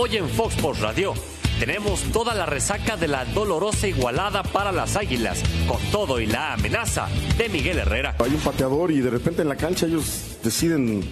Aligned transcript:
Hoy 0.00 0.16
en 0.16 0.28
Fox 0.28 0.54
Sports 0.54 0.78
Radio 0.78 1.12
tenemos 1.58 2.02
toda 2.12 2.32
la 2.32 2.46
resaca 2.46 2.96
de 2.96 3.08
la 3.08 3.24
dolorosa 3.24 3.88
igualada 3.88 4.44
para 4.44 4.70
las 4.70 4.94
Águilas, 4.94 5.42
con 5.66 5.80
todo 5.90 6.20
y 6.20 6.26
la 6.26 6.52
amenaza 6.52 7.08
de 7.36 7.48
Miguel 7.48 7.78
Herrera. 7.78 8.14
Hay 8.20 8.30
un 8.30 8.38
pateador 8.38 8.92
y 8.92 9.00
de 9.00 9.10
repente 9.10 9.42
en 9.42 9.48
la 9.48 9.56
cancha 9.56 9.86
ellos 9.86 10.36
deciden 10.44 11.02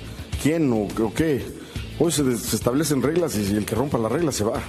quién 0.41 0.72
o, 0.72 0.87
o 1.03 1.12
qué. 1.12 1.44
Hoy 1.99 2.12
se, 2.12 2.30
establecen 2.30 3.03
reglas 3.03 3.37
y 3.37 3.56
el 3.56 3.67
que 3.67 3.74
rompa 3.74 3.99
las 3.99 4.12
reglas 4.12 4.37
se 4.37 4.44
va. 4.44 4.62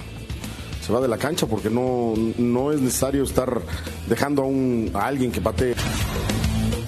Se 0.84 0.92
va 0.92 1.00
de 1.00 1.06
la 1.06 1.18
cancha 1.18 1.46
porque 1.46 1.70
no, 1.70 2.14
no 2.38 2.72
es 2.72 2.80
necesario 2.80 3.22
estar 3.22 3.62
dejando 4.08 4.42
a, 4.42 4.46
un, 4.46 4.90
a 4.94 5.06
alguien 5.06 5.30
que 5.30 5.40
patee. 5.40 5.76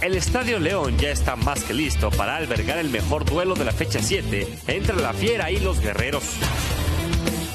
El 0.02 0.16
Estadio 0.16 0.58
León 0.58 0.98
ya 0.98 1.10
está 1.10 1.36
más 1.36 1.62
que 1.62 1.74
listo 1.74 2.10
para 2.10 2.34
albergar 2.34 2.78
el 2.78 2.90
mejor 2.90 3.24
duelo 3.24 3.54
de 3.54 3.66
la 3.66 3.72
fecha 3.72 4.00
7 4.02 4.48
entre 4.66 4.96
la 4.96 5.12
Fiera 5.12 5.52
y 5.52 5.60
los 5.60 5.78
Guerreros. 5.78 6.24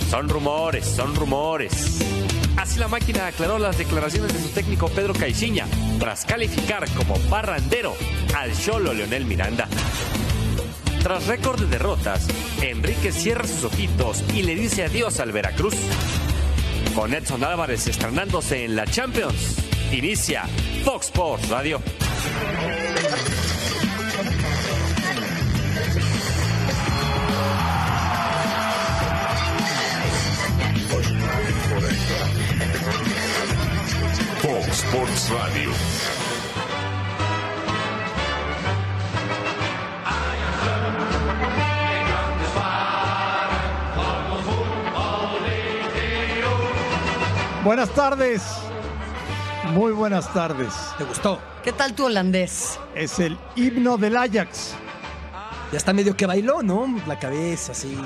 Son 0.10 0.30
rumores, 0.30 0.86
son 0.86 1.16
rumores. 1.16 2.00
Así 2.58 2.80
la 2.80 2.88
máquina 2.88 3.28
aclaró 3.28 3.60
las 3.60 3.78
declaraciones 3.78 4.34
de 4.34 4.40
su 4.42 4.50
técnico 4.50 4.88
Pedro 4.88 5.14
Caixinha 5.14 5.66
tras 6.00 6.26
calificar 6.26 6.88
como 6.96 7.16
parrandero 7.30 7.96
al 8.36 8.58
Cholo 8.58 8.94
Leonel 8.94 9.26
Miranda. 9.26 9.68
Tras 11.04 11.28
récord 11.28 11.60
de 11.60 11.68
derrotas, 11.68 12.28
Enrique 12.62 13.12
cierra 13.12 13.48
sus 13.48 13.66
ojitos 13.66 14.24
y 14.34 14.44
le 14.44 14.56
dice 14.56 14.84
adiós 14.86 15.20
al 15.20 15.32
Veracruz. 15.32 15.76
Con 16.96 17.14
Edson 17.14 17.44
Álvarez 17.44 17.88
estrenándose 17.88 18.64
en 18.64 18.76
la 18.76 18.86
Champions, 18.86 19.58
inicia 19.92 20.46
Fox 20.84 21.08
Sports 21.08 21.50
Radio. 21.50 21.82
Sports 34.96 35.30
Radio. 35.30 35.72
Buenas 47.66 47.90
tardes. 47.90 48.42
Muy 49.74 49.92
buenas 49.92 50.32
tardes. 50.34 50.74
¿Te 50.98 51.04
gustó? 51.04 51.42
¿Qué 51.62 51.74
tal 51.74 51.94
tu 51.94 52.06
holandés? 52.06 52.80
Es 52.96 53.20
el 53.20 53.38
himno 53.58 53.98
del 53.98 54.16
Ajax. 54.16 54.76
Ya 55.74 55.78
está 55.78 55.92
medio 55.92 56.16
que 56.16 56.26
bailó, 56.26 56.64
¿no? 56.64 56.88
La 57.06 57.20
cabeza, 57.20 57.74
así. 57.74 57.98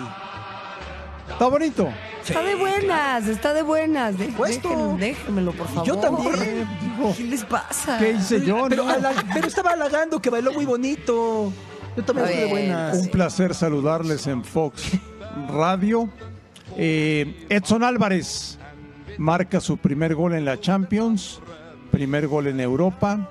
Está 1.32 1.48
bonito. 1.48 1.90
Está 2.28 2.44
de 2.44 2.56
buenas, 2.56 3.28
está 3.28 3.54
de 3.54 3.62
buenas. 3.64 4.18
De- 4.18 4.26
Puesto. 4.28 4.70
déjenme- 4.70 5.00
déjenmelo, 5.00 5.52
por 5.54 5.68
favor. 5.68 5.86
yo 5.88 5.98
también. 5.98 6.34
Digo, 6.82 7.14
¿Qué 7.16 7.24
les 7.24 7.44
pasa? 7.46 7.98
¿Qué 7.98 8.12
hice 8.12 8.46
yo? 8.46 8.66
Pero, 8.70 8.84
no? 8.86 8.90
ala- 8.92 9.14
pero 9.34 9.48
estaba 9.48 9.72
halagando 9.72 10.22
que 10.22 10.30
bailó 10.30 10.52
muy 10.54 10.66
bonito. 10.66 11.52
Yo 11.98 12.04
también 12.04 12.28
estoy 12.28 12.44
de 12.44 12.50
buenas. 12.50 12.98
Un 12.98 13.08
placer 13.10 13.56
saludarles 13.56 14.28
en 14.28 14.44
Fox 14.44 14.92
Radio. 15.50 16.10
Eh, 16.78 17.46
Edson 17.50 17.84
Álvarez 17.84 18.60
marca 19.18 19.60
su 19.60 19.78
primer 19.78 20.14
gol 20.16 20.34
en 20.36 20.46
la 20.46 20.60
Champions, 20.60 21.42
primer 21.92 22.28
gol 22.28 22.48
en 22.48 22.60
Europa, 22.60 23.30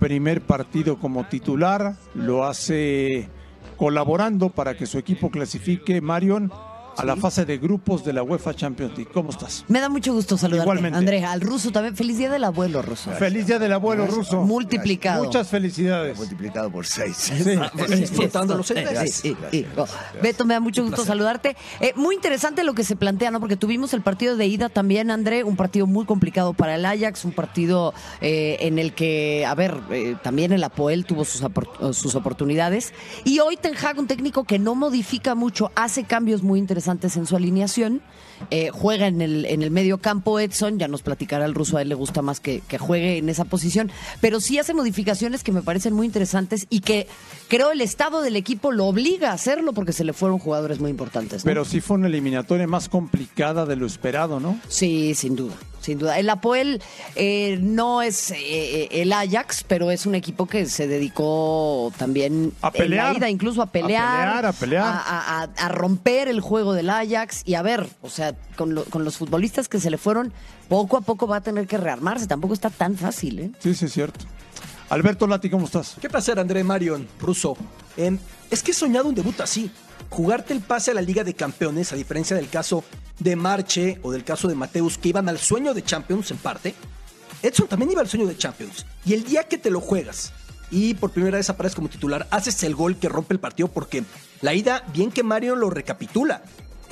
primer 0.00 0.40
partido 0.40 0.98
como 0.98 1.26
titular, 1.26 1.94
lo 2.14 2.44
hace 2.46 3.28
colaborando 3.76 4.48
para 4.50 4.76
que 4.76 4.86
su 4.86 4.98
equipo 4.98 5.30
clasifique, 5.30 6.00
Marion, 6.00 6.50
a 6.96 7.04
la 7.04 7.16
fase 7.16 7.44
de 7.44 7.58
grupos 7.58 8.04
de 8.04 8.12
la 8.12 8.22
UEFA 8.22 8.54
Champions 8.54 8.96
League. 8.96 9.10
¿Cómo 9.12 9.30
estás? 9.30 9.64
Me 9.68 9.80
da 9.80 9.88
mucho 9.88 10.12
gusto 10.12 10.36
saludarte, 10.36 10.64
Igualmente. 10.64 10.98
Andrea. 10.98 11.32
Al 11.32 11.40
ruso 11.40 11.70
también. 11.70 11.96
Feliz 11.96 12.18
día 12.18 12.30
del 12.30 12.44
abuelo, 12.44 12.82
ruso. 12.82 13.10
Feliz 13.12 13.46
día 13.46 13.58
del 13.58 13.72
abuelo 13.72 14.06
ruso. 14.06 14.42
Multiplicado. 14.42 15.24
Muchas 15.24 15.48
felicidades. 15.48 16.16
multiplicado 16.16 16.70
por 16.70 16.86
seis. 16.86 17.16
Sí. 17.16 17.58
Disfrutando 17.88 18.56
los 18.56 18.66
Sí, 18.66 18.74
seis 18.74 19.14
sí. 19.50 19.66
Oh, 19.76 19.86
Beto, 20.22 20.44
me 20.44 20.54
da 20.54 20.60
mucho 20.60 20.84
gusto 20.84 21.04
saludarte. 21.04 21.56
Eh, 21.80 21.92
muy 21.96 22.14
interesante 22.14 22.64
lo 22.64 22.74
que 22.74 22.84
se 22.84 22.96
plantea, 22.96 23.30
¿no? 23.30 23.40
Porque 23.40 23.56
tuvimos 23.56 23.92
el 23.94 24.02
partido 24.02 24.36
de 24.36 24.46
ida 24.46 24.68
también, 24.68 25.10
André, 25.10 25.44
un 25.44 25.56
partido 25.56 25.86
muy 25.86 26.04
complicado 26.04 26.52
para 26.52 26.76
el 26.76 26.84
Ajax, 26.86 27.24
un 27.24 27.32
partido 27.32 27.94
eh, 28.20 28.58
en 28.60 28.78
el 28.78 28.94
que, 28.94 29.44
a 29.46 29.54
ver, 29.54 29.76
eh, 29.90 30.16
también 30.22 30.52
el 30.52 30.62
Apoel 30.62 31.04
tuvo 31.04 31.24
sus, 31.24 31.42
sus 31.96 32.14
oportunidades. 32.14 32.92
Y 33.24 33.40
hoy 33.40 33.56
Ten 33.56 33.74
Hag, 33.76 33.98
un 33.98 34.06
técnico 34.06 34.44
que 34.44 34.58
no 34.58 34.74
modifica 34.74 35.34
mucho, 35.34 35.70
hace 35.74 36.04
cambios 36.04 36.42
muy 36.42 36.58
interesantes 36.58 36.83
en 37.16 37.26
su 37.26 37.36
alineación. 37.36 38.02
Eh, 38.50 38.70
juega 38.72 39.06
en 39.06 39.20
el, 39.20 39.44
en 39.46 39.62
el 39.62 39.70
medio 39.70 39.98
campo 39.98 40.38
Edson, 40.40 40.78
ya 40.78 40.88
nos 40.88 41.02
platicará 41.02 41.44
el 41.44 41.54
ruso, 41.54 41.76
a 41.76 41.82
él 41.82 41.88
le 41.88 41.94
gusta 41.94 42.22
más 42.22 42.40
que, 42.40 42.60
que 42.68 42.78
juegue 42.78 43.18
en 43.18 43.28
esa 43.28 43.44
posición, 43.44 43.90
pero 44.20 44.40
sí 44.40 44.58
hace 44.58 44.74
modificaciones 44.74 45.42
que 45.42 45.52
me 45.52 45.62
parecen 45.62 45.94
muy 45.94 46.06
interesantes 46.06 46.66
y 46.70 46.80
que 46.80 47.06
creo 47.48 47.70
el 47.72 47.80
estado 47.80 48.22
del 48.22 48.36
equipo 48.36 48.72
lo 48.72 48.86
obliga 48.86 49.30
a 49.30 49.34
hacerlo 49.34 49.72
porque 49.72 49.92
se 49.92 50.04
le 50.04 50.12
fueron 50.12 50.38
jugadores 50.38 50.80
muy 50.80 50.90
importantes. 50.90 51.44
¿no? 51.44 51.48
Pero 51.48 51.64
sí 51.64 51.80
fue 51.80 51.96
una 51.96 52.06
eliminatoria 52.08 52.66
más 52.66 52.88
complicada 52.88 53.66
de 53.66 53.76
lo 53.76 53.86
esperado, 53.86 54.40
¿no? 54.40 54.58
Sí, 54.68 55.14
sin 55.14 55.36
duda, 55.36 55.54
sin 55.80 55.98
duda. 55.98 56.18
El 56.18 56.28
Apoel 56.30 56.82
eh, 57.16 57.58
no 57.60 58.02
es 58.02 58.30
eh, 58.30 58.36
eh, 58.40 58.88
el 59.02 59.12
Ajax, 59.12 59.64
pero 59.66 59.90
es 59.90 60.06
un 60.06 60.14
equipo 60.14 60.46
que 60.46 60.66
se 60.66 60.86
dedicó 60.86 61.92
también 61.98 62.52
A 62.62 62.70
pelear. 62.70 63.06
en 63.08 63.12
la 63.12 63.18
ida 63.18 63.30
incluso 63.30 63.60
a 63.62 63.64
A 63.64 63.72
pelear, 63.72 64.26
pelear, 64.26 64.46
a 64.46 64.52
pelear. 64.52 64.84
a, 64.84 65.42
a- 65.42 65.48
a 65.56 65.68
romper 65.68 66.28
el 66.28 66.40
juego 66.40 66.72
del 66.74 66.90
Ajax 66.90 67.42
y 67.44 67.54
a 67.54 67.62
ver, 67.62 67.86
o 68.02 68.08
sea, 68.10 68.33
con, 68.56 68.74
lo- 68.74 68.84
con 68.84 69.04
los 69.04 69.16
futbolistas 69.16 69.68
que 69.68 69.80
se 69.80 69.90
le 69.90 69.98
fueron, 69.98 70.32
poco 70.68 70.96
a 70.96 71.00
poco 71.00 71.26
va 71.26 71.36
a 71.36 71.40
tener 71.40 71.66
que 71.66 71.76
rearmarse. 71.78 72.26
Tampoco 72.26 72.54
está 72.54 72.70
tan 72.70 72.96
fácil, 72.96 73.38
¿eh? 73.38 73.50
Sí, 73.60 73.74
sí, 73.74 73.86
es 73.86 73.92
cierto. 73.92 74.24
Alberto 74.90 75.26
Lati, 75.26 75.48
¿cómo 75.50 75.66
estás? 75.66 75.96
Qué 76.00 76.08
placer, 76.08 76.38
André 76.38 76.62
Marion, 76.62 77.08
ruso. 77.18 77.56
Em, 77.96 78.18
es 78.50 78.62
que 78.62 78.72
he 78.72 78.74
soñado 78.74 79.08
un 79.08 79.14
debut 79.14 79.40
así. 79.40 79.70
Jugarte 80.10 80.52
el 80.52 80.60
pase 80.60 80.90
a 80.90 80.94
la 80.94 81.00
Liga 81.00 81.24
de 81.24 81.34
Campeones, 81.34 81.92
a 81.92 81.96
diferencia 81.96 82.36
del 82.36 82.48
caso 82.48 82.84
de 83.18 83.34
Marche 83.34 83.98
o 84.02 84.12
del 84.12 84.24
caso 84.24 84.46
de 84.46 84.54
Mateus, 84.54 84.98
que 84.98 85.08
iban 85.08 85.28
al 85.28 85.38
sueño 85.38 85.72
de 85.74 85.82
Champions 85.82 86.30
en 86.30 86.36
parte. 86.36 86.74
Edson 87.42 87.66
también 87.66 87.90
iba 87.90 88.00
al 88.02 88.08
sueño 88.08 88.26
de 88.26 88.36
Champions. 88.36 88.84
Y 89.04 89.14
el 89.14 89.24
día 89.24 89.44
que 89.44 89.58
te 89.58 89.70
lo 89.70 89.80
juegas 89.80 90.32
y 90.70 90.94
por 90.94 91.10
primera 91.10 91.36
vez 91.38 91.48
apareces 91.50 91.76
como 91.76 91.88
titular, 91.88 92.26
haces 92.30 92.62
el 92.62 92.74
gol 92.74 92.96
que 92.96 93.08
rompe 93.08 93.34
el 93.34 93.40
partido 93.40 93.68
porque 93.68 94.02
la 94.40 94.54
ida, 94.54 94.84
bien 94.92 95.10
que 95.10 95.22
Mario 95.22 95.56
lo 95.56 95.70
recapitula, 95.70 96.42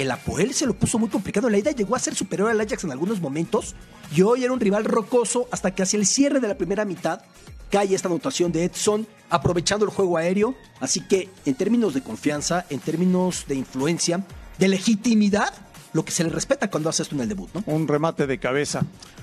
el 0.02 0.10
Apoel 0.10 0.52
se 0.52 0.66
lo 0.66 0.74
puso 0.74 0.98
muy 0.98 1.08
complicado. 1.08 1.48
La 1.48 1.58
ida 1.58 1.70
llegó 1.70 1.96
a 1.96 1.98
ser 1.98 2.14
superior 2.14 2.50
al 2.50 2.60
Ajax 2.60 2.84
en 2.84 2.92
algunos 2.92 3.20
momentos 3.20 3.74
y 4.14 4.22
hoy 4.22 4.44
era 4.44 4.52
un 4.52 4.60
rival 4.60 4.84
rocoso 4.84 5.48
hasta 5.50 5.74
que 5.74 5.82
hacia 5.82 5.98
el 5.98 6.06
cierre 6.06 6.40
de 6.40 6.48
la 6.48 6.56
primera 6.56 6.84
mitad 6.84 7.22
cae 7.70 7.94
esta 7.94 8.08
anotación 8.08 8.52
de 8.52 8.64
Edson 8.64 9.06
aprovechando 9.30 9.84
el 9.86 9.90
juego 9.90 10.18
aéreo. 10.18 10.54
Así 10.80 11.00
que 11.00 11.30
en 11.46 11.54
términos 11.54 11.94
de 11.94 12.02
confianza, 12.02 12.66
en 12.68 12.80
términos 12.80 13.46
de 13.48 13.54
influencia, 13.54 14.24
de 14.58 14.68
legitimidad, 14.68 15.54
lo 15.94 16.04
que 16.04 16.12
se 16.12 16.24
le 16.24 16.30
respeta 16.30 16.70
cuando 16.70 16.90
hace 16.90 17.02
esto 17.02 17.14
en 17.14 17.22
el 17.22 17.28
debut, 17.28 17.48
¿no? 17.54 17.62
Un 17.66 17.88
remate 17.88 18.26
de 18.26 18.38
cabeza. 18.38 18.82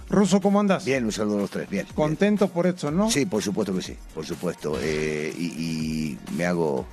Ruso, 0.09 0.41
¿cómo 0.41 0.59
andas? 0.59 0.85
Bien, 0.85 1.05
un 1.05 1.11
saludo 1.11 1.37
a 1.37 1.41
los 1.41 1.49
tres. 1.51 1.69
Bien. 1.69 1.85
Contento 1.93 2.47
por 2.47 2.65
Edson, 2.65 2.97
¿no? 2.97 3.11
Sí, 3.11 3.25
por 3.25 3.43
supuesto 3.43 3.75
que 3.75 3.81
sí, 3.81 3.95
por 4.15 4.25
supuesto. 4.25 4.79
Eh, 4.81 5.33
y, 5.37 5.45
y 5.45 6.17
me 6.35 6.45
hago 6.45 6.87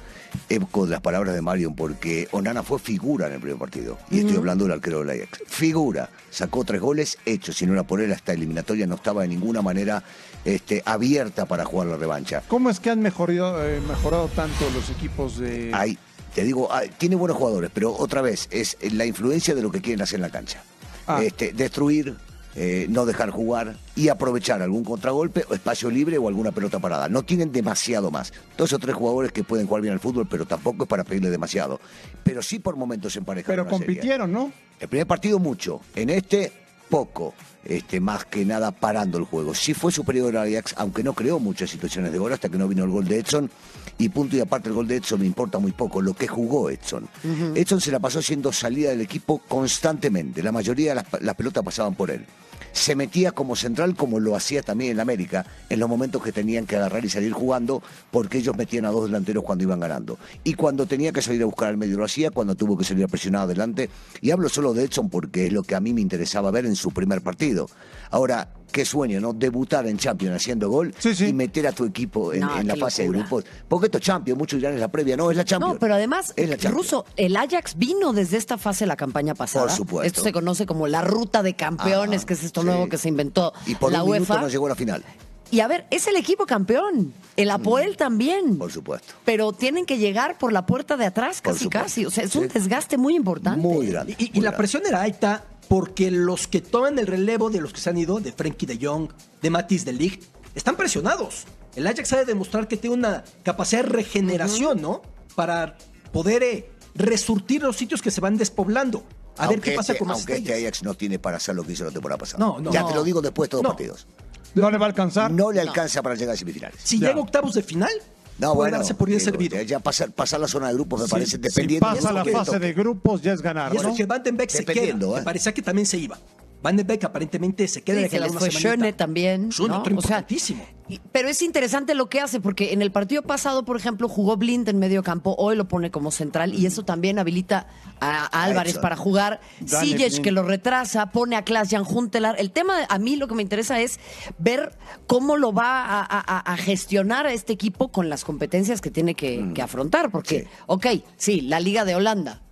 eco 0.48 0.84
de 0.86 0.92
las 0.92 1.00
palabras 1.00 1.34
de 1.34 1.42
Marion 1.42 1.74
porque 1.74 2.28
Onana 2.32 2.62
fue 2.62 2.78
figura 2.78 3.26
en 3.26 3.34
el 3.34 3.40
primer 3.40 3.58
partido. 3.58 3.98
Y 4.10 4.20
estoy 4.20 4.36
hablando 4.36 4.64
del 4.64 4.72
arquero 4.74 5.00
del 5.04 5.10
Ajax. 5.22 5.42
Figura. 5.46 6.08
Sacó 6.30 6.64
tres 6.64 6.80
goles 6.80 7.18
hechos. 7.24 7.56
Si 7.56 7.66
no 7.66 7.72
era 7.72 7.82
por 7.82 8.00
él, 8.00 8.12
esta 8.12 8.32
eliminatoria 8.32 8.86
no 8.86 8.94
estaba 8.96 9.22
de 9.22 9.28
ninguna 9.28 9.62
manera 9.62 10.02
este, 10.44 10.82
abierta 10.84 11.46
para 11.46 11.64
jugar 11.64 11.88
la 11.88 11.96
revancha. 11.96 12.42
¿Cómo 12.48 12.70
es 12.70 12.80
que 12.80 12.90
han 12.90 13.00
mejorado, 13.00 13.66
eh, 13.66 13.80
mejorado 13.80 14.28
tanto 14.28 14.68
los 14.74 14.90
equipos 14.90 15.38
de... 15.38 15.70
Hay, 15.74 15.98
te 16.34 16.44
digo, 16.44 16.72
hay- 16.72 16.90
tiene 16.90 17.16
buenos 17.16 17.36
jugadores, 17.36 17.70
pero 17.72 17.94
otra 17.96 18.20
vez, 18.22 18.48
es 18.50 18.76
la 18.92 19.04
influencia 19.06 19.54
de 19.54 19.62
lo 19.62 19.70
que 19.70 19.80
quieren 19.80 20.02
hacer 20.02 20.16
en 20.16 20.22
la 20.22 20.30
cancha. 20.30 20.62
Ah. 21.06 21.22
Este, 21.22 21.52
destruir, 21.52 22.16
eh, 22.58 22.86
no 22.88 23.04
dejar 23.04 23.28
jugar 23.30 23.76
y 23.94 24.08
aprovechar 24.08 24.62
algún 24.62 24.82
contragolpe, 24.82 25.44
o 25.50 25.54
espacio 25.54 25.90
libre 25.90 26.16
o 26.16 26.26
alguna 26.26 26.52
pelota 26.52 26.78
parada. 26.78 27.06
No 27.08 27.22
tienen 27.22 27.52
demasiado 27.52 28.10
más. 28.10 28.32
Dos 28.56 28.72
o 28.72 28.78
tres 28.78 28.94
jugadores 28.94 29.30
que 29.30 29.44
pueden 29.44 29.66
jugar 29.66 29.82
bien 29.82 29.92
al 29.92 30.00
fútbol, 30.00 30.26
pero 30.26 30.46
tampoco 30.46 30.84
es 30.84 30.88
para 30.88 31.04
pedirle 31.04 31.28
demasiado. 31.28 31.78
Pero 32.24 32.42
sí 32.42 32.58
por 32.58 32.76
momentos 32.76 33.14
en 33.16 33.26
pareja. 33.26 33.46
Pero 33.46 33.68
compitieron, 33.68 34.32
¿no? 34.32 34.50
El 34.80 34.88
primer 34.88 35.06
partido 35.06 35.38
mucho, 35.38 35.82
en 35.94 36.08
este 36.08 36.50
poco, 36.88 37.34
este, 37.64 38.00
más 38.00 38.24
que 38.24 38.46
nada 38.46 38.70
parando 38.70 39.18
el 39.18 39.24
juego. 39.24 39.54
Sí 39.54 39.74
fue 39.74 39.92
superior 39.92 40.34
al 40.36 40.48
Ajax, 40.48 40.74
aunque 40.78 41.02
no 41.02 41.12
creó 41.12 41.38
muchas 41.38 41.68
situaciones 41.68 42.10
de 42.10 42.18
gol 42.18 42.32
hasta 42.32 42.48
que 42.48 42.56
no 42.56 42.68
vino 42.68 42.84
el 42.84 42.90
gol 42.90 43.06
de 43.06 43.18
Edson. 43.18 43.50
Y 43.98 44.08
punto 44.08 44.36
y 44.36 44.40
aparte 44.40 44.68
el 44.70 44.74
gol 44.74 44.88
de 44.88 44.96
Edson 44.96 45.20
me 45.20 45.26
importa 45.26 45.58
muy 45.58 45.72
poco, 45.72 46.00
lo 46.00 46.14
que 46.14 46.26
jugó 46.26 46.70
Edson. 46.70 47.08
Edson 47.54 47.80
se 47.82 47.90
la 47.90 47.98
pasó 47.98 48.22
siendo 48.22 48.50
salida 48.50 48.90
del 48.90 49.00
equipo 49.02 49.38
constantemente, 49.46 50.42
la 50.42 50.52
mayoría 50.52 50.90
de 50.90 50.94
las, 50.96 51.22
las 51.22 51.34
pelotas 51.34 51.62
pasaban 51.62 51.94
por 51.94 52.10
él. 52.10 52.24
Se 52.72 52.94
metía 52.94 53.32
como 53.32 53.56
central 53.56 53.94
como 53.94 54.20
lo 54.20 54.36
hacía 54.36 54.62
también 54.62 54.92
en 54.92 55.00
América, 55.00 55.46
en 55.68 55.80
los 55.80 55.88
momentos 55.88 56.22
que 56.22 56.32
tenían 56.32 56.66
que 56.66 56.76
agarrar 56.76 57.04
y 57.04 57.08
salir 57.08 57.32
jugando, 57.32 57.82
porque 58.10 58.38
ellos 58.38 58.56
metían 58.56 58.84
a 58.84 58.90
dos 58.90 59.06
delanteros 59.06 59.44
cuando 59.44 59.64
iban 59.64 59.80
ganando. 59.80 60.18
Y 60.44 60.54
cuando 60.54 60.86
tenía 60.86 61.12
que 61.12 61.22
salir 61.22 61.42
a 61.42 61.46
buscar 61.46 61.68
al 61.68 61.76
medio 61.76 61.96
lo 61.96 62.04
hacía, 62.04 62.30
cuando 62.30 62.54
tuvo 62.54 62.76
que 62.76 62.84
salir 62.84 63.04
a 63.04 63.08
presionar 63.08 63.42
adelante. 63.42 63.90
Y 64.20 64.30
hablo 64.30 64.48
solo 64.48 64.74
de 64.74 64.84
Edson 64.84 65.08
porque 65.08 65.46
es 65.46 65.52
lo 65.52 65.62
que 65.62 65.74
a 65.74 65.80
mí 65.80 65.92
me 65.92 66.00
interesaba 66.00 66.50
ver 66.50 66.66
en 66.66 66.76
su 66.76 66.90
primer 66.92 67.22
partido. 67.22 67.68
Ahora, 68.10 68.48
qué 68.70 68.84
sueño, 68.84 69.20
¿no? 69.20 69.32
Debutar 69.32 69.86
en 69.86 69.96
Champions 69.96 70.36
haciendo 70.36 70.68
gol 70.68 70.94
Sí, 70.98 71.14
sí. 71.14 71.26
y 71.26 71.32
meter 71.32 71.66
a 71.66 71.72
tu 71.72 71.84
equipo 71.84 72.32
en, 72.32 72.40
No, 72.40 72.58
en 72.58 72.66
la 72.66 72.76
fase 72.76 73.02
de 73.02 73.08
grupos. 73.08 73.44
Porque 73.68 73.86
esto 73.86 73.98
es 73.98 74.04
Champions, 74.04 74.38
muchos 74.38 74.58
dirán 74.58 74.74
es 74.74 74.80
la 74.80 74.88
previa, 74.88 75.16
no, 75.16 75.30
es 75.30 75.36
la 75.36 75.44
Champions. 75.44 75.74
No, 75.74 75.78
pero 75.80 75.94
además, 75.94 76.32
Es 76.36 76.48
la 76.48 76.56
Champions. 76.56 76.74
Ruso, 76.74 77.04
el 77.16 77.36
Ajax 77.36 77.76
vino 77.76 78.12
desde 78.12 78.36
esta 78.36 78.58
fase 78.58 78.84
de 78.84 78.88
la 78.88 78.96
campaña 78.96 79.34
pasada. 79.34 79.66
Por 79.66 79.74
supuesto. 79.74 80.06
Esto 80.06 80.22
se 80.22 80.32
conoce 80.32 80.66
como 80.66 80.86
la 80.88 81.02
ruta 81.02 81.42
de 81.42 81.54
campeones, 81.54 82.20
Ajá, 82.20 82.26
que 82.26 82.34
es 82.34 82.44
esto 82.44 82.60
sí. 82.60 82.66
nuevo 82.66 82.88
que 82.88 82.98
se 82.98 83.08
inventó 83.08 83.52
Y 83.66 83.74
por 83.76 83.92
la 83.92 84.02
un 84.02 84.12
minuto 84.12 84.32
UEFA. 84.32 84.42
no 84.42 84.48
llegó 84.48 84.66
a 84.66 84.70
la 84.70 84.74
final, 84.74 85.02
Y 85.50 85.60
a 85.60 85.68
ver, 85.68 85.86
es 85.90 86.06
el 86.08 86.16
equipo 86.16 86.44
campeón. 86.44 87.14
El 87.36 87.50
Apoel 87.50 87.96
también. 87.96 88.54
Mm. 88.54 88.58
por 88.58 88.72
supuesto. 88.72 89.14
Pero 89.24 89.52
tienen 89.52 89.86
que 89.86 89.96
llegar 89.98 90.38
por 90.38 90.52
la 90.52 90.66
puerta 90.66 90.96
de 90.96 91.06
atrás, 91.06 91.40
casi, 91.40 91.68
casi. 91.68 92.04
O 92.04 92.10
sea, 92.10 92.24
es 92.24 92.34
un 92.34 92.48
desgaste 92.48 92.96
muy 92.98 93.14
importante. 93.14 93.60
Muy 93.60 93.86
grande. 93.86 94.16
Y, 94.18 94.24
y 94.24 94.30
muy 94.32 94.34
la 94.36 94.40
grande. 94.50 94.56
presión 94.58 94.82
era 94.86 95.02
alta 95.02 95.44
porque 95.68 96.10
los 96.10 96.46
que 96.46 96.60
toman 96.60 96.98
el 96.98 97.06
relevo 97.06 97.50
de 97.50 97.60
los 97.60 97.72
que 97.72 97.80
se 97.80 97.90
han 97.90 97.98
ido, 97.98 98.20
de 98.20 98.32
Frenkie 98.32 98.66
de 98.66 98.78
Jong, 98.84 99.08
de 99.42 99.50
Matis 99.50 99.84
de 99.84 99.92
Ligt, 99.92 100.24
están 100.54 100.76
presionados. 100.76 101.44
El 101.74 101.86
Ajax 101.86 102.12
ha 102.14 102.16
de 102.18 102.24
demostrar 102.24 102.68
que 102.68 102.76
tiene 102.76 102.96
una 102.96 103.24
capacidad 103.42 103.82
de 103.82 103.88
regeneración, 103.90 104.80
¿no? 104.80 105.02
Para 105.34 105.76
poder 106.12 106.42
eh, 106.42 106.70
resurtir 106.94 107.62
los 107.62 107.76
sitios 107.76 108.00
que 108.00 108.10
se 108.10 108.20
van 108.20 108.36
despoblando. 108.36 109.02
A 109.36 109.48
ver 109.48 109.56
Aunque 109.56 109.70
qué 109.72 109.76
pasa 109.76 109.92
este- 109.92 109.98
con 109.98 110.08
las 110.08 110.18
Aunque 110.18 110.36
este. 110.36 110.54
Ajax 110.54 110.82
no 110.82 110.94
tiene 110.94 111.18
para 111.18 111.36
hacer 111.36 111.54
lo 111.54 111.62
que 111.64 111.72
hizo 111.72 111.84
la 111.84 111.90
temporada 111.90 112.18
pasada. 112.18 112.38
No, 112.44 112.58
no. 112.58 112.72
ya 112.72 112.80
No. 112.82 112.88
te 112.88 112.94
lo 112.94 113.04
digo 113.04 113.20
después 113.20 113.48
de 113.48 113.50
todos 113.50 113.62
No. 113.62 113.68
los 113.70 113.76
partidos. 113.76 114.06
¿No 114.54 114.70
le 114.70 114.78
va 114.78 114.86
a 114.86 114.88
alcanzar? 114.88 115.30
No 115.30 115.52
le 115.52 115.60
alcanza 115.60 116.00
para 116.02 116.14
llegar 116.14 116.34
a 116.34 116.38
semifinales. 116.38 116.80
Si 116.82 116.98
Ya. 116.98 117.08
llega 117.08 117.20
a 117.20 117.22
octavos 117.24 117.52
de 117.52 117.62
final, 117.62 117.90
No, 118.38 118.54
bueno, 118.54 118.76
darse 118.78 118.94
por 118.94 119.08
bien 119.08 119.18
digo, 119.18 119.30
servido. 119.30 119.62
Ya 119.62 119.78
pasar, 119.80 120.10
pasar 120.12 120.40
la 120.40 120.48
zona 120.48 120.68
de 120.68 120.74
grupos 120.74 121.00
me 121.00 121.06
Si- 121.06 121.10
parece 121.10 121.30
si 121.32 121.38
dependiendo. 121.38 121.86
pasa 121.86 122.12
la 122.12 122.24
fase 122.24 122.52
toque. 122.52 122.58
de 122.66 122.72
grupos 122.74 123.22
ya 123.22 123.32
es 123.32 123.40
ganar, 123.40 123.72
Y 123.72 123.78
eso 123.78 123.88
¿no? 123.88 123.94
que 123.96 124.04
Van 124.04 124.22
den 124.22 124.36
Beek 124.36 124.50
se 124.50 124.58
queda. 124.64 124.74
Dependiendo, 124.74 125.12
Me 125.14 125.20
¿eh? 125.20 125.22
parecía 125.22 125.54
que 125.54 125.62
también 125.62 125.86
se 125.86 125.96
iba. 125.98 126.18
Van 126.66 126.76
Beek 126.84 127.04
aparentemente 127.04 127.68
se 127.68 127.82
queda 127.82 127.98
Sí, 127.98 128.02
de 128.02 128.08
se 128.10 128.18
les 128.20 128.30
una 128.32 128.40
fue. 128.40 128.50
Schöne 128.50 128.92
también. 128.92 129.50
Schöne, 129.52 129.68
¿no? 129.68 129.78
otro 129.80 129.96
O 129.96 130.00
sea, 130.02 130.18
importantísimo. 130.18 130.64
pero 131.12 131.28
es 131.28 131.40
interesante 131.42 131.94
lo 131.94 132.08
que 132.08 132.20
hace, 132.20 132.40
porque 132.40 132.72
en 132.72 132.82
el 132.82 132.90
partido 132.90 133.22
pasado, 133.22 133.64
por 133.64 133.76
ejemplo, 133.76 134.08
jugó 134.08 134.36
Blind 134.36 134.68
en 134.68 134.78
medio 134.80 135.02
campo, 135.04 135.36
hoy 135.38 135.54
lo 135.54 135.68
pone 135.68 135.90
como 135.92 136.10
central, 136.10 136.54
y 136.54 136.66
eso 136.66 136.84
también 136.84 137.20
habilita 137.20 137.68
a, 138.00 138.24
a 138.36 138.42
Álvarez 138.44 138.78
para 138.78 138.96
jugar. 138.96 139.40
Blind. 139.60 140.22
que 140.22 140.32
lo 140.32 140.42
retrasa, 140.42 141.10
pone 141.12 141.36
a 141.36 141.44
Klaas-Jan 141.44 141.84
Huntelaar. 141.88 142.34
El 142.40 142.50
tema, 142.50 142.74
a 142.88 142.98
mí 142.98 143.14
lo 143.16 143.28
que 143.28 143.34
me 143.36 143.42
interesa 143.42 143.80
es 143.80 144.00
ver 144.38 144.76
cómo 145.06 145.36
lo 145.36 145.52
va 145.52 145.84
a, 145.84 146.00
a- 146.02 146.40
a 146.52 146.56
gestionar 146.56 147.26
a 147.26 147.32
este 147.32 147.52
equipo 147.52 147.92
con 147.92 148.08
las 148.08 148.24
competencias 148.24 148.80
que 148.80 148.90
tiene 148.90 149.14
que, 149.14 149.52
que 149.54 149.62
afrontar, 149.62 150.10
porque, 150.10 150.40
Sí. 150.40 150.46
ok, 150.66 150.86
sí, 151.16 151.40
la 151.42 151.60
Liga 151.60 151.84
de 151.84 151.94
Holanda, 151.94 152.42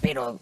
pero 0.00 0.40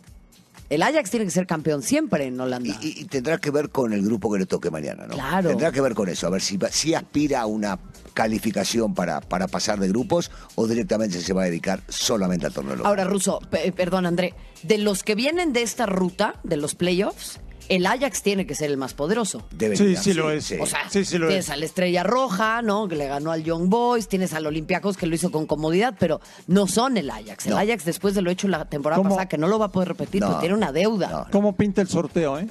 el 0.70 0.82
Ajax 0.82 1.10
tiene 1.10 1.24
que 1.24 1.30
ser 1.30 1.46
campeón 1.46 1.82
siempre 1.82 2.26
en 2.26 2.40
Holanda. 2.40 2.68
Y, 2.82 3.00
y- 3.00 3.04
tendrá 3.06 3.38
que 3.38 3.50
ver 3.50 3.70
con 3.70 3.92
el 3.92 4.02
grupo 4.02 4.32
que 4.32 4.38
le 4.40 4.46
toque 4.46 4.70
mañana, 4.70 5.06
¿no? 5.06 5.14
Claro. 5.14 5.48
Tendrá 5.50 5.72
que 5.72 5.80
ver 5.80 5.94
con 5.94 6.08
eso, 6.08 6.26
a 6.26 6.30
ver 6.30 6.42
si, 6.42 6.58
si 6.70 6.94
aspira 6.94 7.40
a 7.40 7.46
una 7.46 7.78
calificación 8.14 8.94
para, 8.94 9.20
para 9.20 9.46
pasar 9.46 9.78
de 9.78 9.88
grupos 9.88 10.30
o 10.56 10.66
directamente 10.66 11.20
se 11.20 11.32
va 11.32 11.42
a 11.42 11.44
dedicar 11.46 11.80
solamente 11.88 12.46
al 12.46 12.52
torneo. 12.52 12.84
Ahora, 12.84 13.04
Russo, 13.04 13.38
pe- 13.50 13.70
perdón, 13.72 14.06
André, 14.06 14.34
de 14.64 14.78
los 14.78 15.02
que 15.04 15.14
vienen 15.14 15.52
de 15.52 15.62
esta 15.62 15.86
ruta, 15.86 16.34
de 16.42 16.56
los 16.56 16.74
playoffs, 16.74 17.38
el 17.68 17.86
Ajax 17.86 18.22
tiene 18.22 18.46
que 18.46 18.54
ser 18.54 18.70
el 18.70 18.76
más 18.76 18.94
poderoso. 18.94 19.42
Debería, 19.50 19.96
Sí, 19.98 20.10
sí 20.10 20.14
lo 20.14 20.30
es. 20.30 20.52
O 20.60 20.66
sea, 20.66 20.88
Sí, 20.90 21.04
sí 21.04 21.18
lo 21.18 21.26
tienes 21.28 21.46
es. 21.46 21.50
a 21.50 21.56
la 21.56 21.64
Estrella 21.66 22.02
Roja, 22.02 22.62
¿no? 22.62 22.88
Que 22.88 22.96
le 22.96 23.06
ganó 23.06 23.30
al 23.32 23.44
Young 23.44 23.68
Boys, 23.68 24.08
tienes 24.08 24.32
al 24.34 24.46
Olympiacos 24.46 24.96
que 24.96 25.06
lo 25.06 25.14
hizo 25.14 25.30
con 25.30 25.46
comodidad, 25.46 25.94
pero 25.98 26.20
no 26.46 26.66
son 26.66 26.96
el 26.96 27.10
Ajax. 27.10 27.46
El 27.46 27.52
No. 27.52 27.58
Ajax, 27.58 27.84
después 27.84 28.14
de 28.14 28.22
lo 28.22 28.30
hecho 28.30 28.48
la 28.48 28.64
temporada 28.64 28.98
¿Cómo? 28.98 29.10
pasada, 29.10 29.28
que 29.28 29.38
no 29.38 29.48
lo 29.48 29.58
va 29.58 29.66
a 29.66 29.72
poder 29.72 29.88
repetir, 29.88 30.20
No. 30.22 30.28
pero 30.28 30.40
tiene 30.40 30.54
una 30.54 30.72
deuda. 30.72 31.08
No. 31.10 31.26
¿Cómo 31.30 31.56
pinta 31.56 31.80
el 31.82 31.88
sorteo, 31.88 32.38
eh? 32.38 32.48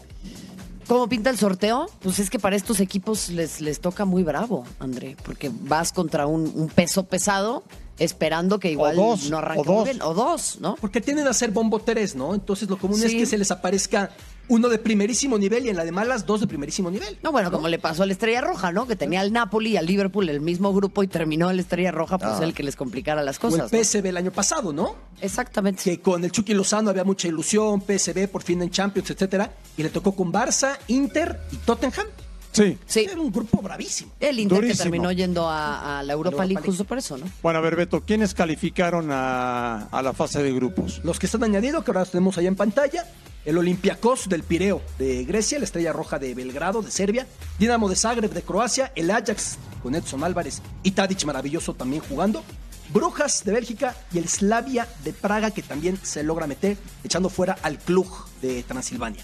¿Cómo 0.87 1.09
pinta 1.09 1.29
el 1.29 1.37
sorteo? 1.37 1.89
Pues 1.99 2.19
es 2.19 2.29
que 2.29 2.39
para 2.39 2.55
estos 2.55 2.79
equipos 2.79 3.27
les, 3.29 3.59
les 3.59 3.81
toca 3.81 4.05
muy 4.05 4.23
bravo, 4.23 4.63
André, 4.79 5.17
porque 5.25 5.51
vas 5.53 5.91
contra 5.91 6.27
un, 6.27 6.49
un 6.55 6.69
peso 6.69 7.03
pesado 7.03 7.63
esperando 7.99 8.57
que 8.59 8.71
igual 8.71 8.95
dos, 8.95 9.29
no 9.29 9.39
arranque 9.39 9.61
o 9.69 9.73
dos. 9.73 9.83
bien. 9.83 10.01
O 10.01 10.13
dos, 10.13 10.59
¿no? 10.61 10.75
Porque 10.79 11.01
tienden 11.01 11.27
a 11.27 11.33
ser 11.33 11.51
bombo 11.51 11.79
tres, 11.79 12.15
¿no? 12.15 12.33
Entonces 12.33 12.69
lo 12.69 12.77
común 12.77 13.03
es 13.03 13.11
que 13.11 13.25
se 13.25 13.37
les 13.37 13.51
aparezca 13.51 14.11
uno 14.49 14.69
de 14.69 14.77
primerísimo 14.79 15.37
nivel 15.37 15.65
y 15.65 15.69
en 15.69 15.75
la 15.77 15.83
de 15.85 15.91
malas 15.91 16.25
dos 16.25 16.39
de 16.41 16.47
primerísimo 16.47 16.89
nivel. 16.89 17.17
No, 17.23 17.31
bueno, 17.31 17.51
como 17.51 17.67
le 17.67 17.79
pasó 17.79 18.03
a 18.03 18.05
la 18.05 18.13
Estrella 18.13 18.41
Roja, 18.41 18.71
¿no? 18.71 18.87
Que 18.87 18.95
tenía 18.95 19.21
al 19.21 19.33
Napoli 19.33 19.71
y 19.71 19.77
al 19.77 19.85
Liverpool 19.85 20.29
el 20.29 20.39
mismo 20.41 20.73
grupo 20.73 21.03
y 21.03 21.07
terminó 21.07 21.51
la 21.51 21.61
Estrella 21.61 21.91
Roja, 21.91 22.17
pues 22.17 22.33
Ah. 22.39 22.43
el 22.43 22.53
que 22.53 22.63
les 22.63 22.75
complicara 22.75 23.21
las 23.23 23.37
O 23.43 23.47
el 23.47 23.51
cosas. 23.53 23.71
¿no? 23.73 23.79
PSV 23.79 24.05
el 24.09 24.17
año 24.17 24.31
pasado, 24.31 24.71
¿no? 24.73 24.95
Exactamente. 25.21 25.83
Que 25.83 25.99
con 25.99 26.23
el 26.23 26.31
Chucky 26.31 26.53
Lozano 26.53 26.89
había 26.89 27.03
mucha 27.03 27.27
ilusión, 27.27 27.81
PSV 27.81 28.27
por 28.29 28.43
fin 28.43 28.61
en 28.61 28.69
Champions, 28.69 29.09
etcétera, 29.11 29.51
y 29.75 29.83
le 29.83 29.89
tocó 29.89 30.13
con 30.15 30.31
Barça, 30.31 30.77
Inter 30.87 31.39
y 31.51 31.57
Tottenham. 31.57 32.07
Sí. 32.53 32.77
Sí. 32.87 33.01
Era 33.11 33.19
un 33.21 33.31
grupo 33.31 33.61
bravísimo. 33.61 34.13
El 34.19 34.39
Inter 34.39 34.65
que 34.65 34.73
terminó 34.73 35.11
yendo 35.11 35.47
a, 35.47 35.99
a 35.99 36.03
la 36.03 36.13
Europa 36.13 36.43
League. 36.45 36.63
justo 36.65 36.85
por 36.85 36.97
eso, 36.97 37.15
¿no? 37.17 37.25
Bueno, 37.43 37.59
a 37.59 37.61
ver, 37.61 37.75
Beto, 37.75 38.01
¿quiénes 38.01 38.33
calificaron 38.33 39.11
a, 39.11 39.83
a 39.91 40.01
la 40.01 40.13
fase 40.13 40.41
de 40.41 40.51
grupos? 40.53 41.01
Los 41.03 41.19
que 41.19 41.27
están 41.27 41.43
añadidos, 41.43 41.83
que 41.83 41.91
ahora 41.91 41.99
los 41.99 42.11
tenemos 42.11 42.35
allá 42.37 42.47
en 42.47 42.55
pantalla, 42.55 43.05
el 43.47 43.57
Olympiacos 43.57 44.27
del 44.27 44.43
Pireo 44.43 44.81
de 44.99 45.23
Grecia, 45.23 45.57
la 45.57 45.63
Estrella 45.63 45.93
Roja 45.93 46.19
de 46.19 46.35
Belgrado 46.35 46.81
de 46.81 46.91
Serbia, 46.91 47.25
Dinamo 47.57 47.87
de 47.87 47.95
Zagreb 47.95 48.33
de 48.33 48.41
Croacia, 48.41 48.91
el 48.93 49.09
Ajax 49.09 49.57
con 49.81 49.95
Edson 49.95 50.25
Álvarez 50.25 50.61
y 50.83 50.91
Tadic 50.91 51.23
maravilloso 51.23 51.73
también 51.73 52.01
jugando, 52.01 52.43
Brujas 52.89 53.45
de 53.45 53.53
Bélgica 53.53 53.95
y 54.11 54.17
el 54.17 54.27
Slavia 54.27 54.85
de 55.05 55.13
Praga 55.13 55.51
que 55.51 55.61
también 55.61 55.97
se 56.03 56.23
logra 56.23 56.45
meter 56.45 56.75
echando 57.05 57.29
fuera 57.29 57.57
al 57.61 57.79
Cluj 57.79 58.27
de 58.41 58.63
Transilvania. 58.63 59.23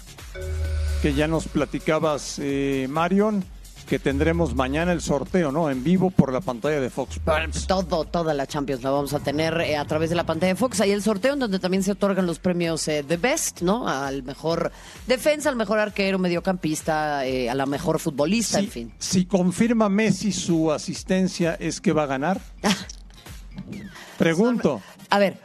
Que 1.02 1.12
ya 1.12 1.28
nos 1.28 1.46
platicabas, 1.46 2.38
eh, 2.38 2.86
Marion, 2.88 3.44
que 3.84 3.98
tendremos 3.98 4.54
mañana 4.54 4.92
el 4.92 5.00
sorteo, 5.00 5.52
¿no? 5.52 5.70
En 5.70 5.84
vivo 5.84 6.10
por 6.10 6.32
la 6.32 6.40
pantalla 6.40 6.80
de 6.80 6.90
Fox 6.90 7.16
Sports. 7.16 7.66
Todo, 7.66 8.04
toda 8.04 8.32
la 8.34 8.46
Champions 8.46 8.82
la 8.82 8.90
vamos 8.90 9.12
a 9.12 9.20
tener 9.20 9.60
eh, 9.60 9.76
a 9.76 9.84
través 9.84 10.10
de 10.10 10.16
la 10.16 10.24
pantalla 10.24 10.54
de 10.54 10.58
Fox. 10.58 10.80
Hay 10.80 10.90
el 10.92 11.02
sorteo 11.02 11.34
en 11.34 11.40
donde 11.40 11.58
también 11.58 11.82
se 11.82 11.92
otorgan 11.92 12.26
los 12.26 12.38
premios 12.38 12.86
eh, 12.88 13.04
The 13.06 13.16
Best, 13.18 13.60
¿no? 13.62 13.86
Al 13.88 14.22
mejor 14.22 14.72
defensa, 15.06 15.48
al 15.50 15.56
mejor 15.56 15.78
arquero, 15.78 16.18
mediocampista, 16.18 17.26
eh, 17.26 17.50
a 17.50 17.54
la 17.54 17.66
mejor 17.66 17.98
futbolista, 18.00 18.58
Si, 18.58 18.64
en 18.64 18.70
fin. 18.70 18.92
si 18.98 19.24
confirma 19.26 19.88
Messi 19.88 20.32
su 20.32 20.72
asistencia, 20.72 21.54
¿es 21.60 21.80
que 21.80 21.92
va 21.92 22.04
a 22.04 22.06
ganar? 22.06 22.40
Pregunto. 24.18 24.80
A 25.10 25.18
ver, 25.18 25.38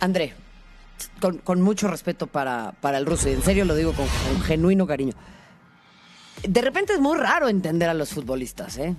André, 0.00 0.34
con, 1.20 1.38
con 1.38 1.60
mucho 1.60 1.88
respeto 1.88 2.26
para, 2.26 2.72
para 2.80 2.98
el 2.98 3.06
ruso, 3.06 3.28
y 3.28 3.32
en 3.32 3.42
serio 3.42 3.64
lo 3.64 3.74
digo 3.74 3.92
con, 3.92 4.06
con 4.06 4.42
genuino 4.42 4.86
cariño. 4.86 5.14
De 6.48 6.60
repente 6.60 6.92
es 6.94 7.00
muy 7.00 7.16
raro 7.16 7.48
entender 7.48 7.88
a 7.88 7.94
los 7.94 8.10
futbolistas, 8.10 8.76
¿eh? 8.78 8.94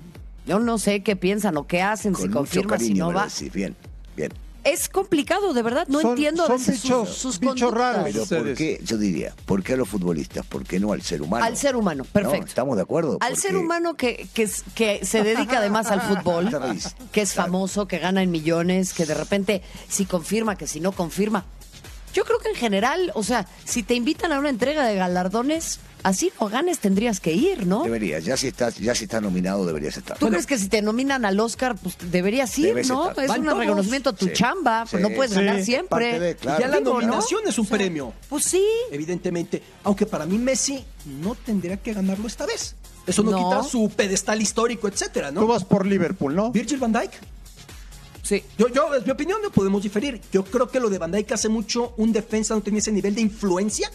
Yo 0.45 0.59
no 0.59 0.77
sé 0.77 1.03
qué 1.03 1.15
piensan 1.15 1.57
o 1.57 1.67
qué 1.67 1.81
hacen, 1.81 2.13
Con 2.13 2.21
si 2.23 2.27
mucho 2.29 2.39
confirma, 2.39 2.79
si 2.79 2.93
no 2.93 3.09
me 3.09 3.15
va. 3.15 3.25
decís. 3.27 3.51
Bien, 3.51 3.75
bien. 4.15 4.31
Es 4.63 4.89
complicado, 4.89 5.53
de 5.53 5.61
verdad. 5.61 5.87
No 5.87 6.01
Son- 6.01 6.11
entiendo 6.11 6.43
a 6.43 6.47
son 6.47 6.57
veces 6.57 6.79
sus- 6.81 6.89
bichos- 6.91 7.07
sus, 7.13 7.39
bichos 7.39 7.61
conductas. 7.71 7.95
raros. 7.95 8.27
Pero 8.27 8.43
¿por 8.43 8.53
qué? 8.53 8.79
Yo 8.83 8.97
diría, 8.97 9.33
¿por 9.45 9.63
qué 9.63 9.73
a 9.73 9.77
los 9.77 9.87
futbolistas? 9.87 10.45
¿Por 10.45 10.65
qué 10.65 10.77
no 10.79 10.91
al 10.91 11.01
ser 11.01 11.21
humano? 11.21 11.45
Al 11.45 11.55
ser 11.55 11.75
humano, 11.77 12.03
¿No? 12.03 12.09
perfecto. 12.11 12.47
¿Estamos 12.47 12.75
de 12.75 12.81
acuerdo? 12.83 13.13
Al 13.21 13.29
Porque- 13.33 13.35
ser 13.41 13.55
humano 13.55 13.95
que, 13.95 14.27
que, 14.33 14.43
es- 14.43 14.63
que 14.75 15.05
se 15.05 15.23
dedica 15.23 15.59
además 15.59 15.87
al 15.87 16.01
fútbol, 16.01 16.49
que 17.13 17.21
es 17.21 17.33
famoso, 17.33 17.87
que 17.87 17.99
gana 17.99 18.21
en 18.23 18.29
millones, 18.31 18.93
que 18.93 19.05
de 19.05 19.13
repente 19.13 19.61
si 19.87 20.05
confirma, 20.05 20.57
que 20.57 20.67
si 20.67 20.81
no 20.81 20.91
confirma. 20.91 21.45
Yo 22.13 22.25
creo 22.25 22.39
que 22.39 22.49
en 22.49 22.55
general, 22.55 23.11
o 23.15 23.23
sea, 23.23 23.47
si 23.63 23.83
te 23.83 23.93
invitan 23.93 24.31
a 24.33 24.39
una 24.39 24.49
entrega 24.49 24.85
de 24.85 24.95
galardones, 24.95 25.79
así 26.03 26.31
no 26.39 26.47
ganes, 26.49 26.79
tendrías 26.79 27.19
que 27.19 27.33
ir, 27.33 27.65
¿no? 27.67 27.83
Debería, 27.83 28.19
ya 28.19 28.37
si 28.37 28.47
estás, 28.47 28.77
ya 28.77 28.95
si 28.95 29.05
estás 29.05 29.21
nominado 29.21 29.65
deberías 29.65 29.97
estar. 29.97 30.17
¿Tú 30.17 30.29
crees 30.29 30.45
que 30.45 30.57
si 30.57 30.69
te 30.69 30.81
nominan 30.81 31.25
al 31.25 31.39
Oscar, 31.39 31.75
pues 31.81 31.95
deberías 32.11 32.57
ir, 32.59 32.67
Debes 32.67 32.89
no? 32.89 33.09
estar. 33.09 33.23
Es 33.25 33.29
Van 33.29 33.41
un 33.41 33.45
todos. 33.47 33.59
reconocimiento 33.59 34.09
a 34.11 34.13
tu 34.13 34.25
Sí. 34.27 34.33
chamba, 34.33 34.85
pues 34.89 35.03
Sí. 35.03 35.09
no 35.09 35.15
puedes 35.15 35.31
Sí. 35.33 35.39
ganar 35.39 35.63
siempre. 35.63 35.87
Parte 36.11 36.19
de- 36.19 36.35
claro. 36.35 36.59
ya 36.59 36.67
la 36.67 36.77
Digo, 36.77 36.93
¿no? 36.93 36.99
nominación 37.01 37.41
es 37.47 37.57
un 37.59 37.65
O 37.65 37.67
sea, 37.69 37.77
premio, 37.77 38.13
Pues 38.29 38.43
sí. 38.45 38.63
evidentemente. 38.91 39.61
Aunque 39.83 40.05
para 40.05 40.25
mí 40.25 40.37
Messi 40.37 40.83
no 41.21 41.35
tendría 41.35 41.77
que 41.77 41.93
ganarlo 41.93 42.27
esta 42.27 42.45
vez. 42.45 42.75
Eso 43.05 43.23
no, 43.23 43.31
No. 43.31 43.37
quita 43.37 43.63
su 43.63 43.89
pedestal 43.95 44.41
histórico, 44.41 44.87
etcétera, 44.87 45.29
Tú 45.29 45.41
¿no? 45.41 45.47
vas 45.47 45.63
por 45.63 45.85
Liverpool, 45.85 46.35
¿no? 46.35 46.51
Virgil 46.51 46.77
van 46.77 46.91
Dijk. 46.91 47.11
Sí. 48.23 48.43
Yo, 48.57 48.67
yo, 48.67 48.93
es 48.93 49.05
mi 49.05 49.11
opinión, 49.13 49.41
no 49.41 49.49
podemos 49.51 49.81
diferir. 49.81 50.19
Yo 50.33 50.43
creo 50.43 50.67
que 50.67 50.81
lo 50.81 50.89
de 50.89 50.97
Van 50.97 51.11
Dijk 51.13 51.31
hace 51.31 51.47
mucho 51.47 51.93
un 51.95 52.11
defensa 52.11 52.53
no 52.53 52.61
tenía 52.61 52.79
ese 52.79 52.91
nivel 52.91 53.15
de 53.15 53.21
influencia 53.21 53.89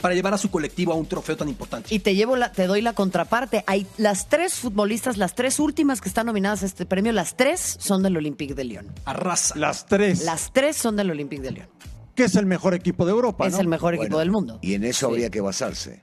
para 0.00 0.14
llevar 0.14 0.34
a 0.34 0.38
su 0.38 0.50
colectivo 0.50 0.92
a 0.92 0.96
un 0.96 1.06
trofeo 1.06 1.36
tan 1.36 1.48
importante. 1.48 1.94
Y 1.94 1.98
te 2.00 2.14
llevo 2.14 2.36
la, 2.36 2.52
te 2.52 2.66
doy 2.66 2.82
la 2.82 2.92
contraparte. 2.92 3.64
Hay 3.66 3.86
las 3.98 4.28
tres 4.28 4.54
futbolistas, 4.54 5.16
las 5.16 5.34
tres 5.34 5.58
últimas 5.58 6.00
que 6.00 6.08
están 6.08 6.26
nominadas 6.26 6.62
a 6.62 6.66
este 6.66 6.86
premio, 6.86 7.12
las 7.12 7.36
tres 7.36 7.76
son 7.80 8.02
del 8.02 8.16
Olympique 8.16 8.54
de 8.54 8.64
Lyon. 8.64 8.92
Arrasa. 9.04 9.56
Las 9.56 9.86
tres. 9.86 10.24
Las 10.24 10.52
tres 10.52 10.76
son 10.76 10.96
del 10.96 11.10
Olympique 11.10 11.42
de 11.42 11.50
Lyon. 11.52 11.68
Que 12.14 12.24
es 12.24 12.34
el 12.36 12.46
mejor 12.46 12.74
equipo 12.74 13.04
de 13.04 13.10
Europa, 13.12 13.46
es 13.46 13.52
¿no? 13.54 13.60
el 13.60 13.68
mejor 13.68 13.94
equipo 13.94 14.18
del 14.18 14.30
mundo. 14.30 14.58
Y 14.62 14.74
en 14.74 14.84
eso 14.84 15.06
Sí. 15.08 15.12
habría 15.12 15.30
que 15.30 15.40
basarse. 15.40 16.02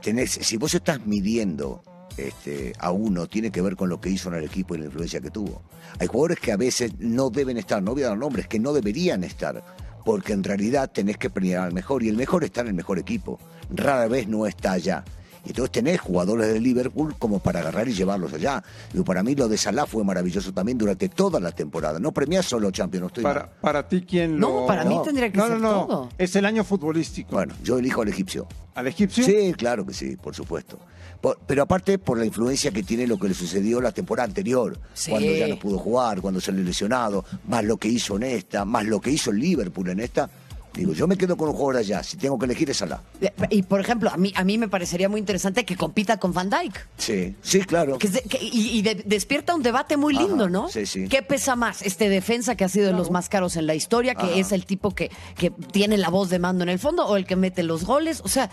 tenés, 0.00 0.32
si 0.32 0.56
vos 0.56 0.74
estás 0.74 1.06
midiendo 1.06 1.82
este, 2.16 2.72
a 2.80 2.90
uno, 2.90 3.28
tiene 3.28 3.50
que 3.52 3.62
ver 3.62 3.76
con 3.76 3.88
lo 3.88 4.00
que 4.00 4.10
hizo 4.10 4.28
en 4.30 4.34
el 4.34 4.44
equipo 4.44 4.74
y 4.74 4.78
la 4.78 4.86
influencia 4.86 5.20
que 5.20 5.30
tuvo. 5.30 5.62
Hay 6.00 6.08
jugadores 6.08 6.40
que 6.40 6.50
a 6.52 6.56
veces 6.56 6.92
no 6.98 7.30
deben 7.30 7.56
estar, 7.56 7.80
no 7.82 7.92
voy 7.94 8.02
a 8.02 8.08
dar 8.08 8.18
nombres, 8.18 8.48
que 8.48 8.58
no 8.58 8.72
deberían 8.72 9.22
estar, 9.22 9.64
porque 10.04 10.32
en 10.32 10.44
realidad 10.44 10.90
tenés 10.92 11.16
que 11.18 11.30
premiar 11.30 11.62
al 11.62 11.72
mejor 11.72 12.02
y 12.02 12.08
el 12.08 12.16
mejor 12.16 12.44
está 12.44 12.60
en 12.62 12.68
el 12.68 12.74
mejor 12.74 12.98
equipo. 12.98 13.38
Rara 13.70 14.08
vez 14.08 14.28
no 14.28 14.46
está 14.46 14.72
allá. 14.72 15.04
Y 15.44 15.48
entonces 15.48 15.72
tenés 15.72 16.00
jugadores 16.00 16.52
de 16.52 16.60
Liverpool 16.60 17.16
como 17.18 17.40
para 17.40 17.58
agarrar 17.60 17.88
y 17.88 17.92
llevarlos 17.94 18.32
allá. 18.32 18.62
Y 18.94 19.00
para 19.02 19.24
mí 19.24 19.34
lo 19.34 19.48
de 19.48 19.58
Salah 19.58 19.86
fue 19.86 20.04
maravilloso 20.04 20.52
también 20.52 20.78
durante 20.78 21.08
toda 21.08 21.40
la 21.40 21.50
temporada. 21.50 21.98
No 21.98 22.12
premiás 22.12 22.46
solo 22.46 22.70
Champions, 22.70 23.00
no 23.00 23.06
estoy 23.08 23.24
Para, 23.24 23.40
mal. 23.40 23.50
para 23.60 23.88
ti, 23.88 24.02
¿quién 24.02 24.38
No, 24.38 24.60
lo...? 24.60 24.66
para 24.66 24.84
mí 24.84 24.94
no. 24.94 25.02
tendría 25.02 25.32
que 25.32 25.38
No, 25.38 25.48
ser 25.48 25.58
no, 25.58 25.72
no. 25.72 25.86
todo. 25.86 26.08
Es 26.16 26.36
el 26.36 26.44
año 26.46 26.62
futbolístico. 26.62 27.32
Bueno, 27.32 27.54
yo 27.64 27.76
elijo 27.78 28.02
al 28.02 28.08
egipcio. 28.08 28.46
¿Al 28.76 28.86
egipcio? 28.86 29.24
Sí, 29.24 29.52
claro 29.54 29.84
que 29.84 29.92
sí, 29.94 30.14
por 30.16 30.36
supuesto. 30.36 30.78
Por- 31.22 31.38
pero 31.46 31.62
aparte 31.62 31.98
por 31.98 32.18
la 32.18 32.26
influencia 32.26 32.70
que 32.72 32.82
tiene 32.82 33.06
lo 33.06 33.18
que 33.18 33.28
le 33.28 33.34
sucedió 33.34 33.80
la 33.80 33.92
temporada 33.92 34.26
anterior, 34.28 34.78
Sí. 34.92 35.10
cuando 35.12 35.30
ya 35.32 35.46
no 35.48 35.58
pudo 35.58 35.78
jugar, 35.78 36.20
cuando 36.20 36.40
salió 36.40 36.62
lesionado, 36.62 37.24
más 37.48 37.64
lo 37.64 37.78
que 37.78 37.88
hizo 37.88 38.16
en 38.16 38.24
esta, 38.24 38.64
más 38.66 38.84
lo 38.84 39.00
que 39.00 39.10
hizo 39.10 39.30
el 39.30 39.38
Liverpool 39.38 39.88
en 39.88 40.00
esta. 40.00 40.28
Digo, 40.74 40.94
yo 40.94 41.06
me 41.06 41.18
quedo 41.18 41.36
con 41.36 41.50
un 41.50 41.54
jugador 41.54 41.76
allá, 41.76 42.02
si 42.02 42.16
tengo 42.16 42.38
que 42.38 42.46
elegir 42.46 42.70
es 42.70 42.78
Salah. 42.78 43.02
Y 43.50 43.62
por 43.62 43.78
ejemplo, 43.78 44.10
a 44.10 44.16
mí, 44.16 44.32
a 44.34 44.42
mí 44.42 44.56
me 44.56 44.68
parecería 44.68 45.06
muy 45.08 45.20
interesante 45.20 45.66
que 45.66 45.76
compita 45.76 46.16
con 46.18 46.32
Van 46.32 46.48
Dyke. 46.48 46.86
Sí, 46.96 47.34
sí, 47.42 47.60
claro. 47.60 47.98
Que 47.98 48.08
y 48.40 48.78
y 48.78 48.82
de- 48.82 48.94
despierta 49.04 49.54
un 49.54 49.62
debate 49.62 49.98
muy 49.98 50.16
Ajá, 50.16 50.26
lindo, 50.26 50.48
¿no? 50.48 50.70
sí, 50.70 50.86
sí. 50.86 51.08
¿Qué 51.08 51.20
pesa 51.22 51.56
más? 51.56 51.82
Este 51.82 52.08
defensa 52.08 52.56
que 52.56 52.64
ha 52.64 52.70
sido 52.70 52.86
de 52.86 52.94
los 52.94 53.10
más 53.10 53.28
caros 53.28 53.56
en 53.56 53.66
la 53.66 53.74
historia, 53.74 54.14
que 54.14 54.22
Ajá. 54.24 54.34
es 54.34 54.50
el 54.50 54.64
tipo 54.64 54.92
que, 54.94 55.10
que 55.36 55.50
tiene 55.50 55.98
la 55.98 56.08
voz 56.08 56.30
de 56.30 56.38
mando 56.38 56.62
en 56.64 56.70
el 56.70 56.78
fondo, 56.78 57.06
o 57.06 57.16
el 57.16 57.26
que 57.26 57.36
mete 57.36 57.62
los 57.62 57.84
goles. 57.84 58.22
O 58.24 58.28
sea, 58.28 58.50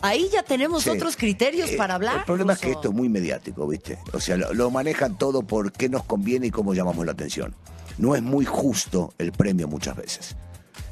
ahí 0.00 0.28
ya 0.32 0.42
tenemos 0.42 0.82
Sí. 0.84 0.90
otros 0.90 1.16
criterios 1.16 1.70
Eh, 1.70 1.76
para 1.76 1.94
hablar. 1.94 2.18
El 2.18 2.24
problema 2.24 2.54
es 2.54 2.58
que 2.60 2.70
esto 2.72 2.88
es 2.88 2.94
muy 2.94 3.08
mediático, 3.08 3.66
¿viste? 3.66 3.98
O 4.12 4.20
sea, 4.20 4.36
lo, 4.36 4.52
lo 4.54 4.70
manejan 4.70 5.16
todo 5.18 5.42
por 5.42 5.72
qué 5.72 5.88
nos 5.88 6.04
conviene 6.04 6.46
y 6.46 6.50
cómo 6.50 6.74
llamamos 6.74 7.04
la 7.06 7.12
atención. 7.12 7.54
No 7.98 8.14
es 8.16 8.22
muy 8.22 8.44
justo 8.44 9.12
el 9.18 9.32
premio 9.32 9.68
muchas 9.68 9.96
veces. 9.96 10.36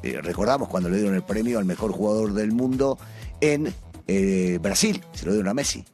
Eh, 0.02 0.19
recordamos 0.23 0.69
cuando 0.69 0.88
le 0.88 0.99
dieron 0.99 1.14
el 1.14 1.23
premio 1.23 1.59
al 1.59 1.64
mejor 1.64 1.92
jugador 1.92 2.33
del 2.35 2.52
mundo 2.52 2.99
en 3.40 3.73
eh, 4.07 4.59
Brasil, 4.61 5.02
se 5.12 5.25
lo 5.26 5.33
dieron 5.33 5.49
a 5.49 5.54
Messi. 5.54 5.85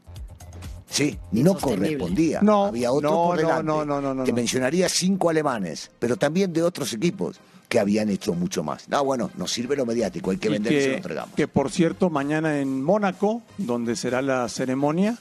Sí, 0.89 1.19
no 1.33 1.59
correspondía. 1.59 2.41
No, 2.43 2.67
Había 2.67 2.93
otro 2.93 3.11
no, 3.11 3.17
por 3.27 3.37
no, 3.37 3.43
delante. 3.43 3.65
no, 3.65 3.85
no, 3.85 4.01
no, 4.01 4.15
no, 4.15 4.25
Te 4.25 4.31
no. 4.33 4.37
mencionaría 4.37 4.89
cinco 4.89 5.29
alemanes, 5.29 5.91
pero 5.99 6.17
también 6.17 6.53
de 6.53 6.63
otros 6.63 6.93
equipos 6.93 7.39
que 7.69 7.79
habían 7.81 8.09
hecho 8.11 8.35
mucho 8.35 8.63
más. 8.63 8.89
No, 8.89 9.05
bueno, 9.05 9.31
nos 9.37 9.53
sirve 9.53 9.77
lo 9.77 9.85
mediático, 9.87 10.31
hay 10.31 10.39
que 10.39 10.49
Y 10.49 10.53
vender 10.53 10.73
y 10.73 10.77
se 10.77 10.83
lo 10.87 10.91
que, 10.93 10.97
entregamos. 10.97 11.35
que, 11.35 11.49
por 11.49 11.71
cierto, 11.71 12.11
mañana 12.11 12.61
en 12.61 12.83
Mónaco, 12.83 13.43
donde 13.59 13.97
será 13.97 14.23
la 14.23 14.49
ceremonia, 14.49 15.19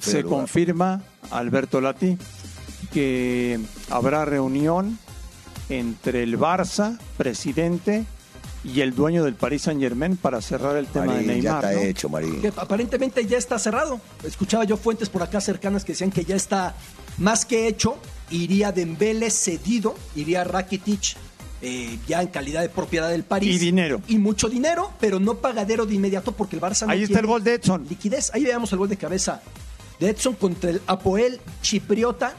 se 0.00 0.22
lugar. 0.22 0.38
confirma, 0.38 1.02
Alberto 1.30 1.80
Lati, 1.80 2.18
que 2.92 3.60
habrá 3.90 4.24
reunión 4.24 4.98
entre 5.68 6.22
el 6.22 6.38
Barça, 6.38 6.98
presidente, 7.16 8.04
y 8.64 8.80
el 8.80 8.94
dueño 8.94 9.24
del 9.24 9.34
Paris 9.34 9.62
Saint 9.62 9.80
Germain 9.80 10.16
para 10.16 10.40
cerrar 10.40 10.76
el 10.76 10.86
tema 10.86 11.06
Marín, 11.06 11.26
de 11.26 11.40
ya 11.42 11.52
Neymar. 11.60 11.64
está 11.64 11.80
¿no? 11.80 11.86
hecho, 11.86 12.08
Marín. 12.08 12.40
Que 12.40 12.48
aparentemente 12.56 13.26
ya 13.26 13.36
está 13.36 13.58
cerrado. 13.58 14.00
Escuchaba 14.24 14.64
yo 14.64 14.78
fuentes 14.78 15.10
por 15.10 15.22
acá 15.22 15.40
cercanas 15.42 15.84
que 15.84 15.92
decían 15.92 16.10
que 16.10 16.24
ya 16.24 16.34
está 16.34 16.74
más 17.18 17.44
que 17.44 17.68
hecho. 17.68 17.98
Iría 18.30 18.72
Dembele 18.72 19.30
cedido, 19.30 19.94
iría 20.16 20.44
Rakitic 20.44 21.16
eh, 21.64 21.98
ya 22.06 22.20
en 22.22 22.28
calidad 22.28 22.60
de 22.62 22.68
propiedad 22.68 23.08
del 23.10 23.24
París. 23.24 23.56
Y 23.56 23.58
dinero. 23.58 24.00
Y 24.06 24.18
mucho 24.18 24.48
dinero, 24.48 24.92
pero 25.00 25.18
no 25.18 25.36
pagadero 25.38 25.86
de 25.86 25.94
inmediato 25.94 26.32
porque 26.32 26.56
el 26.56 26.62
Barça 26.62 26.86
no 26.86 26.92
Ahí 26.92 27.02
está 27.04 27.20
el 27.20 27.26
gol 27.26 27.42
de 27.42 27.54
Edson. 27.54 27.86
Liquidez. 27.88 28.30
Ahí 28.34 28.44
veamos 28.44 28.70
el 28.72 28.78
gol 28.78 28.88
de 28.88 28.96
cabeza 28.96 29.40
de 29.98 30.10
Edson 30.10 30.34
contra 30.34 30.70
el 30.70 30.80
Apoel 30.86 31.40
Chipriota. 31.62 32.34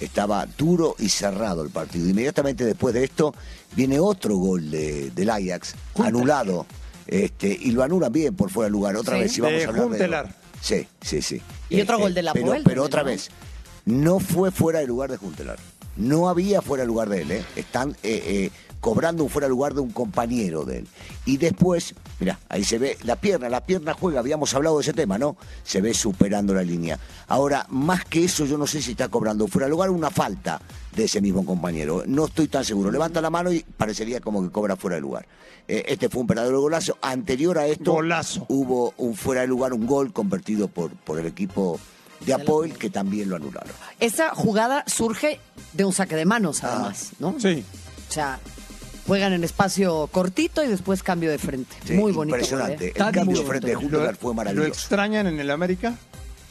Estaba 0.00 0.46
duro 0.58 0.96
y 0.98 1.08
cerrado 1.08 1.62
el 1.62 1.70
partido. 1.70 2.08
Inmediatamente 2.08 2.64
después 2.64 2.92
de 2.94 3.04
esto 3.04 3.34
viene 3.76 4.00
otro 4.00 4.36
gol 4.36 4.70
de, 4.70 5.10
del 5.10 5.30
Ajax, 5.30 5.74
Junta. 5.92 6.08
anulado. 6.08 6.66
Este, 7.06 7.48
y 7.60 7.70
lo 7.72 7.82
anulan 7.82 8.12
bien 8.12 8.34
por 8.34 8.50
fuera 8.50 8.66
de 8.66 8.70
lugar. 8.72 8.96
Otra 8.96 9.16
Sí. 9.16 9.22
vez, 9.22 9.32
si 9.32 9.40
vamos 9.40 9.58
De 9.58 9.64
a 9.64 9.68
hablar 9.68 9.86
Huntelaar. 9.86 10.28
de... 10.28 10.34
Sí, 10.60 10.86
sí, 11.00 11.22
sí. 11.22 11.36
Este, 11.36 11.76
Y 11.76 11.80
otro 11.80 11.98
gol 11.98 12.14
del 12.14 12.28
pero, 12.32 12.46
Apoel 12.46 12.62
Pero 12.64 12.82
también, 12.82 12.86
otra 12.86 13.02
vez, 13.02 13.30
no 13.84 14.18
fue 14.20 14.50
fuera 14.50 14.78
de 14.80 14.86
lugar 14.86 15.10
de 15.10 15.16
Juntelar. 15.16 15.58
No 15.96 16.28
había 16.28 16.62
fuera 16.62 16.82
de 16.82 16.86
lugar 16.86 17.08
de 17.08 17.22
él, 17.22 17.30
¿eh? 17.30 17.44
Están 17.56 17.90
eh, 18.02 18.22
eh, 18.24 18.50
cobrando 18.80 19.22
un 19.22 19.30
fuera 19.30 19.46
de 19.46 19.50
lugar 19.50 19.74
de 19.74 19.80
un 19.80 19.90
compañero 19.90 20.64
de 20.64 20.78
él. 20.78 20.88
Y 21.24 21.36
después, 21.36 21.94
mira, 22.18 22.38
ahí 22.48 22.64
se 22.64 22.78
ve 22.78 22.98
la 23.04 23.16
pierna, 23.16 23.48
la 23.48 23.60
pierna 23.60 23.94
juega, 23.94 24.18
habíamos 24.20 24.52
hablado 24.54 24.78
de 24.78 24.82
ese 24.82 24.92
tema, 24.92 25.18
¿no? 25.18 25.36
Se 25.62 25.80
ve 25.80 25.94
superando 25.94 26.54
la 26.54 26.62
línea. 26.62 26.98
Ahora, 27.28 27.66
más 27.68 28.04
que 28.04 28.24
eso, 28.24 28.44
yo 28.44 28.58
no 28.58 28.66
sé 28.66 28.82
si 28.82 28.92
está 28.92 29.08
cobrando 29.08 29.46
fuera 29.46 29.66
de 29.66 29.70
lugar 29.70 29.90
una 29.90 30.10
falta 30.10 30.60
de 30.96 31.04
ese 31.04 31.20
mismo 31.20 31.46
compañero. 31.46 32.02
No 32.06 32.24
estoy 32.26 32.48
tan 32.48 32.64
seguro. 32.64 32.90
Levanta 32.90 33.20
la 33.20 33.30
mano 33.30 33.52
y 33.52 33.60
parecería 33.60 34.20
como 34.20 34.42
que 34.42 34.50
cobra 34.50 34.76
fuera 34.76 34.96
de 34.96 35.02
lugar. 35.02 35.26
Eh, 35.68 35.84
este 35.86 36.08
fue 36.08 36.22
un 36.22 36.26
verdadero 36.26 36.60
golazo. 36.60 36.98
Anterior 37.02 37.58
a 37.58 37.66
esto, 37.66 37.92
Golazo. 37.92 38.46
hubo 38.48 38.94
un 38.96 39.14
fuera 39.14 39.42
de 39.42 39.46
lugar, 39.46 39.72
un 39.74 39.86
gol 39.86 40.12
convertido 40.12 40.68
por, 40.68 40.90
por 40.90 41.20
el 41.20 41.26
equipo 41.26 41.78
de 42.26 42.34
Apoel, 42.34 42.76
que 42.78 42.90
también 42.90 43.28
lo 43.28 43.36
anularon. 43.36 43.72
Esa 44.00 44.34
jugada 44.34 44.84
surge 44.86 45.40
de 45.72 45.84
un 45.84 45.92
saque 45.92 46.16
de 46.16 46.24
manos, 46.24 46.62
Ah. 46.64 46.68
además, 46.74 47.10
¿no? 47.18 47.34
Sí. 47.38 47.64
O 48.08 48.12
sea, 48.12 48.38
juegan 49.06 49.32
en 49.32 49.42
espacio 49.44 50.06
cortito 50.12 50.62
y 50.62 50.68
después 50.68 51.02
cambio 51.02 51.30
de 51.30 51.38
frente. 51.38 51.74
Sí, 51.86 51.94
muy 51.94 52.12
bonito. 52.12 52.36
Impresionante. 52.36 52.76
gol, 52.76 52.84
¿eh? 52.86 52.88
El 52.88 52.94
Tan 52.98 53.12
cambio 53.12 53.36
bonito. 53.36 53.48
frente 53.50 53.66
de 53.68 53.72
¿Lo, 53.74 53.80
Juntelar 53.80 54.16
fue 54.16 54.30
lo 54.30 54.34
maravilloso. 54.34 54.68
extrañan 54.68 55.26
en 55.26 55.40
el 55.40 55.50
América? 55.50 55.94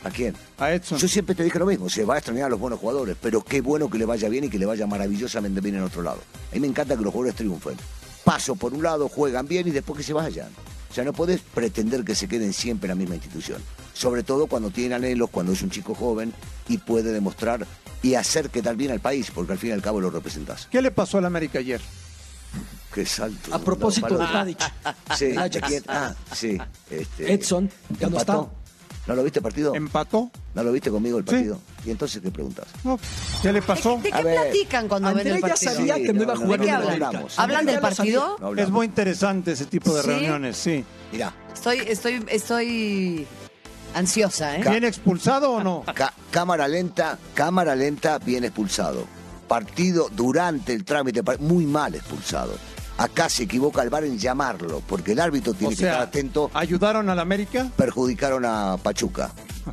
¿A 0.03 0.09
quién? 0.09 0.35
A 0.57 0.71
Edson. 0.71 0.97
Yo 0.97 1.07
siempre 1.07 1.35
te 1.35 1.43
dije 1.43 1.59
lo 1.59 1.65
mismo, 1.67 1.87
se 1.87 2.03
va 2.03 2.15
a 2.15 2.17
extrañar 2.17 2.45
a 2.47 2.49
los 2.49 2.59
buenos 2.59 2.79
jugadores, 2.79 3.15
pero 3.21 3.43
qué 3.43 3.61
bueno 3.61 3.87
que 3.87 3.99
le 3.99 4.05
vaya 4.05 4.27
bien 4.29 4.45
y 4.45 4.49
que 4.49 4.57
le 4.57 4.65
vaya 4.65 4.87
maravillosamente 4.87 5.61
bien 5.61 5.75
en 5.75 5.83
otro 5.83 6.01
lado. 6.01 6.17
A 6.51 6.55
mí 6.55 6.59
me 6.61 6.67
encanta 6.67 6.97
que 6.97 7.03
los 7.03 7.13
jugadores 7.13 7.35
triunfen. 7.35 7.77
Paso 8.23 8.55
por 8.55 8.73
un 8.73 8.81
lado, 8.81 9.07
juegan 9.09 9.47
bien 9.47 9.67
y 9.67 9.71
después 9.71 9.97
que 9.97 10.03
se 10.03 10.13
vayan. 10.13 10.49
O 10.89 10.93
sea, 10.93 11.03
no 11.03 11.13
podés 11.13 11.41
pretender 11.41 12.03
que 12.03 12.15
se 12.15 12.27
queden 12.27 12.51
siempre 12.51 12.87
en 12.87 12.97
la 12.97 13.01
misma 13.01 13.15
institución. 13.15 13.61
Sobre 14.01 14.23
todo 14.23 14.47
cuando 14.47 14.71
tienen 14.71 14.93
anhelos, 14.93 15.29
cuando 15.29 15.53
es 15.53 15.61
un 15.61 15.69
chico 15.69 15.93
joven 15.93 16.33
y 16.67 16.79
puede 16.79 17.11
demostrar 17.13 17.67
y 18.01 18.15
hacer 18.15 18.49
quedar 18.49 18.75
bien 18.75 18.89
al 18.89 18.99
país, 18.99 19.29
porque 19.29 19.51
al 19.51 19.59
fin 19.59 19.69
y 19.69 19.73
al 19.73 19.81
cabo 19.83 20.01
lo 20.01 20.09
representás. 20.09 20.67
¿Qué 20.71 20.81
le 20.81 20.89
pasó 20.89 21.19
al 21.19 21.25
América 21.25 21.59
ayer? 21.59 21.79
Qué 22.95 23.05
salto. 23.05 23.53
A 23.53 23.59
propósito 23.59 24.17
de. 24.17 24.25
Tadic. 24.25 24.57
Sí. 25.15 25.35
¿quién? 25.67 25.83
Ah, 25.87 26.15
sí. 26.33 26.57
Este, 26.89 27.31
Edson, 27.31 27.69
ya 27.99 28.09
no 28.09 28.17
está. 28.17 28.33
¿No 28.33 29.15
lo 29.15 29.23
viste 29.23 29.37
el 29.37 29.43
partido? 29.43 29.75
¿Empató? 29.75 30.31
¿No 30.55 30.63
lo 30.63 30.71
viste 30.71 30.89
conmigo 30.89 31.19
el 31.19 31.23
Sí. 31.23 31.31
partido? 31.35 31.59
¿Y 31.85 31.91
entonces 31.91 32.21
qué 32.23 32.31
preguntas? 32.31 32.65
No. 32.83 32.99
¿Qué 33.43 33.53
le 33.53 33.61
pasó? 33.61 33.99
¿De, 34.01 34.11
qué 34.11 34.23
ver. 34.23 34.35
platican 34.41 34.87
cuando 34.87 35.13
ven 35.13 35.27
el 35.27 35.35
ya 35.35 35.41
partido? 35.41 35.73
sabía 35.73 35.95
Sí, 35.95 36.03
que 36.05 36.13
no 36.13 36.23
iba 36.23 36.33
a 36.33 36.35
no, 36.37 36.41
jugar 36.41 36.59
¿De 36.59 36.65
qué 36.65 36.71
hablan? 36.71 37.03
América. 37.03 37.33
¿Hablan 37.37 37.65
del 37.67 37.75
ya 37.75 37.81
sabía. 37.81 37.95
partido? 37.97 38.37
No 38.39 38.47
hablamos. 38.47 38.67
Es 38.67 38.73
muy 38.73 38.85
interesante 38.87 39.51
ese 39.51 39.65
tipo 39.67 39.93
de 39.93 40.01
¿Sí? 40.01 40.07
reuniones, 40.07 40.57
sí. 40.57 40.83
Mirá, 41.11 41.33
Estoy, 41.53 41.79
estoy, 41.87 42.25
estoy 42.29 43.27
ansiosa, 43.93 44.57
¿eh? 44.57 44.63
¿Viene 44.69 44.87
expulsado 44.87 45.51
o 45.51 45.63
no? 45.63 45.83
Ca- 45.93 46.13
cámara 46.31 46.67
lenta, 46.67 47.17
cámara 47.33 47.75
lenta, 47.75 48.17
bien 48.19 48.43
expulsado. 48.43 49.05
Partido 49.47 50.09
durante 50.11 50.73
el 50.73 50.85
trámite, 50.85 51.21
muy 51.39 51.65
mal 51.65 51.95
expulsado. 51.95 52.53
Acá 52.97 53.29
se 53.29 53.43
equivoca 53.43 53.81
el 53.81 53.89
VAR 53.89 54.03
en 54.05 54.17
llamarlo, 54.17 54.81
porque 54.87 55.13
el 55.13 55.19
árbitro 55.19 55.53
tiene 55.53 55.73
O 55.73 55.77
que 55.77 55.83
estar 55.85 56.01
atento. 56.01 56.51
¿ayudaron 56.53 57.09
al 57.09 57.19
América? 57.19 57.69
Perjudicaron 57.75 58.45
a 58.45 58.77
Pachuca. 58.81 59.31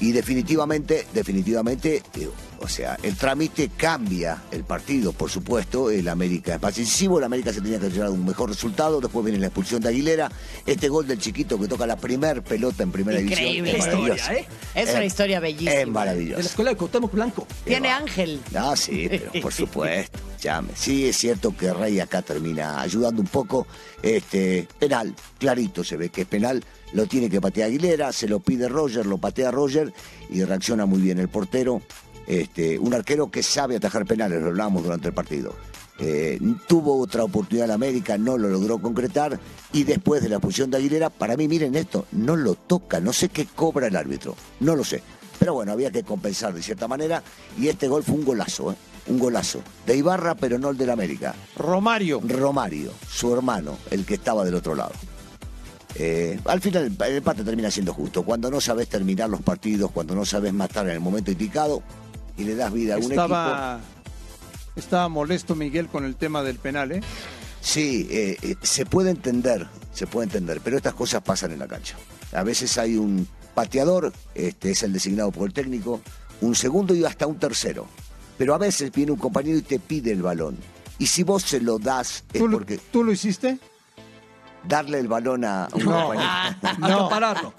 Y 0.00 0.12
definitivamente, 0.12 1.08
definitivamente, 1.12 2.04
eh, 2.14 2.30
o 2.60 2.68
sea, 2.68 2.98
el 3.02 3.16
trámite 3.16 3.70
cambia 3.76 4.42
el 4.50 4.64
partido, 4.64 5.12
por 5.12 5.30
supuesto. 5.30 5.90
El 5.90 6.08
América 6.08 6.54
es 6.56 6.62
más 6.62 6.74
decisivo, 6.76 7.18
el 7.18 7.24
América 7.24 7.52
se 7.52 7.60
tenía 7.60 7.78
que 7.78 7.88
llevar 7.90 8.10
un 8.10 8.24
mejor 8.24 8.48
resultado. 8.48 9.00
Después 9.00 9.24
viene 9.24 9.38
la 9.40 9.46
expulsión 9.46 9.80
de 9.80 9.88
Aguilera. 9.88 10.30
Este 10.66 10.88
gol 10.88 11.06
del 11.06 11.18
chiquito 11.18 11.58
que 11.58 11.68
toca 11.68 11.86
la 11.86 11.96
primer 11.96 12.42
pelota 12.42 12.82
en 12.82 12.90
primera 12.92 13.20
Increíble. 13.20 13.70
división. 13.72 13.76
es 13.76 13.86
Historia, 13.86 14.14
maravilloso. 14.24 14.32
¿eh? 14.32 14.48
Es 14.74 14.90
una 14.94 15.04
historia 15.04 15.40
bellísima. 15.40 15.70
Es 15.72 15.78
De 15.78 15.86
la 15.86 15.92
maravilloso. 15.92 16.40
escuela 16.40 16.70
de 16.70 16.76
Cuauhtémoc 16.76 17.12
Blanco. 17.12 17.46
Tiene 17.64 17.88
ángel. 17.90 18.40
Ah, 18.54 18.74
sí, 18.76 19.06
pero 19.08 19.32
por 19.42 19.52
supuesto. 19.54 20.18
Llame. 20.40 20.68
Sí, 20.76 21.08
es 21.08 21.16
cierto 21.16 21.56
que 21.56 21.72
Rey 21.72 21.98
acá 21.98 22.22
termina 22.22 22.80
ayudando 22.80 23.20
un 23.20 23.26
poco. 23.28 23.66
Este, 24.02 24.68
penal, 24.78 25.14
clarito 25.38 25.82
se 25.82 25.96
ve 25.96 26.10
que 26.10 26.20
es 26.22 26.26
penal. 26.28 26.62
Lo 26.92 27.06
tiene 27.06 27.28
que 27.28 27.40
patear 27.40 27.68
Aguilera, 27.68 28.12
se 28.12 28.28
lo 28.28 28.40
pide 28.40 28.68
Roger, 28.68 29.04
lo 29.04 29.18
patea 29.18 29.50
Roger 29.50 29.92
y 30.30 30.42
reacciona 30.44 30.86
muy 30.86 31.00
bien 31.00 31.18
el 31.18 31.28
portero. 31.28 31.82
Este, 32.28 32.78
un 32.78 32.92
arquero 32.92 33.30
que 33.30 33.42
sabe 33.42 33.76
atajar 33.76 34.04
penales, 34.04 34.42
lo 34.42 34.48
hablamos 34.48 34.82
durante 34.82 35.08
el 35.08 35.14
partido. 35.14 35.54
Eh, 35.98 36.38
tuvo 36.66 37.00
otra 37.00 37.24
oportunidad 37.24 37.64
en 37.64 37.72
América, 37.72 38.18
no 38.18 38.36
lo 38.36 38.50
logró 38.50 38.78
concretar 38.78 39.40
y 39.72 39.84
después 39.84 40.22
de 40.22 40.28
la 40.28 40.36
expulsión 40.36 40.70
de 40.70 40.76
Aguilera, 40.76 41.08
para 41.08 41.38
mí, 41.38 41.48
miren 41.48 41.74
esto, 41.74 42.04
no 42.12 42.36
lo 42.36 42.54
toca, 42.54 43.00
no 43.00 43.14
sé 43.14 43.30
qué 43.30 43.46
cobra 43.46 43.86
el 43.86 43.96
árbitro, 43.96 44.36
no 44.60 44.76
lo 44.76 44.84
sé. 44.84 45.02
Pero 45.38 45.54
bueno, 45.54 45.72
había 45.72 45.90
que 45.90 46.02
compensar 46.02 46.52
de 46.52 46.62
cierta 46.62 46.86
manera 46.86 47.22
y 47.58 47.68
este 47.68 47.88
gol 47.88 48.02
fue 48.02 48.16
un 48.16 48.26
golazo, 48.26 48.72
¿eh? 48.72 48.76
un 49.06 49.18
golazo. 49.18 49.62
De 49.86 49.96
Ibarra, 49.96 50.34
pero 50.34 50.58
no 50.58 50.68
el 50.68 50.76
del 50.76 50.90
América. 50.90 51.34
Romario. 51.56 52.20
Romario, 52.22 52.92
su 53.08 53.32
hermano, 53.32 53.78
el 53.90 54.04
que 54.04 54.14
estaba 54.14 54.44
del 54.44 54.54
otro 54.54 54.74
lado. 54.74 54.92
Eh, 55.94 56.38
al 56.44 56.60
final 56.60 56.84
el, 56.84 57.06
el 57.06 57.16
empate 57.16 57.42
termina 57.42 57.70
siendo 57.70 57.94
justo. 57.94 58.22
Cuando 58.22 58.50
no 58.50 58.60
sabes 58.60 58.88
terminar 58.88 59.30
los 59.30 59.40
partidos, 59.40 59.90
cuando 59.92 60.14
no 60.14 60.26
sabes 60.26 60.52
matar 60.52 60.86
en 60.86 60.92
el 60.92 61.00
momento 61.00 61.30
indicado 61.30 61.82
y 62.38 62.44
le 62.44 62.54
das 62.54 62.72
vida 62.72 62.94
a 62.94 62.98
un 62.98 63.04
equipo. 63.04 63.22
Estaba, 64.76 65.08
molesto 65.08 65.54
Miguel 65.54 65.88
con 65.88 66.04
el 66.04 66.16
tema 66.16 66.42
del 66.42 66.56
penal, 66.58 66.92
¿eh? 66.92 67.00
Sí, 67.60 68.06
eh, 68.10 68.36
eh, 68.42 68.54
se 68.62 68.86
puede 68.86 69.10
entender, 69.10 69.66
se 69.92 70.06
puede 70.06 70.26
entender, 70.26 70.60
pero 70.62 70.76
estas 70.76 70.94
cosas 70.94 71.22
pasan 71.22 71.50
en 71.52 71.58
la 71.58 71.66
cancha. 71.66 71.96
A 72.32 72.44
veces 72.44 72.78
hay 72.78 72.96
un 72.96 73.26
pateador, 73.54 74.12
este 74.34 74.70
es 74.70 74.82
el 74.84 74.92
designado 74.92 75.32
por 75.32 75.48
el 75.48 75.52
técnico, 75.52 76.00
un 76.40 76.54
segundo 76.54 76.94
y 76.94 77.04
hasta 77.04 77.26
un 77.26 77.38
tercero. 77.38 77.86
Pero 78.38 78.54
a 78.54 78.58
veces 78.58 78.92
viene 78.92 79.10
un 79.10 79.18
compañero 79.18 79.58
y 79.58 79.62
te 79.62 79.80
pide 79.80 80.12
el 80.12 80.22
balón. 80.22 80.56
Y 81.00 81.06
si 81.06 81.24
vos 81.24 81.42
se 81.42 81.60
lo 81.60 81.80
das, 81.80 82.24
es 82.32 82.38
¿Tú, 82.38 82.46
lo- 82.46 82.58
porque 82.58 82.78
¿Tú 82.92 83.02
lo 83.02 83.10
hiciste? 83.10 83.58
Darle 84.64 84.98
el 84.98 85.08
balón 85.08 85.44
a 85.44 85.68
un 85.72 85.84
No. 85.84 85.92
compañero. 86.08 86.28
No, 86.78 87.08
Pararlo. 87.08 87.54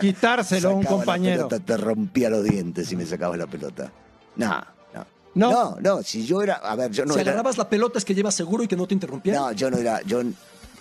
quitárselo 0.00 0.70
a 0.70 0.74
un 0.74 0.84
la 0.84 0.90
compañero. 0.90 1.48
pelota, 1.48 1.64
te 1.64 1.76
rompía 1.76 2.30
los 2.30 2.44
dientes 2.44 2.88
si 2.88 2.96
me 2.96 3.06
sacabas 3.06 3.38
la 3.38 3.46
pelota. 3.46 3.90
No, 4.36 4.48
no. 4.94 5.06
No. 5.34 5.50
No, 5.50 5.76
no, 5.80 6.02
si 6.02 6.26
yo 6.26 6.42
era, 6.42 6.54
a 6.56 6.74
ver, 6.76 6.90
yo 6.90 7.04
no 7.06 7.14
si 7.14 7.20
era, 7.20 7.30
agarrabas 7.32 7.56
la 7.56 7.68
pelota 7.68 7.98
es 7.98 8.04
que 8.04 8.14
llevas 8.14 8.34
seguro 8.34 8.62
y 8.64 8.68
que 8.68 8.76
no 8.76 8.86
te 8.86 8.94
interrumpiera. 8.94 9.40
no, 9.40 9.52
yo 9.52 9.70
no 9.70 9.78
era, 9.78 10.02
yo, 10.02 10.20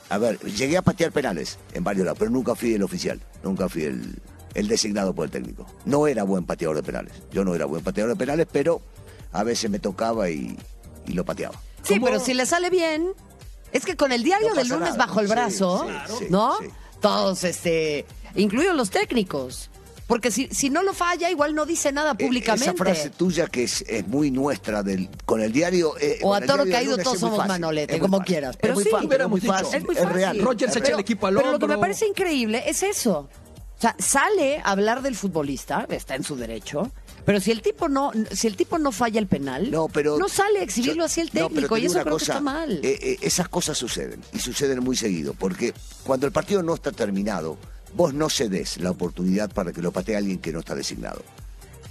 a 0.10 0.18
ver, 0.18 0.40
llegué 0.40 0.78
a 0.78 0.82
patear 0.82 1.12
penales 1.12 1.58
en 1.74 1.84
varios 1.84 2.06
lados, 2.06 2.20
pero 2.20 2.32
nunca 2.32 2.54
fui 2.56 2.74
el 2.74 2.84
oficial, 2.84 3.20
nunca 3.44 3.70
fui 3.70 3.84
el, 3.84 4.20
el 4.54 4.68
designado 4.68 5.14
por 5.16 5.26
el 5.26 5.32
técnico. 5.32 5.66
No 5.86 6.06
era 6.08 6.24
buen 6.24 6.46
pateador 6.46 6.76
de 6.76 6.84
penales, 6.84 7.14
yo 7.32 7.46
no 7.46 7.56
era 7.56 7.66
buen 7.66 7.82
pateador 7.84 8.12
de 8.12 8.18
penales, 8.18 8.48
pero 8.52 8.82
a 9.32 9.44
veces 9.44 9.70
me 9.72 9.80
tocaba 9.80 10.30
y, 10.30 10.58
y 11.08 11.14
lo 11.14 11.24
pateaba. 11.24 11.56
Sí, 11.84 11.94
¿Cómo? 11.96 12.08
pero 12.08 12.20
si 12.20 12.34
le 12.34 12.46
sale 12.46 12.70
bien, 12.70 13.08
es 13.72 13.86
que 13.86 13.96
con 13.96 14.12
el 14.12 14.24
diario 14.24 14.50
No 14.50 14.56
del 14.56 14.68
lunes 14.70 14.92
nada. 14.92 15.06
bajo 15.06 15.20
el 15.20 15.28
brazo, 15.28 15.88
sí, 16.08 16.16
sí, 16.20 16.26
¿no? 16.30 16.58
sí. 16.60 16.68
Todos, 17.00 17.44
este, 17.44 18.06
incluidos 18.36 18.76
los 18.76 18.90
técnicos. 18.90 19.70
Porque 20.08 20.30
si, 20.30 20.48
si 20.52 20.70
no 20.70 20.84
lo 20.84 20.94
falla, 20.94 21.30
igual 21.30 21.56
no 21.56 21.66
dice 21.66 21.92
nada 21.94 22.12
Eh, 22.20 22.26
públicamente. 22.26 22.66
Esa 22.66 22.76
frase 22.76 23.10
tuya 23.12 23.48
que 23.48 23.64
es, 23.64 23.82
es 23.88 24.06
muy 24.08 24.30
nuestra 24.30 24.84
del, 24.84 25.08
con 25.26 25.40
el 25.42 25.54
diario. 25.54 25.94
eh, 26.02 26.20
O 26.22 26.34
a 26.34 26.42
toro 26.42 26.66
caído 26.70 26.98
todos 26.98 27.14
es 27.16 27.20
somos 27.22 27.38
fácil, 27.38 27.48
manolete, 27.54 27.96
es 27.96 28.02
como 28.02 28.18
fácil. 28.18 28.28
quieras. 28.34 28.56
Es 28.56 28.62
Pero 28.62 28.74
muy 28.74 28.84
sí, 28.84 28.90
fácil, 28.90 29.12
es 29.14 29.28
muy 29.30 29.40
dicho. 29.40 29.54
fácil, 29.54 29.76
Es 29.78 29.86
muy 29.86 29.96
fácil. 29.96 30.10
real. 30.12 30.40
Roger 30.42 30.70
se 30.70 30.80
echa 30.80 30.84
Pero- 30.88 30.96
el 30.98 31.02
equipo 31.02 31.28
al 31.28 31.36
Pero 31.36 31.52
lo 31.54 31.58
que 31.60 31.64
hombro. 31.64 31.78
me 31.78 31.82
parece 31.82 32.08
increíble 32.08 32.62
es 32.68 32.84
eso. 32.84 33.30
O 33.78 33.82
sea, 33.82 33.96
sale 34.00 34.58
a 34.60 34.72
hablar 34.72 35.02
del 35.02 35.16
futbolista, 35.16 35.88
está 35.90 36.16
en 36.16 36.24
su 36.24 36.36
derecho, 36.36 36.92
pero 37.26 37.40
si 37.40 37.52
el 37.52 37.62
tipo 37.62 37.88
no, 37.90 38.12
si 38.32 38.48
el 38.48 38.56
tipo 38.56 38.78
no 38.78 38.92
falla 38.92 39.20
el 39.20 39.28
penal, 39.28 39.70
No, 39.72 39.88
pero. 39.90 40.18
sale 40.28 40.60
a 40.60 40.64
exhibirlo 40.64 40.98
yo- 41.02 41.06
así 41.06 41.22
el 41.22 41.28
no, 41.28 41.32
pero 41.34 41.48
técnico, 41.50 41.76
te 41.76 41.82
y 41.82 41.86
eso 41.86 42.00
creo 42.02 42.14
cosa, 42.14 42.26
que 42.26 42.32
está 42.32 42.42
mal. 42.42 42.72
eh, 42.84 43.00
eh, 43.02 43.18
esas 43.22 43.50
cosas 43.50 43.78
suceden, 43.78 44.22
y 44.34 44.40
suceden 44.40 44.80
muy 44.80 44.96
seguido, 44.96 45.34
porque 45.34 45.74
cuando 46.04 46.26
el 46.28 46.32
partido 46.32 46.64
no 46.64 46.74
está 46.76 46.92
terminado, 46.92 47.58
vos 47.96 48.14
no 48.14 48.30
cedes 48.30 48.78
la 48.78 48.92
oportunidad 48.92 49.52
para 49.52 49.72
que 49.72 49.82
lo 49.82 49.92
patee 49.92 50.16
alguien 50.16 50.40
que 50.40 50.52
no 50.52 50.60
está 50.60 50.76
designado. 50.76 51.22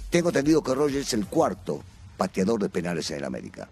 Tengo 0.09 0.29
entendido 0.29 0.61
que 0.61 0.73
Roger 0.75 1.01
es 1.01 1.13
el 1.13 1.25
cuarto 1.27 1.83
pateador 2.17 2.61
de 2.61 2.69
penales 2.69 3.09
en 3.11 3.17
el 3.17 3.23
América. 3.23 3.69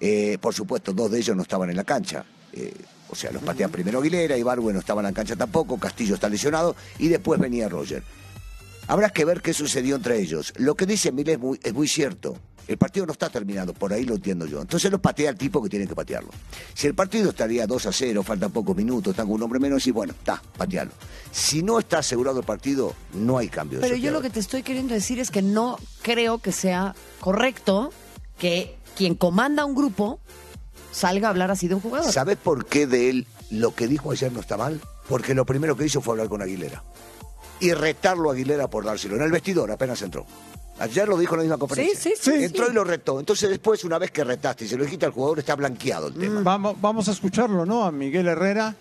Eh, 0.00 0.38
por 0.40 0.54
supuesto, 0.54 0.92
dos 0.92 1.10
de 1.10 1.18
ellos 1.18 1.34
no 1.36 1.42
estaban 1.42 1.70
en 1.70 1.76
la 1.76 1.84
cancha. 1.84 2.24
O 3.10 3.14
sea, 3.16 3.30
los 3.30 3.42
patea 3.42 3.68
primero 3.68 4.00
Aguilera, 4.00 4.36
Ibargüe 4.36 4.72
no 4.72 4.80
estaba 4.80 5.00
en 5.00 5.06
la 5.06 5.12
cancha 5.12 5.34
tampoco, 5.36 5.78
Castillo 5.78 6.14
está 6.14 6.28
lesionado, 6.28 6.76
y 6.98 7.08
después 7.08 7.40
venía 7.40 7.68
Roger. 7.68 8.02
Habrá 8.88 9.10
que 9.10 9.24
ver 9.26 9.42
qué 9.42 9.52
sucedió 9.52 9.96
entre 9.96 10.18
ellos. 10.18 10.52
Lo 10.56 10.74
que 10.74 10.86
dice 10.86 11.10
Emilio 11.10 11.34
es 11.34 11.38
muy, 11.38 11.60
es 11.62 11.74
muy 11.74 11.86
cierto. 11.86 12.36
El 12.66 12.78
partido 12.78 13.06
no 13.06 13.12
está 13.12 13.30
terminado, 13.30 13.72
por 13.72 13.92
ahí 13.92 14.04
lo 14.04 14.14
entiendo 14.14 14.46
yo. 14.46 14.60
Entonces 14.60 14.90
lo 14.90 15.00
patea 15.00 15.30
el 15.30 15.36
tipo 15.36 15.62
que 15.62 15.68
tiene 15.68 15.86
que 15.86 15.94
patearlo. 15.94 16.30
Si 16.74 16.86
el 16.86 16.94
partido 16.94 17.30
estaría 17.30 17.66
2 17.66 17.86
a 17.86 17.92
0, 17.92 18.22
faltan 18.22 18.50
pocos 18.50 18.76
minutos, 18.76 19.12
están 19.12 19.26
con 19.26 19.36
un 19.36 19.42
hombre 19.42 19.60
menos 19.60 19.86
y 19.86 19.90
bueno, 19.90 20.14
está, 20.18 20.42
patearlo. 20.56 20.92
Si 21.30 21.62
no 21.62 21.78
está 21.78 21.98
asegurado 21.98 22.40
el 22.40 22.46
partido, 22.46 22.94
no 23.14 23.38
hay 23.38 23.48
cambio. 23.48 23.80
Pero 23.80 23.96
yo 23.96 24.10
lo 24.10 24.20
que 24.22 24.30
te 24.30 24.40
estoy 24.40 24.62
queriendo 24.62 24.94
decir 24.94 25.18
es 25.18 25.30
que 25.30 25.42
no 25.42 25.78
creo 26.02 26.38
que 26.38 26.52
sea 26.52 26.94
correcto 27.20 27.90
que 28.38 28.76
quien 28.96 29.14
comanda 29.14 29.64
un 29.64 29.74
grupo 29.74 30.20
salga 30.92 31.28
a 31.28 31.30
hablar 31.30 31.50
así 31.50 31.68
de 31.68 31.74
un 31.74 31.80
jugador. 31.80 32.12
¿Sabes 32.12 32.36
por 32.36 32.66
qué 32.66 32.86
de 32.86 33.10
él 33.10 33.26
lo 33.50 33.74
que 33.74 33.86
dijo 33.86 34.12
ayer 34.12 34.32
no 34.32 34.40
está 34.40 34.56
mal? 34.56 34.80
Porque 35.08 35.34
lo 35.34 35.46
primero 35.46 35.76
que 35.76 35.86
hizo 35.86 36.00
fue 36.02 36.12
hablar 36.12 36.28
con 36.28 36.42
Aguilera. 36.42 36.82
Y 37.60 37.72
retarlo 37.72 38.30
a 38.30 38.32
Aguilera 38.34 38.68
por 38.68 38.84
dárselo. 38.84 39.16
En 39.16 39.22
el 39.22 39.32
vestidor 39.32 39.70
apenas 39.70 40.00
entró. 40.02 40.24
Ayer 40.78 41.08
lo 41.08 41.18
dijo 41.18 41.34
en 41.34 41.38
la 41.38 41.42
misma 41.42 41.58
conferencia. 41.58 41.96
Sí, 41.98 42.10
sí, 42.16 42.30
sí, 42.30 42.44
Entró 42.44 42.66
sí. 42.66 42.70
y 42.70 42.74
lo 42.74 42.84
retó. 42.84 43.18
Entonces 43.18 43.50
después, 43.50 43.82
una 43.82 43.98
vez 43.98 44.12
que 44.12 44.22
retaste 44.22 44.64
y 44.64 44.68
se 44.68 44.76
lo 44.76 44.84
dijiste 44.84 45.06
al 45.06 45.12
jugador, 45.12 45.40
está 45.40 45.56
blanqueado 45.56 46.06
el 46.08 46.14
tema. 46.14 46.40
Vamos, 46.42 46.76
vamos 46.80 47.08
a 47.08 47.10
escucharlo, 47.12 47.66
¿no? 47.66 47.82
A 47.84 47.90
Miguel 47.90 48.28
Herrera, 48.28 48.76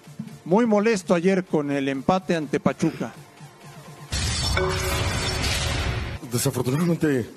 muy 0.46 0.68
molesto 0.68 1.16
ayer 1.16 1.44
con 1.46 1.72
el 1.72 1.90
empate 1.90 2.36
ante 2.36 2.60
Pachuca. 2.60 3.14
Desafortunadamente, 6.32 7.28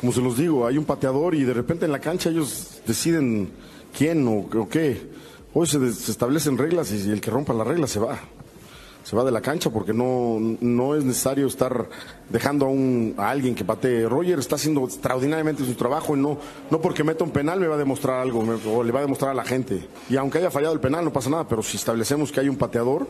como 0.00 0.12
se 0.12 0.20
los 0.20 0.36
digo, 0.36 0.66
hay 0.66 0.78
un 0.78 0.84
pateador 0.84 1.34
y 1.34 1.44
de 1.44 1.54
repente 1.54 1.84
en 1.84 1.92
la 1.92 2.00
cancha 2.00 2.30
ellos 2.30 2.80
deciden 2.86 3.50
quién 3.96 4.26
o, 4.26 4.48
o 4.58 4.68
qué. 4.68 5.10
Hoy 5.54 5.66
se, 5.66 5.78
des- 5.78 5.96
se 5.98 6.10
establecen 6.10 6.56
reglas 6.58 6.90
y 6.90 7.10
el 7.10 7.20
que 7.20 7.30
rompa 7.30 7.52
las 7.52 7.66
reglas 7.66 7.90
se 7.90 8.00
va. 8.00 8.18
Se 9.04 9.16
va 9.16 9.24
de 9.24 9.30
la 9.30 9.40
cancha 9.40 9.70
porque 9.70 9.92
no, 9.92 10.38
no 10.60 10.94
es 10.94 11.04
necesario 11.04 11.46
estar 11.46 11.88
dejando 12.28 12.66
a, 12.66 12.68
un, 12.68 13.14
a 13.16 13.30
alguien 13.30 13.54
que 13.54 13.64
patee. 13.64 14.06
Roger 14.06 14.38
está 14.38 14.56
haciendo 14.56 14.84
extraordinariamente 14.84 15.64
su 15.64 15.74
trabajo 15.74 16.14
y 16.16 16.20
no, 16.20 16.38
no 16.70 16.80
porque 16.80 17.04
meta 17.04 17.24
un 17.24 17.30
penal 17.30 17.58
me 17.58 17.66
va 17.66 17.76
a 17.76 17.78
demostrar 17.78 18.20
algo 18.20 18.44
o 18.70 18.82
le 18.82 18.92
va 18.92 18.98
a 18.98 19.02
demostrar 19.02 19.30
a 19.30 19.34
la 19.34 19.44
gente. 19.44 19.88
Y 20.10 20.16
aunque 20.16 20.38
haya 20.38 20.50
fallado 20.50 20.74
el 20.74 20.80
penal 20.80 21.04
no 21.04 21.12
pasa 21.12 21.30
nada, 21.30 21.48
pero 21.48 21.62
si 21.62 21.76
establecemos 21.76 22.30
que 22.30 22.40
hay 22.40 22.48
un 22.48 22.56
pateador, 22.56 23.06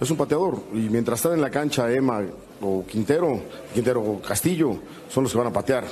es 0.00 0.10
un 0.10 0.16
pateador. 0.16 0.60
Y 0.72 0.88
mientras 0.88 1.18
están 1.18 1.32
en 1.32 1.40
la 1.40 1.50
cancha 1.50 1.90
Emma 1.92 2.22
o 2.60 2.84
Quintero, 2.86 3.40
Quintero 3.74 4.00
o 4.00 4.20
Castillo, 4.20 4.76
son 5.08 5.24
los 5.24 5.32
que 5.32 5.38
van 5.38 5.48
a 5.48 5.52
patear. 5.52 5.84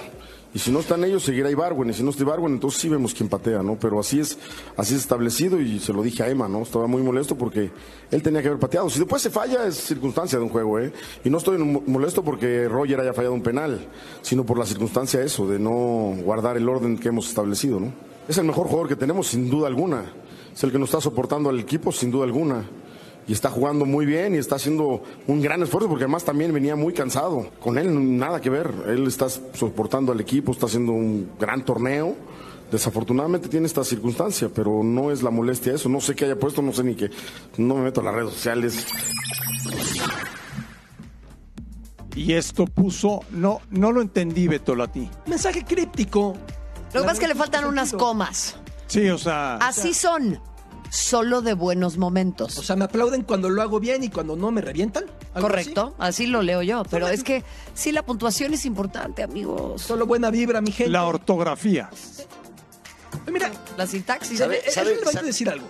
Y 0.55 0.59
si 0.61 0.71
no 0.73 0.81
están 0.81 1.05
ellos, 1.05 1.23
seguirá 1.25 1.51
Ibargüen. 1.51 1.91
Y 1.91 1.93
si 1.93 2.03
no 2.03 2.11
está 2.11 2.23
Ibargüen, 2.23 2.55
entonces 2.55 2.81
sí 2.81 2.89
vemos 2.89 3.13
quién 3.13 3.29
patea, 3.29 3.63
¿no? 3.63 3.77
Pero 3.79 4.01
así 4.01 4.19
es, 4.19 4.39
así 4.77 4.95
es 4.95 5.01
establecido 5.01 5.61
y 5.61 5.79
se 5.79 5.93
lo 5.93 6.03
dije 6.03 6.23
a 6.23 6.29
Emma, 6.29 6.49
¿no? 6.49 6.63
Estaba 6.63 6.87
muy 6.87 7.03
molesto 7.03 7.37
porque 7.37 7.71
él 8.11 8.23
tenía 8.23 8.41
que 8.41 8.49
haber 8.49 8.59
pateado. 8.59 8.89
Si 8.89 8.99
después 8.99 9.21
se 9.21 9.29
falla, 9.31 9.67
es 9.67 9.75
circunstancia 9.77 10.39
de 10.39 10.45
un 10.45 10.51
juego, 10.51 10.79
¿eh? 10.79 10.91
Y 11.23 11.29
no 11.31 11.37
estoy 11.39 11.59
mo- 11.59 11.83
molesto 11.87 12.23
porque 12.25 12.67
Roger 12.67 12.99
haya 13.01 13.13
fallado 13.13 13.35
un 13.35 13.43
penal, 13.43 13.87
sino 14.23 14.45
por 14.47 14.59
la 14.59 14.65
circunstancia 14.65 15.21
eso, 15.23 15.47
de 15.47 15.59
no 15.59 16.15
guardar 16.25 16.57
el 16.57 16.69
orden 16.69 16.97
que 16.99 17.09
hemos 17.09 17.29
establecido, 17.29 17.79
¿no? 17.79 17.93
Es 18.27 18.39
el 18.39 18.45
mejor 18.45 18.67
jugador 18.69 18.89
que 18.89 18.97
tenemos, 18.97 19.27
sin 19.29 19.51
duda 19.51 19.67
alguna. 19.69 20.13
Es 20.55 20.65
el 20.65 20.73
que 20.73 20.79
nos 20.79 20.89
está 20.89 21.01
soportando 21.01 21.51
al 21.51 21.61
equipo, 21.61 21.93
sin 21.93 22.11
duda 22.11 22.25
alguna 22.25 22.65
y 23.29 23.33
está 23.33 23.51
jugando 23.51 23.85
muy 23.85 24.07
bien 24.07 24.35
y 24.35 24.39
está 24.39 24.57
haciendo 24.57 25.03
un 25.27 25.43
gran 25.43 25.63
esfuerzo 25.63 25.87
porque 25.89 26.05
además 26.05 26.25
también 26.25 26.53
venía 26.53 26.77
muy 26.77 26.95
cansado. 26.95 27.51
Con 27.61 27.77
él 27.77 28.19
nada 28.19 28.41
que 28.41 28.49
ver. 28.49 28.73
Él 28.89 29.07
está 29.07 29.29
soportando 29.29 30.13
al 30.13 30.21
equipo, 30.21 30.51
está 30.51 30.65
haciendo 30.65 30.93
un 30.93 31.31
gran 31.39 31.63
torneo. 31.63 32.17
Desafortunadamente 32.73 33.49
tiene 33.49 33.67
esta 33.67 33.85
circunstancia, 33.85 34.51
pero 34.55 34.83
no 34.83 35.11
es 35.11 35.23
la 35.23 35.31
molestia 35.31 35.75
eso. 35.75 35.91
No 35.91 36.01
sé 36.01 36.15
qué 36.15 36.25
haya 36.25 36.39
puesto, 36.39 36.63
no 36.63 36.73
sé 36.73 36.83
ni 36.85 36.95
qué. 36.95 37.11
No 37.59 37.75
me 37.75 37.83
meto 37.83 38.01
a 38.01 38.05
las 38.05 38.15
redes 38.15 38.33
sociales. 38.33 38.87
Y 42.17 42.33
esto 42.33 42.67
puso, 42.67 43.21
no, 43.31 43.61
no 43.71 43.93
lo 43.93 44.01
entendí, 44.01 44.49
Beto 44.49 44.75
Latí. 44.75 45.09
Mensaje 45.27 45.65
críptico. 45.65 46.35
Lo 46.95 47.01
que 47.01 47.07
pasa 47.07 47.13
es 47.13 47.21
que 47.21 47.29
le 47.29 47.35
faltan 47.35 47.67
unas 47.67 47.93
comas. 47.93 48.57
Sí, 48.87 49.09
o 49.11 49.19
sea, 49.19 49.57
Así 49.57 49.93
son, 49.93 50.41
solo 50.91 51.43
de 51.43 51.55
buenos 51.55 51.97
momentos. 51.99 52.59
O 52.59 52.63
sea, 52.63 52.77
me 52.77 52.85
aplauden 52.85 53.23
cuando 53.23 53.49
lo 53.51 53.63
hago 53.63 53.81
bien 53.81 54.03
y 54.05 54.09
cuando 54.11 54.37
no 54.37 54.51
me 54.51 54.61
revientan. 54.61 55.05
¿Algo 55.35 55.49
Correcto, 55.49 55.95
así? 55.99 56.27
lo 56.27 56.43
leo 56.43 56.63
yo. 56.63 56.83
Pero 56.91 57.09
es 57.09 57.23
que 57.23 57.45
sí, 57.75 57.93
la 57.93 58.03
puntuación 58.05 58.55
es 58.55 58.65
importante, 58.67 59.23
amigos. 59.23 59.83
Solo 59.83 60.07
buena 60.07 60.31
vibra, 60.31 60.61
mi 60.61 60.73
gente. 60.73 60.91
la 60.91 61.05
ortografía. 61.07 61.91
Mira, 63.31 63.51
La 63.77 63.87
sintaxis. 63.87 64.39
¿Sabe? 64.39 64.61
es 64.67 64.75
relevante 64.77 65.13
sabe- 65.13 65.27
decir 65.27 65.49
algo. 65.51 65.67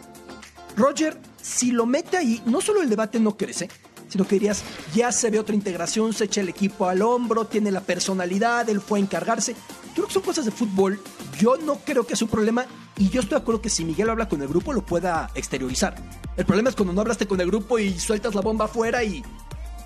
Roger, 0.76 1.18
si 1.42 1.72
lo 1.72 1.86
mete 1.86 2.16
ahí, 2.16 2.40
no 2.46 2.60
solo 2.60 2.82
el 2.82 2.88
debate 2.88 3.18
no 3.18 3.36
crece, 3.36 3.68
sino 4.08 4.26
que 4.26 4.36
dirías, 4.36 4.62
ya 4.94 5.10
se 5.10 5.28
ve 5.28 5.40
otra 5.40 5.54
integración, 5.56 6.12
se 6.12 6.24
echa 6.24 6.40
el 6.40 6.48
equipo 6.48 6.86
al 6.88 7.02
hombro, 7.02 7.46
tiene 7.46 7.72
la 7.72 7.80
personalidad, 7.80 8.68
él 8.68 8.80
fue 8.80 9.00
a 9.00 9.02
encargarse. 9.02 9.54
Yo 9.54 9.94
creo 9.94 10.06
que 10.06 10.12
son 10.14 10.22
cosas 10.22 10.44
de 10.44 10.52
fútbol. 10.52 11.00
Yo 11.40 11.56
no 11.56 11.76
creo 11.84 12.06
que 12.06 12.14
es 12.14 12.22
un 12.22 12.28
problema 12.28 12.64
y 12.98 13.08
yo 13.10 13.20
estoy 13.20 13.36
de 13.38 13.42
acuerdo 13.42 13.60
que 13.62 13.70
si 13.70 13.84
Miguel 13.84 14.10
habla 14.10 14.28
con 14.28 14.42
el 14.42 14.48
grupo 14.48 14.72
lo 14.72 14.82
pueda 14.84 15.30
exteriorizar. 15.34 15.96
El 16.36 16.44
problema 16.44 16.68
es 16.70 16.76
cuando 16.76 16.92
no 16.92 17.00
hablaste 17.00 17.26
con 17.26 17.40
el 17.40 17.46
grupo 17.48 17.78
y 17.78 17.98
sueltas 17.98 18.34
la 18.34 18.40
bomba 18.40 18.66
afuera 18.66 19.02
y 19.04 19.22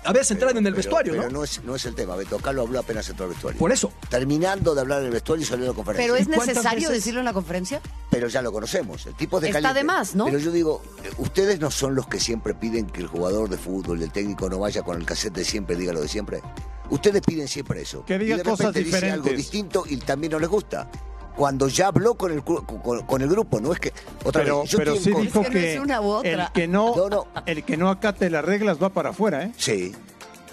a 0.05 0.11
veces 0.11 0.31
entran 0.31 0.51
en 0.57 0.57
el 0.67 0.73
Pero- 0.73 0.75
vestuario, 0.75 1.13
pero 1.13 1.29
¿no? 1.29 1.43
es, 1.45 1.63
no 1.63 1.75
es 1.75 1.85
el 1.85 1.95
tema, 1.95 2.17
Beto. 2.17 2.35
Acá 2.35 2.51
lo 2.51 2.63
habló 2.63 2.79
apenas 2.79 3.07
entró 3.07 3.23
al 3.25 3.31
vestuario. 3.31 3.57
Por 3.57 3.71
eso. 3.71 3.93
Terminando 4.09 4.75
de 4.75 4.81
hablar 4.81 4.99
en 4.99 5.05
el 5.05 5.11
vestuario 5.13 5.43
y 5.43 5.47
salió 5.47 5.63
a 5.63 5.69
la 5.69 5.73
conferencia. 5.73 6.03
Pero 6.05 6.15
es 6.17 6.23
¿Y 6.23 6.25
cuántas 6.25 6.47
necesario 6.57 6.89
decirlo 6.89 7.19
en 7.21 7.25
la 7.25 7.31
conferencia. 7.31 7.81
Pero 8.09 8.27
ya 8.27 8.41
lo 8.41 8.51
conocemos. 8.51 9.05
El 9.05 9.13
tipo 9.15 9.39
de 9.39 9.47
Está 9.47 9.61
caliente. 9.61 9.79
de 9.79 9.83
más, 9.85 10.13
¿no? 10.13 10.25
Pero 10.25 10.39
yo 10.39 10.51
digo, 10.51 10.81
ustedes 11.19 11.61
no 11.61 11.71
son 11.71 11.95
los 11.95 12.05
que 12.07 12.19
siempre 12.19 12.53
piden 12.53 12.87
que 12.87 12.99
el 12.99 13.07
jugador 13.07 13.47
de 13.49 13.57
fútbol 13.57 14.01
el 14.03 14.11
técnico 14.11 14.49
no 14.49 14.59
vaya 14.59 14.83
con 14.83 14.97
el 14.99 15.05
cassette 15.05 15.35
de 15.35 15.45
siempre, 15.45 15.77
diga 15.77 15.93
lo 15.93 16.01
de 16.01 16.09
siempre. 16.09 16.41
Ustedes 16.89 17.21
piden 17.21 17.47
siempre 17.47 17.81
eso. 17.81 18.03
Que 18.03 18.19
diga 18.19 18.35
y 18.35 18.37
de 18.39 18.43
cosas 18.43 18.67
repente 18.67 18.83
dice 18.97 19.09
algo 19.09 19.29
distinto 19.29 19.85
y 19.87 19.95
también 19.97 20.31
no 20.33 20.39
les 20.39 20.49
gusta. 20.49 20.91
Cuando 21.35 21.67
ya 21.67 21.87
habló 21.87 22.13
con 22.15 22.31
el, 22.31 22.43
con, 22.43 22.63
con 22.65 23.21
el 23.21 23.27
grupo, 23.29 23.59
no 23.59 23.73
es 23.73 23.79
que. 23.79 23.91
Otra 24.23 24.43
Pero, 24.43 24.61
vez, 24.61 24.69
yo 24.69 24.77
pero 24.77 24.95
sí 24.95 25.11
dijo 25.13 25.41
que 25.41 25.47
no 25.49 25.53
que, 25.53 25.73
es 25.73 25.79
una 25.79 26.01
u 26.01 26.05
otra. 26.05 26.45
el 26.45 26.51
que 26.53 26.67
no, 26.67 26.95
No, 26.95 27.09
no. 27.09 27.27
el 27.45 27.63
que 27.63 27.75
no 27.77 27.89
acate 27.89 28.29
las 28.29 28.45
reglas 28.45 28.81
va 28.81 28.89
para 28.89 29.09
afuera, 29.09 29.43
¿eh? 29.43 29.51
Sí. 29.57 29.93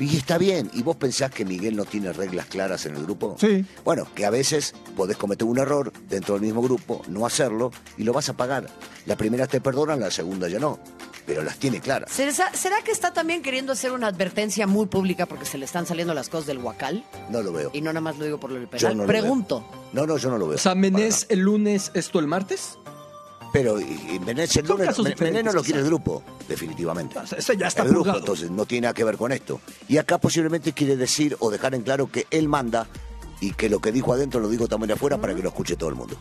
Y 0.00 0.16
está 0.16 0.38
bien. 0.38 0.70
¿Y 0.74 0.82
vos 0.82 0.96
pensás 0.96 1.30
que 1.30 1.44
Miguel 1.44 1.76
no 1.76 1.84
tiene 1.84 2.12
reglas 2.12 2.46
claras 2.46 2.86
en 2.86 2.96
el 2.96 3.02
grupo? 3.04 3.36
Sí. 3.38 3.64
Bueno, 3.84 4.06
que 4.14 4.24
a 4.24 4.30
veces 4.30 4.74
podés 4.96 5.16
cometer 5.16 5.46
un 5.46 5.58
error 5.58 5.92
dentro 6.08 6.34
del 6.34 6.42
mismo 6.42 6.62
grupo, 6.62 7.02
no 7.08 7.26
hacerlo 7.26 7.70
y 7.98 8.04
lo 8.04 8.12
vas 8.12 8.28
a 8.28 8.32
pagar. 8.32 8.66
La 9.06 9.16
primera 9.16 9.46
te 9.46 9.60
perdonan, 9.60 10.00
la 10.00 10.10
segunda 10.10 10.48
ya 10.48 10.58
no. 10.58 10.78
Pero 11.26 11.44
las 11.44 11.58
tiene 11.58 11.80
claras. 11.80 12.10
¿Será, 12.10 12.32
será 12.54 12.82
que 12.82 12.90
está 12.90 13.12
también 13.12 13.42
queriendo 13.42 13.72
hacer 13.72 13.92
una 13.92 14.08
advertencia 14.08 14.66
muy 14.66 14.86
pública 14.86 15.26
porque 15.26 15.44
se 15.44 15.58
le 15.58 15.64
están 15.66 15.86
saliendo 15.86 16.14
las 16.14 16.28
cosas 16.28 16.46
del 16.46 16.58
huacal? 16.58 17.04
No 17.28 17.42
lo 17.42 17.52
veo. 17.52 17.70
Y 17.72 17.82
no 17.82 17.92
nada 17.92 18.00
más 18.00 18.18
lo 18.18 18.24
digo 18.24 18.40
por 18.40 18.50
lo 18.50 18.56
del 18.56 18.64
Yo 18.64 18.70
penal. 18.70 18.96
no 18.96 19.02
lo 19.04 19.06
Pregunto. 19.06 19.64
No, 19.92 20.06
no, 20.06 20.16
yo 20.16 20.30
no 20.30 20.38
lo 20.38 20.48
veo. 20.48 20.58
Nada. 20.74 21.08
el 21.28 21.38
lunes, 21.40 21.92
esto 21.94 22.18
el 22.18 22.26
martes. 22.26 22.78
Pero 23.52 23.76
Menés, 24.24 24.56
el 24.56 24.66
lunes- 24.66 24.86
casos 24.88 25.04
Men- 25.04 25.12
diferentes, 25.14 25.42
Menés 25.42 25.44
no 25.44 25.52
lo 25.60 25.64
quiere 25.64 25.80
el 25.80 25.86
grupo, 25.86 26.22
definitivamente. 26.48 27.14
Sea, 27.26 27.38
eso 27.38 27.52
ya 27.54 27.66
está 27.66 27.82
el 27.82 27.88
grupo, 27.88 28.04
purgado. 28.04 28.18
entonces 28.20 28.50
no 28.50 28.64
tiene 28.66 28.82
nada 28.86 28.94
que 28.94 29.04
ver 29.04 29.16
con 29.16 29.32
esto. 29.32 29.60
Y 29.88 29.96
acá 29.98 30.18
posiblemente 30.18 30.72
quiere 30.72 30.96
decir 30.96 31.36
o 31.40 31.50
dejar 31.50 31.74
en 31.74 31.82
claro 31.82 32.10
que 32.10 32.26
él 32.30 32.48
manda 32.48 32.86
y 33.40 33.52
que 33.52 33.68
lo 33.68 33.80
que 33.80 33.90
dijo 33.90 34.12
adentro 34.12 34.38
lo 34.40 34.48
digo 34.48 34.68
también 34.68 34.92
afuera 34.92 35.18
para 35.18 35.34
que 35.34 35.42
lo 35.42 35.48
escuche 35.48 35.74
todo 35.76 35.88
el 35.88 35.96
mundo. 35.96 36.16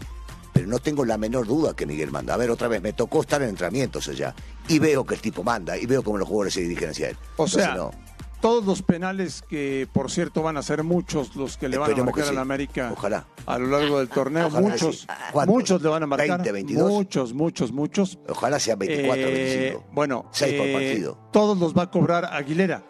Pero 0.53 0.67
no 0.67 0.79
tengo 0.79 1.05
la 1.05 1.17
menor 1.17 1.45
duda 1.45 1.75
que 1.75 1.85
Miguel 1.85 2.11
manda. 2.11 2.33
A 2.33 2.37
ver, 2.37 2.49
otra 2.49 2.67
vez, 2.67 2.81
me 2.81 2.93
tocó 2.93 3.21
estar 3.21 3.41
en 3.43 3.49
entrenamientos 3.49 4.07
allá 4.07 4.33
y 4.67 4.79
veo 4.79 5.05
que 5.05 5.15
el 5.15 5.21
tipo 5.21 5.43
manda 5.43 5.77
y 5.77 5.85
veo 5.85 6.01
cómo 6.03 6.17
los 6.17 6.27
jugadores 6.27 6.53
se 6.55 6.61
dirigen 6.61 6.89
hacia 6.89 7.09
él. 7.09 7.17
O 7.37 7.43
Entonces, 7.45 7.63
sea, 7.63 7.75
no. 7.75 7.91
Todos 8.41 8.65
los 8.65 8.81
penales 8.81 9.41
que, 9.47 9.87
por 9.91 10.09
cierto, 10.09 10.41
van 10.41 10.57
a 10.57 10.61
ser 10.63 10.83
muchos 10.83 11.35
los 11.35 11.57
que 11.57 11.67
le 11.69 11.77
van 11.77 11.91
a 11.91 12.03
marcar 12.03 12.27
a 12.29 12.31
la. 12.31 12.41
América 12.41 12.89
Ojalá. 12.93 13.27
a 13.45 13.57
lo 13.59 13.67
largo 13.67 13.99
del 13.99 14.07
torneo. 14.09 14.47
Ojalá 14.47 14.67
muchos, 14.69 15.07
muchos 15.45 15.81
le 15.81 15.89
van 15.89 16.03
a 16.03 16.07
marcar. 16.07 16.27
20, 16.29 16.51
22. 16.51 16.89
Muchos, 16.91 17.33
muchos, 17.33 17.71
muchos. 17.71 18.17
Ojalá 18.27 18.59
sean 18.59 18.79
24 18.79 19.23
o 19.23 19.27
Eh, 19.27 19.33
25. 19.33 19.85
Bueno, 19.91 20.25
Seis 20.31 20.53
por 20.55 20.67
eh, 20.67 20.73
partido. 20.73 21.17
todos 21.31 21.57
los 21.57 21.77
va 21.77 21.83
a 21.83 21.91
cobrar 21.91 22.25
Aguilera. 22.25 22.83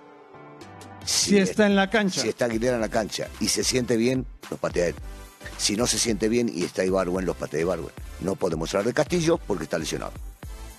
Si 1.05 1.31
Si 1.31 1.37
está 1.37 1.65
en 1.65 1.75
la 1.75 1.89
cancha. 1.89 2.21
Si 2.21 2.29
está 2.29 2.45
Aguilera 2.45 2.75
en 2.75 2.81
la 2.81 2.89
cancha 2.89 3.27
y 3.39 3.47
se 3.47 3.63
siente 3.63 3.97
bien, 3.97 4.25
los 4.51 4.59
patea 4.59 4.87
él. 4.87 4.95
Si 5.57 5.75
no 5.75 5.87
se 5.87 5.97
siente 5.97 6.29
bien 6.29 6.49
y 6.53 6.63
está 6.63 6.85
Ibarwen, 6.85 7.25
los 7.25 7.35
patea 7.35 7.61
Ibarwen. 7.61 7.91
No 8.21 8.35
podemos 8.35 8.73
hablar 8.73 8.85
de 8.87 8.93
Castillo 8.93 9.37
porque 9.47 9.63
está 9.63 9.77
lesionado. 9.79 10.11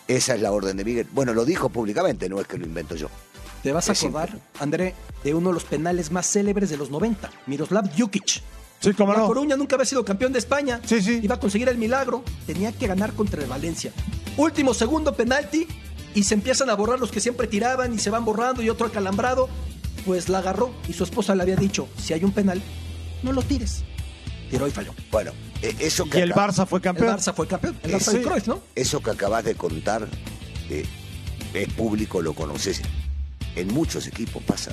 Esa 0.07 0.35
es 0.35 0.41
la 0.41 0.53
orden 0.53 0.77
de 0.77 0.85
Miguel. 0.85 1.07
Bueno, 1.13 1.35
lo 1.35 1.45
dijo 1.45 1.69
públicamente, 1.69 2.29
no 2.29 2.41
es 2.41 2.47
que 2.47 2.59
lo 2.59 2.67
invento 2.67 2.95
yo. 2.97 3.09
Te 3.63 3.73
vas 3.73 3.89
a 3.89 3.93
acordar. 3.93 4.39
André, 4.59 4.95
de 5.25 5.35
uno 5.35 5.49
de 5.51 5.55
los 5.55 5.65
penales 5.65 6.11
más 6.11 6.27
célebres 6.27 6.71
de 6.71 6.77
los 6.77 6.91
90, 6.91 7.31
Miroslav 7.47 7.91
Jukic. 7.97 8.43
Sí, 8.81 8.95
cómo 8.95 9.13
La 9.13 9.19
no. 9.19 9.27
Coruña 9.27 9.57
nunca 9.57 9.77
había 9.77 9.85
sido 9.85 10.05
campeón 10.05 10.33
de 10.33 10.39
España. 10.39 10.81
Sí, 10.87 11.03
sí. 11.03 11.21
Iba 11.23 11.35
a 11.35 11.41
conseguir 11.41 11.69
el 11.69 11.77
milagro. 11.77 12.25
Tenía 12.47 12.73
que 12.73 12.87
ganar 12.87 13.13
contra 13.13 13.43
el 13.43 13.49
Valencia. 13.49 13.93
Último 14.39 14.73
segundo 14.73 15.15
penalti 15.15 15.67
y 16.15 16.23
se 16.23 16.33
empiezan 16.35 16.71
a 16.71 16.75
borrar 16.75 16.99
los 16.99 17.11
que 17.11 17.21
siempre 17.21 17.47
tiraban 17.47 17.93
y 17.93 17.99
se 17.99 18.09
van 18.09 18.25
borrando 18.25 18.63
y 18.63 18.71
otro 18.71 18.87
acalambrado. 18.87 19.49
Pues 20.07 20.31
la 20.31 20.39
agarró 20.39 20.73
y 20.89 20.95
su 20.95 21.05
esposa 21.05 21.35
le 21.35 21.43
había 21.43 21.57
dicho, 21.57 21.87
si 22.03 22.15
hay 22.15 22.25
un 22.25 22.33
penal, 22.33 22.63
no 23.23 23.33
lo 23.35 23.43
tires. 23.43 23.85
Tiró 24.51 24.67
y 24.67 24.71
falló. 24.71 24.95
Bueno, 25.13 25.33
eh, 25.61 25.77
eso 25.81 26.07
Y 26.07 26.11
que, 26.11 26.23
el 26.23 26.33
acá- 26.33 26.49
Barça 26.49 26.67
fue 26.67 26.79
El 26.79 26.83
campeón. 26.83 27.17
Barça 27.19 27.35
fue 27.35 27.47
campeón. 27.47 27.77
El 27.83 27.93
Barça 27.93 28.13
de 28.13 28.19
sí. 28.21 28.25
Cruyff, 28.25 28.49
¿no? 28.49 28.63
eso 28.75 29.01
que 29.03 29.11
acabas 29.11 29.45
de 29.45 29.55
contar 29.57 30.09
eh, 30.71 30.87
es 31.53 31.73
público, 31.75 32.23
lo 32.23 32.33
conoces. 32.33 32.81
En 33.57 33.69
muchos 33.69 34.07
equipos 34.07 34.43
pasa 34.43 34.73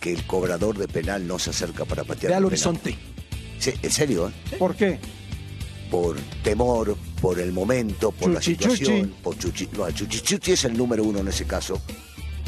que 0.00 0.12
el 0.12 0.26
cobrador 0.26 0.78
de 0.78 0.88
penal 0.88 1.26
no 1.26 1.38
se 1.38 1.50
acerca 1.50 1.84
para 1.84 2.04
patear. 2.04 2.30
Ve 2.30 2.34
al 2.36 2.40
penal. 2.40 2.44
horizonte. 2.46 2.96
Sí, 3.58 3.72
en 3.82 3.90
serio, 3.90 4.28
¿eh? 4.28 4.56
¿Por 4.56 4.76
qué? 4.76 4.98
por 5.90 6.16
temor, 6.42 6.96
por 7.20 7.38
el 7.38 7.52
momento, 7.52 8.12
por 8.12 8.30
la 8.30 8.42
situación, 8.42 9.00
chuchi. 9.00 9.14
por 9.22 9.38
chuchi. 9.38 9.68
No, 9.76 9.90
chuchi, 9.90 10.20
chuchi 10.20 10.52
es 10.52 10.64
el 10.64 10.76
número 10.76 11.02
uno 11.02 11.20
en 11.20 11.28
ese 11.28 11.44
caso, 11.46 11.80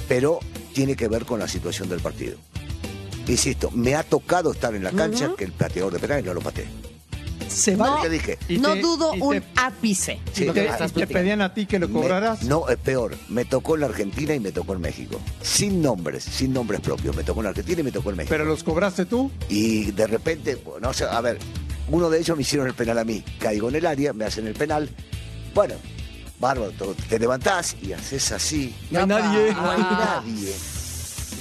pero 0.08 0.40
tiene 0.72 0.94
que 0.96 1.08
ver 1.08 1.24
con 1.24 1.38
la 1.38 1.48
situación 1.48 1.88
del 1.88 2.00
partido. 2.00 2.36
Insisto, 3.26 3.70
me 3.70 3.94
ha 3.94 4.02
tocado 4.02 4.52
estar 4.52 4.74
en 4.74 4.84
la 4.84 4.90
cancha 4.90 5.32
que 5.36 5.44
el 5.44 5.52
pateador 5.52 5.92
de 5.92 5.98
penales 5.98 6.24
no 6.24 6.34
lo 6.34 6.40
patee. 6.40 6.66
Se 7.50 7.76
No. 7.76 7.84
va. 7.84 8.02
¿Qué 8.02 8.08
dije? 8.08 8.38
Y 8.48 8.58
no 8.58 8.74
te- 8.74 8.80
dudo 8.80 9.12
y 9.14 9.18
te- 9.18 9.24
un 9.24 9.44
ápice. 9.56 10.20
Sí, 10.32 10.44
lo 10.44 10.54
que 10.54 10.60
te- 10.62 10.66
estás 10.68 10.90
¿Y 10.90 10.94
te 10.94 11.00
platicando. 11.00 11.12
pedían 11.22 11.40
a 11.42 11.52
ti 11.52 11.66
que 11.66 11.78
lo 11.78 11.88
Me- 11.88 11.94
cobraras? 12.00 12.42
no, 12.44 12.68
es 12.68 12.76
peor. 12.78 13.16
Me 13.28 13.44
tocó 13.44 13.74
en 13.74 13.80
la 13.82 13.86
Argentina 13.88 14.34
y 14.34 14.40
me 14.40 14.52
tocó 14.52 14.72
en 14.74 14.80
México. 14.80 15.20
Sin 15.42 15.82
nombres, 15.82 16.22
sin 16.24 16.52
nombres 16.52 16.80
propios. 16.80 17.14
Me 17.16 17.24
tocó 17.24 17.40
en 17.40 17.44
la 17.44 17.50
Argentina 17.50 17.80
y 17.80 17.84
me 17.84 17.92
tocó 17.92 18.10
en 18.10 18.16
México. 18.18 18.30
¿Pero 18.32 18.44
los 18.44 18.62
cobraste 18.62 19.04
tú? 19.04 19.30
Y 19.48 19.90
de 19.90 20.06
repente, 20.06 20.56
pues, 20.56 20.80
no 20.80 20.92
sé, 20.92 21.04
a 21.04 21.20
ver, 21.20 21.38
uno 21.88 22.08
de 22.08 22.20
ellos 22.20 22.36
me 22.36 22.42
hicieron 22.42 22.68
el 22.68 22.74
penal 22.74 22.98
a 22.98 23.04
mí. 23.04 23.24
Caigo 23.40 23.68
en 23.68 23.74
el 23.74 23.86
área, 23.86 24.12
me 24.12 24.24
hacen 24.24 24.46
el 24.46 24.54
penal. 24.54 24.88
Bueno, 25.52 25.74
bárbaro, 26.38 26.70
te 27.08 27.18
levantás 27.18 27.76
y 27.82 27.92
haces 27.92 28.30
así. 28.32 28.74
No 28.92 29.00
hay 29.00 29.06
nadie. 29.06 29.52
No 29.52 29.70
hay 29.70 29.80
nadie. 29.80 30.54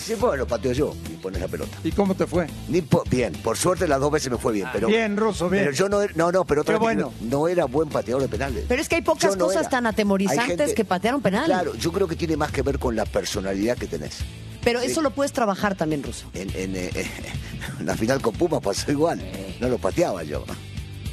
Dice, 0.10 0.20
bueno, 0.22 0.38
lo 0.38 0.48
pateo 0.48 0.72
yo 0.72 0.96
y 1.08 1.18
pones 1.18 1.40
la 1.40 1.48
pelota. 1.48 1.78
¿Y 1.84 1.92
cómo 1.92 2.16
te 2.16 2.26
fue? 2.26 2.48
Ni 2.68 2.82
po- 2.82 3.04
bien, 3.10 3.34
por 3.34 3.56
suerte 3.58 3.88
las 3.88 4.00
dos 4.00 4.12
veces 4.12 4.32
me 4.32 4.38
fue 4.38 4.54
bien, 4.54 4.68
pero. 4.74 4.88
bien, 4.88 5.16
Ruso, 5.16 5.50
bien. 5.50 5.66
Pero 5.66 5.76
yo 5.76 5.88
no 5.90 6.02
era, 6.02 6.14
no, 6.16 6.32
no, 6.32 6.46
pero 6.46 6.62
otra 6.62 6.74
vez 6.76 6.80
bueno. 6.82 7.14
no, 7.22 7.28
no 7.40 7.48
era 7.48 7.66
buen 7.66 7.90
pateador 7.90 8.22
de 8.24 8.28
penales. 8.28 8.66
Pero 8.68 8.82
es 8.82 8.90
que 8.90 8.96
hay 8.96 9.02
pocas 9.04 9.38
no 9.38 9.46
cosas 9.46 9.62
era. 9.62 9.70
tan 9.70 9.86
atemorizantes 9.88 10.48
gente- 10.58 10.74
que 10.74 10.86
patear 10.86 11.14
un 11.16 11.22
penal. 11.22 11.46
Claro, 11.46 11.76
yo 11.76 11.92
creo 11.92 12.08
que 12.08 12.16
tiene 12.16 12.36
más 12.38 12.52
que 12.52 12.62
ver 12.64 12.80
con 12.80 12.96
la 12.96 13.06
personalidad 13.06 13.78
que 13.78 13.88
tenés. 13.88 14.18
Pero 14.64 14.82
Sí. 14.82 14.88
eso 14.88 15.02
lo 15.02 15.12
puedes 15.12 15.32
trabajar 15.32 15.76
también, 15.76 16.02
Ruso. 16.04 16.26
En, 16.34 16.50
en, 16.56 16.76
eh, 16.76 16.90
en 17.80 17.86
la 17.86 17.96
final 17.96 18.20
con 18.22 18.34
Pumas 18.34 18.62
pasó 18.62 18.92
igual. 18.92 19.22
No 19.60 19.70
lo 19.70 19.78
pateaba 19.78 20.24
yo. 20.24 20.44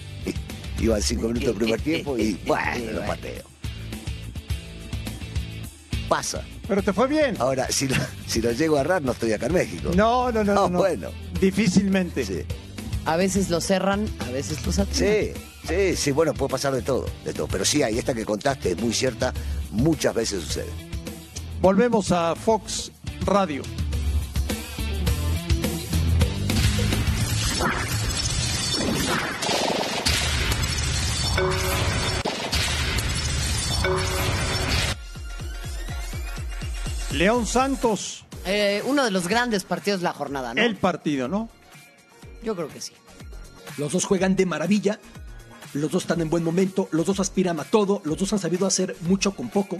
Iban 0.80 1.02
cinco 1.02 1.28
minutos 1.28 1.48
del 1.48 1.56
primer 1.56 1.80
tiempo 1.82 2.16
y 2.18 2.40
bueno, 2.46 2.92
lo 2.92 3.06
pateo. 3.06 3.44
Pasa. 6.08 6.42
Pero 6.68 6.82
te 6.82 6.92
fue 6.92 7.06
bien. 7.06 7.36
Ahora, 7.38 7.68
si 7.70 7.88
lo, 7.88 7.96
si 8.26 8.40
lo 8.42 8.52
llego 8.52 8.76
a 8.76 8.80
errar, 8.80 9.02
no 9.02 9.12
estoy 9.12 9.32
acá 9.32 9.46
en 9.46 9.52
México. 9.54 9.90
No, 9.94 10.30
no, 10.32 10.42
no, 10.44 10.54
no. 10.54 10.54
No, 10.62 10.68
no. 10.70 10.78
bueno. 10.78 11.10
Difícilmente. 11.40 12.24
Sí, 12.24 12.40
A 13.04 13.16
veces 13.16 13.50
los 13.50 13.64
cerran, 13.64 14.06
a 14.26 14.30
veces 14.30 14.64
los 14.66 14.78
atinan. 14.78 14.98
sí, 14.98 15.32
sí, 15.68 15.96
sí, 15.96 16.10
bueno, 16.12 16.34
puede 16.34 16.50
pasar 16.50 16.74
de 16.74 16.82
todo, 16.82 17.06
de 17.24 17.32
todo. 17.32 17.46
Pero 17.46 17.64
sí, 17.64 17.82
ahí 17.82 17.98
esta 17.98 18.14
que 18.14 18.24
contaste 18.24 18.72
es 18.72 18.80
muy 18.80 18.92
cierta, 18.92 19.32
muchas 19.70 20.14
veces 20.14 20.42
sucede. 20.42 20.70
Volvemos 21.60 22.10
a 22.12 22.34
Fox 22.34 22.90
Radio. 23.24 23.62
León 37.16 37.46
Santos, 37.46 38.24
Eh, 38.44 38.82
uno 38.86 39.04
de 39.04 39.10
los 39.10 39.26
grandes 39.26 39.64
partidos 39.64 40.00
de 40.00 40.04
la 40.04 40.12
jornada, 40.12 40.54
¿no? 40.54 40.62
el 40.62 40.76
partido, 40.76 41.26
¿no? 41.28 41.48
Yo 42.44 42.54
creo 42.54 42.68
que 42.68 42.80
sí. 42.80 42.92
Los 43.76 43.92
dos 43.92 44.04
juegan 44.04 44.36
de 44.36 44.46
maravilla. 44.46 45.00
Los 45.74 45.90
dos 45.90 46.04
están 46.04 46.20
en 46.20 46.30
buen 46.30 46.44
momento. 46.44 46.88
Los 46.92 47.06
dos 47.06 47.18
aspiran 47.18 47.58
a 47.58 47.64
todo. 47.64 48.00
Los 48.04 48.18
dos 48.18 48.32
han 48.32 48.38
sabido 48.38 48.66
hacer 48.66 48.96
mucho 49.00 49.34
con 49.34 49.48
poco. 49.50 49.78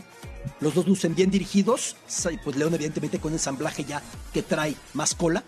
Los 0.60 0.74
dos 0.74 0.86
lucen 0.88 1.14
bien 1.14 1.30
dirigidos. 1.30 1.96
Sa- 2.08 2.30
Pues 2.42 2.56
León, 2.56 2.74
evidentemente, 2.74 3.20
con 3.20 3.32
ensamblaje 3.32 3.84
ya 3.84 4.02
que 4.32 4.42
trae 4.42 4.74
más 4.94 5.14
cola. 5.14 5.44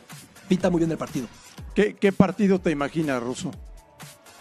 Pinta 0.49 0.71
muy 0.71 0.79
bien 0.79 0.93
el 0.93 0.99
partido. 0.99 1.27
¿Qué, 1.75 1.97
qué 1.97 2.13
partido 2.13 2.61
te 2.61 2.71
imaginas, 2.71 3.21
Ruso? 3.23 3.51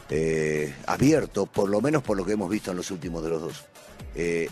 eh, 0.10 0.73
abierto, 0.86 1.47
por 1.47 1.67
lo 1.69 1.81
menos 1.81 2.01
por 2.03 2.15
lo 2.15 2.25
que 2.25 2.31
hemos 2.33 2.49
visto 2.49 2.71
en 2.71 2.77
los 2.77 2.91
últimos 2.91 3.23
de 3.23 3.29
los 3.29 3.41
dos. 3.41 3.65
Eh, 4.15 4.49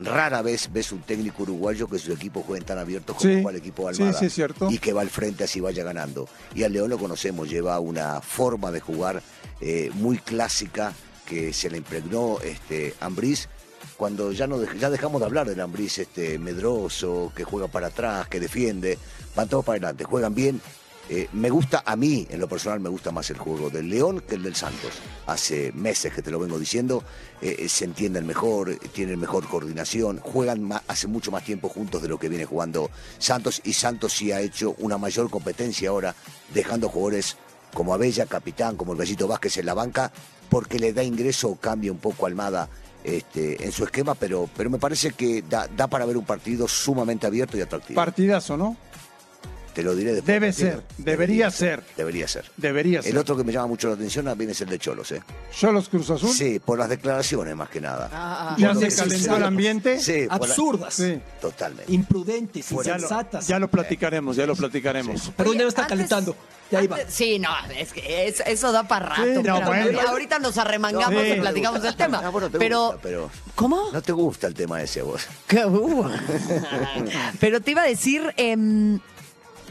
rara 0.00 0.42
vez 0.42 0.70
ves 0.72 0.92
un 0.92 1.00
técnico 1.02 1.42
uruguayo 1.42 1.88
que 1.88 1.98
su 1.98 2.12
equipo 2.12 2.42
juegue 2.42 2.64
tan 2.64 2.78
abierto 2.78 3.14
como 3.14 3.28
Sí, 3.28 3.44
el 3.48 3.56
equipo 3.56 3.82
de 3.90 3.96
Almada. 4.04 4.18
sí. 4.18 4.42
Y 4.70 4.78
que 4.78 4.92
va 4.92 5.00
al 5.02 5.10
frente 5.10 5.44
así 5.44 5.60
vaya 5.60 5.82
ganando. 5.84 6.28
Y 6.54 6.62
al 6.62 6.72
León 6.72 6.90
lo 6.90 6.98
conocemos, 6.98 7.48
lleva 7.48 7.78
una 7.80 8.20
forma 8.20 8.70
de 8.70 8.80
jugar 8.80 9.22
eh, 9.60 9.90
muy 9.94 10.18
clásica 10.18 10.92
que 11.26 11.52
se 11.52 11.68
le 11.70 11.78
impregnó 11.78 12.38
este, 12.42 12.94
Ambriz 13.00 13.48
cuando 13.96 14.30
ya, 14.30 14.46
no 14.46 14.62
ya 14.74 14.90
dejamos 14.90 15.20
de 15.20 15.26
hablar 15.26 15.48
del 15.48 15.60
Ambriz 15.60 15.98
este, 15.98 16.38
medroso, 16.38 17.32
que 17.34 17.42
juega 17.42 17.66
para 17.66 17.88
atrás, 17.88 18.28
que 18.28 18.38
defiende, 18.38 18.96
van 19.34 19.48
todos 19.48 19.64
para 19.64 19.76
adelante, 19.76 20.04
juegan 20.04 20.34
bien. 20.34 20.60
Eh, 21.10 21.28
me 21.32 21.48
gusta, 21.48 21.82
a 21.86 21.96
mí, 21.96 22.26
en 22.28 22.38
lo 22.38 22.48
personal, 22.48 22.80
me 22.80 22.90
gusta 22.90 23.10
más 23.10 23.30
el 23.30 23.38
juego 23.38 23.70
del 23.70 23.88
León 23.88 24.20
que 24.20 24.34
el 24.34 24.42
del 24.42 24.54
Santos. 24.54 24.92
Hace 25.26 25.72
meses 25.72 26.12
que 26.12 26.20
te 26.20 26.30
lo 26.30 26.38
vengo 26.38 26.58
diciendo, 26.58 27.02
eh, 27.40 27.56
eh, 27.60 27.68
se 27.68 27.86
entienden 27.86 28.26
mejor, 28.26 28.76
tienen 28.92 29.18
mejor 29.18 29.48
coordinación, 29.48 30.18
juegan 30.18 30.68
hace 30.86 31.06
mucho 31.06 31.30
más 31.30 31.44
tiempo 31.44 31.68
juntos 31.68 32.02
de 32.02 32.08
lo 32.08 32.18
que 32.18 32.28
viene 32.28 32.44
jugando 32.44 32.90
Santos 33.18 33.60
y 33.64 33.72
Santos 33.72 34.12
sí 34.12 34.32
ha 34.32 34.40
hecho 34.40 34.74
una 34.78 34.98
mayor 34.98 35.30
competencia 35.30 35.88
ahora, 35.88 36.14
dejando 36.52 36.88
jugadores 36.88 37.36
como 37.72 37.94
Abella, 37.94 38.26
capitán, 38.26 38.76
como 38.76 38.92
el 38.92 38.98
Gallito 38.98 39.28
Vázquez 39.28 39.56
en 39.58 39.66
la 39.66 39.74
banca, 39.74 40.12
porque 40.48 40.78
le 40.78 40.92
da 40.92 41.02
ingreso 41.02 41.48
o 41.48 41.56
cambia 41.56 41.92
un 41.92 41.98
poco 41.98 42.26
Almada 42.26 42.68
este, 43.04 43.64
en 43.64 43.72
su 43.72 43.84
esquema, 43.84 44.14
pero, 44.14 44.48
pero 44.56 44.68
me 44.68 44.78
parece 44.78 45.12
que 45.12 45.42
da, 45.42 45.68
da 45.68 45.86
para 45.86 46.04
ver 46.04 46.16
un 46.16 46.24
partido 46.24 46.68
sumamente 46.68 47.26
abierto 47.26 47.56
y 47.56 47.60
atractivo. 47.60 47.96
Partidazo, 47.96 48.56
¿no? 48.56 48.76
Te 49.78 49.84
lo 49.84 49.94
diré 49.94 50.12
después. 50.14 50.26
Debe 50.26 50.52
ser, 50.52 50.82
debería 50.96 51.52
ser. 51.52 51.84
Debería 51.96 52.26
ser. 52.26 52.50
Debería 52.56 53.00
ser. 53.00 53.12
El 53.12 53.18
otro 53.18 53.36
que 53.36 53.44
me 53.44 53.52
llama 53.52 53.68
mucho 53.68 53.86
la 53.86 53.94
atención 53.94 54.24
también 54.24 54.50
es 54.50 54.60
el 54.60 54.68
de 54.68 54.76
Cholos, 54.76 55.12
¿eh? 55.12 55.22
Cholos 55.56 55.88
Cruz 55.88 56.10
Azul. 56.10 56.30
Sí, 56.30 56.58
por 56.58 56.80
las 56.80 56.88
declaraciones 56.88 57.54
más 57.54 57.68
que 57.68 57.80
nada. 57.80 58.10
Ah, 58.12 58.56
Ya 58.58 58.72
Por 58.72 58.78
se 58.78 58.82
lo 58.82 58.90
que 58.90 58.96
calentó 58.96 59.36
el 59.36 59.44
ambiente. 59.44 60.00
Sí, 60.00 60.26
la- 60.26 60.34
Absurdas, 60.34 60.94
Sí. 60.94 61.20
Totalmente. 61.40 61.92
imprudentes, 61.92 62.68
Ya 62.70 62.74
lo, 62.74 62.82
insensatas. 62.82 63.46
ya 63.46 63.60
lo 63.60 63.68
platicaremos, 63.68 64.34
ya 64.34 64.46
lo 64.46 64.56
platicaremos. 64.56 65.30
Pero 65.36 65.50
Oye, 65.50 65.60
ya 65.60 65.68
está 65.68 65.82
antes- 65.82 65.96
calentando. 65.96 66.36
Ya 66.72 66.82
iba. 66.82 66.96
antes- 66.96 67.14
Sí, 67.14 67.38
no, 67.38 67.48
es 67.78 67.92
que 67.92 68.26
es- 68.26 68.40
eso 68.46 68.72
da 68.72 68.82
para 68.82 69.10
rato. 69.10 69.22
Sí, 69.22 69.30
no, 69.36 69.42
pero 69.42 69.66
bueno. 69.66 70.00
Ahorita 70.08 70.40
nos 70.40 70.58
arremangamos 70.58 71.22
Sí. 71.22 71.30
y 71.36 71.40
platicamos 71.40 71.82
del 71.82 71.94
tema. 71.94 72.20
Ah, 72.24 72.30
bueno, 72.30 72.50
te 72.50 72.58
pero, 72.58 72.86
gusta, 72.86 73.00
pero 73.00 73.30
¿cómo? 73.54 73.90
no 73.92 74.02
te 74.02 74.10
gusta 74.10 74.48
el 74.48 74.54
tema 74.54 74.82
ese 74.82 75.02
vos. 75.02 75.24
Pero 77.40 77.60
te 77.60 77.70
iba 77.70 77.82
a 77.82 77.86
decir, 77.86 78.34
em, 78.36 78.98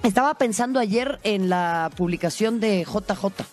estaba 0.03 0.33
pensando 0.35 0.79
ayer 0.79 1.19
en 1.23 1.49
la 1.49 1.89
publicación 1.95 2.59
de 2.59 2.83
JJ 2.85 3.43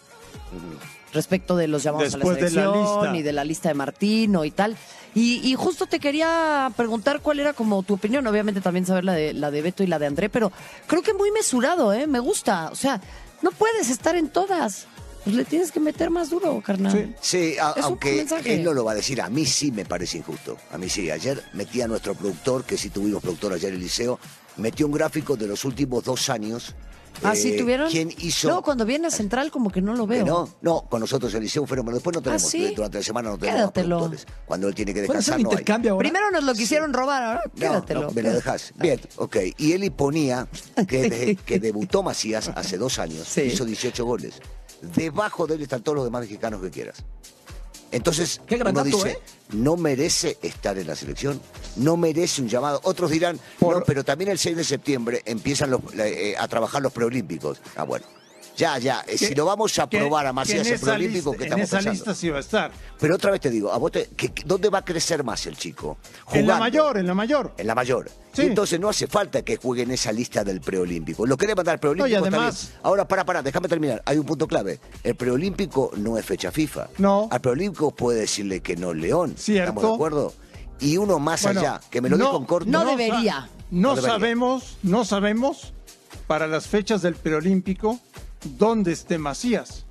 respecto 1.12 1.57
de 1.57 1.68
los 1.68 1.83
llamados 1.83 2.12
Después 2.12 2.37
a 2.38 2.40
la 2.40 2.46
de 2.46 2.50
la 2.57 2.62
selección 2.62 3.02
lista. 3.02 3.16
y 3.16 3.22
de 3.22 3.33
la 3.33 3.44
lista 3.44 3.68
de 3.68 3.74
Martino 3.74 4.44
y 4.44 4.50
tal. 4.50 4.76
Y, 5.14 5.40
y 5.48 5.54
justo 5.54 5.87
te 5.87 6.00
quería 6.00 6.72
preguntar 6.76 7.20
cuál 7.20 7.38
era 7.38 7.52
como 7.52 7.83
tu 7.85 7.94
opinión, 7.94 8.26
obviamente 8.26 8.61
también 8.61 8.85
saber 8.85 9.04
la 9.04 9.12
de, 9.12 9.33
la 9.33 9.52
de 9.52 9.62
Beto 9.62 9.85
y 9.85 9.87
la 9.87 10.00
de 10.00 10.07
André, 10.07 10.28
pero 10.28 10.50
creo 10.88 11.02
que 11.02 11.14
muy 11.14 11.30
mesurado, 11.30 11.92
¿eh? 11.92 12.09
Me 12.09 12.18
gusta. 12.18 12.68
O 12.72 12.74
sea, 12.74 13.00
no 13.40 13.52
puedes 13.52 13.90
estar 13.90 14.16
en 14.16 14.28
todas. 14.28 14.88
Pues 15.25 15.37
le 15.37 15.45
tienes 15.45 15.73
que 15.73 15.81
meter 15.81 16.11
más 16.11 16.29
duro, 16.31 16.61
carnal. 16.65 16.93
Sí. 16.93 17.15
Sí, 17.21 17.59
a- 17.59 17.71
Es 17.71 17.77
un 17.79 17.83
aunque 17.85 18.27
él 18.47 18.63
no 18.63 18.73
lo 18.75 18.85
va 18.85 18.93
a 18.93 18.95
decir, 18.95 19.21
a 19.23 19.29
mí 19.31 19.47
sí 19.47 19.73
me 19.73 19.85
parece 19.85 20.19
injusto. 20.19 20.57
A 20.71 20.79
mí 20.79 20.89
sí. 20.89 21.11
Ayer 21.11 21.43
metí 21.55 21.81
a 21.81 21.89
nuestro 21.89 22.15
productor, 22.15 22.65
que 22.65 22.77
sí 22.77 22.91
tuvimos 22.91 23.23
productor 23.23 23.53
ayer 23.55 23.71
en 23.71 23.77
el 23.77 23.81
liceo, 23.83 24.19
metió 24.59 24.87
un 24.87 24.93
gráfico 24.93 25.37
de 25.37 25.47
los 25.47 25.65
últimos 25.65 26.05
dos 26.05 26.29
años. 26.29 26.75
Ah, 27.23 27.37
¿sí 27.37 27.51
eh, 27.55 27.57
tuvieron? 27.57 27.89
¿Quién 27.91 28.11
hizo? 28.19 28.49
Luego 28.49 28.63
cuando 28.63 28.85
viene 28.85 29.07
a 29.07 29.11
Central 29.11 29.53
como 29.53 29.71
que 29.71 29.81
no 29.81 29.95
lo 29.95 30.05
veo. 30.05 30.27
no, 30.27 30.49
no, 30.63 30.83
con 30.91 30.99
nosotros 31.01 31.33
el 31.35 31.43
liceo 31.45 31.65
fueron, 31.65 31.87
pero 31.87 31.95
después 31.97 32.13
no 32.17 32.21
tenemos, 32.21 32.45
¿Ah, 32.45 32.49
sí? 32.49 32.73
durante 32.75 32.99
la 32.99 33.05
semana 33.05 33.31
no 33.31 33.39
tenemos 33.39 33.61
Quédatelo. 33.61 33.97
productores. 33.99 34.27
Cuando 34.45 34.67
él 34.69 34.75
tiene 34.75 34.93
que 34.93 35.03
descansar 35.03 35.41
no 35.41 35.51
hay. 35.51 35.65
ahora. 35.89 35.97
Primero 35.99 36.31
nos 36.33 36.43
lo 36.43 36.53
quisieron 36.55 36.93
robar, 36.93 37.23
ahora 37.23 37.43
No, 37.47 37.53
quédatelo. 37.61 38.01
no, 38.03 38.11
me 38.11 38.21
lo 38.23 38.33
dejas. 38.33 38.73
Bien, 38.77 39.01
ok. 39.17 39.37
Y 39.59 39.73
Eli 39.73 39.91
ponía 39.91 40.49
que 40.89 41.39
que 41.47 41.61
debutó 41.61 42.03
Macías 42.03 42.49
hace 42.49 42.77
dos 42.79 42.99
años, 42.99 43.29
Sí. 43.29 43.43
hizo 43.43 43.65
18 43.65 44.05
goles. 44.05 44.41
Debajo 44.92 45.47
de 45.47 45.55
él 45.57 45.62
están 45.62 45.83
todos 45.83 45.97
los 45.97 46.05
demás 46.05 46.23
mexicanos 46.23 46.61
que 46.62 46.70
quieras. 46.70 46.97
Entonces, 47.90 48.40
Qué 48.47 48.57
gran 48.57 48.73
uno 48.75 48.83
dato, 48.85 48.97
dice, 48.97 49.11
¿eh? 49.12 49.18
no 49.53 49.77
merece 49.77 50.37
estar 50.42 50.77
en 50.79 50.87
la 50.88 50.97
selección, 50.97 51.40
no 51.77 51.97
merece 51.97 52.42
un 52.42 52.49
llamado. 52.49 52.81
Otros 52.83 53.11
dirán, 53.11 53.38
Por- 53.61 53.79
no, 53.79 53.85
pero 53.85 54.05
también 54.05 54.31
el 54.31 54.38
6 54.38 54.57
de 54.57 54.64
septiembre 54.64 55.23
empiezan 55.25 55.70
los- 55.70 55.81
eh, 55.97 56.35
a 56.37 56.49
trabajar 56.49 56.83
los 56.83 56.92
preolímpicos. 56.92 57.61
Ah, 57.77 57.85
bueno. 57.85 58.05
Ya, 58.57 58.79
ya, 58.79 59.05
eh, 59.09 59.19
si 59.19 59.35
lo 59.35 59.47
vamos 59.47 59.77
a 59.79 59.88
Que- 59.88 59.99
probar 59.99 60.27
a 60.27 60.31
que 60.31 60.35
Macías 60.35 60.67
esa 60.67 60.85
preolímpico, 60.87 61.31
lista- 61.33 61.38
¿qué 61.38 61.45
En 61.45 61.61
estamos 61.61 61.64
esa 61.64 61.77
pensando? 61.79 61.93
lista 61.93 62.14
sí 62.14 62.29
va 62.31 62.37
a 62.37 62.40
estar. 62.40 62.71
Pero 63.01 63.17
otra 63.17 63.31
vez 63.33 63.40
te 63.40 63.51
digo, 63.51 63.73
¿a 63.73 63.79
vos 63.79 63.90
te- 63.90 64.09
que- 64.17 64.33
que- 64.33 64.45
¿dónde 64.47 64.69
va 64.71 64.79
a 64.79 64.85
crecer 64.85 65.25
más 65.25 65.45
el 65.47 65.57
chico? 65.57 65.99
En 66.33 66.47
la 66.47 66.59
mayor, 66.59 66.97
en 66.99 67.07
la 67.07 67.14
mayor. 67.14 67.53
En 67.59 67.67
la 67.67 67.75
mayor. 67.75 68.09
Sí. 68.33 68.43
Y 68.43 68.47
entonces 68.47 68.79
no 68.79 68.88
hace 68.88 69.07
falta 69.07 69.43
que 69.43 69.57
juegue 69.57 69.83
en 69.83 69.90
esa 69.90 70.12
lista 70.12 70.45
del 70.45 70.61
preolímpico. 70.61 71.27
Lo 71.27 71.37
querés 71.37 71.57
mandar 71.57 71.75
al 71.75 71.81
preolímpico. 71.81 72.07
No, 72.07 72.12
y 72.12 72.14
está 72.27 72.37
además- 72.37 72.69
bien. 72.69 72.81
Ahora, 72.85 73.09
para, 73.09 73.25
para, 73.25 73.43
déjame 73.43 73.69
terminar. 73.69 74.03
Hay 74.07 74.19
un 74.19 74.25
punto 74.27 74.47
clave. 74.47 74.79
El 75.03 75.14
preolímpico 75.17 75.90
no 75.97 76.17
es 76.19 76.25
fecha 76.25 76.51
FIFA. 76.53 76.88
No. 76.99 77.29
Al 77.31 77.40
preolímpico 77.40 77.90
puede 77.90 78.21
decirle 78.21 78.61
que 78.61 78.77
no 78.77 78.95
León. 78.95 79.35
Cierto. 79.37 79.71
¿Estamos 79.71 79.83
de 79.90 79.95
acuerdo? 79.95 80.33
Y 80.81 80.97
uno 80.97 81.19
más 81.19 81.43
Bueno, 81.43 81.61
allá, 81.61 81.81
que 81.90 82.01
me 82.01 82.09
lo 82.09 82.17
no- 82.17 82.25
dijo 82.27 82.37
en 82.38 82.45
corto. 82.45 82.71
no 82.71 82.85
debería. 82.85 83.49
No, 83.71 83.88
No 83.90 83.95
debería. 83.97 84.11
sabemos, 84.14 84.77
no 84.83 85.05
sabemos 85.05 85.73
para 86.27 86.47
las 86.47 86.67
fechas 86.69 87.03
del 87.03 87.14
preolímpico 87.17 87.99
dónde 88.44 88.92
esté 88.92 89.18
Macías. 89.18 89.87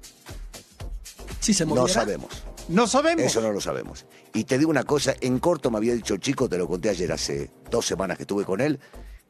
Si 1.40 1.54
se 1.54 1.66
no 1.66 1.88
sabemos. 1.88 2.44
No 2.70 2.88
sabemos. 2.88 3.26
Eso 3.26 3.42
no 3.42 3.52
lo 3.52 3.60
sabemos. 3.60 4.06
Y 4.34 4.46
te 4.46 4.58
digo 4.58 4.72
una 4.72 4.84
cosa, 4.84 5.14
en 5.20 5.40
corto 5.40 5.70
me 5.70 5.78
había 5.78 5.94
dicho 5.94 6.14
el 6.14 6.20
chico, 6.20 6.48
te 6.48 6.58
lo 6.58 6.68
conté 6.68 6.90
ayer 6.90 7.12
hace 7.12 7.52
dos 7.70 7.86
semanas 7.86 8.18
que 8.18 8.24
estuve 8.24 8.46
con 8.46 8.62
él, 8.62 8.80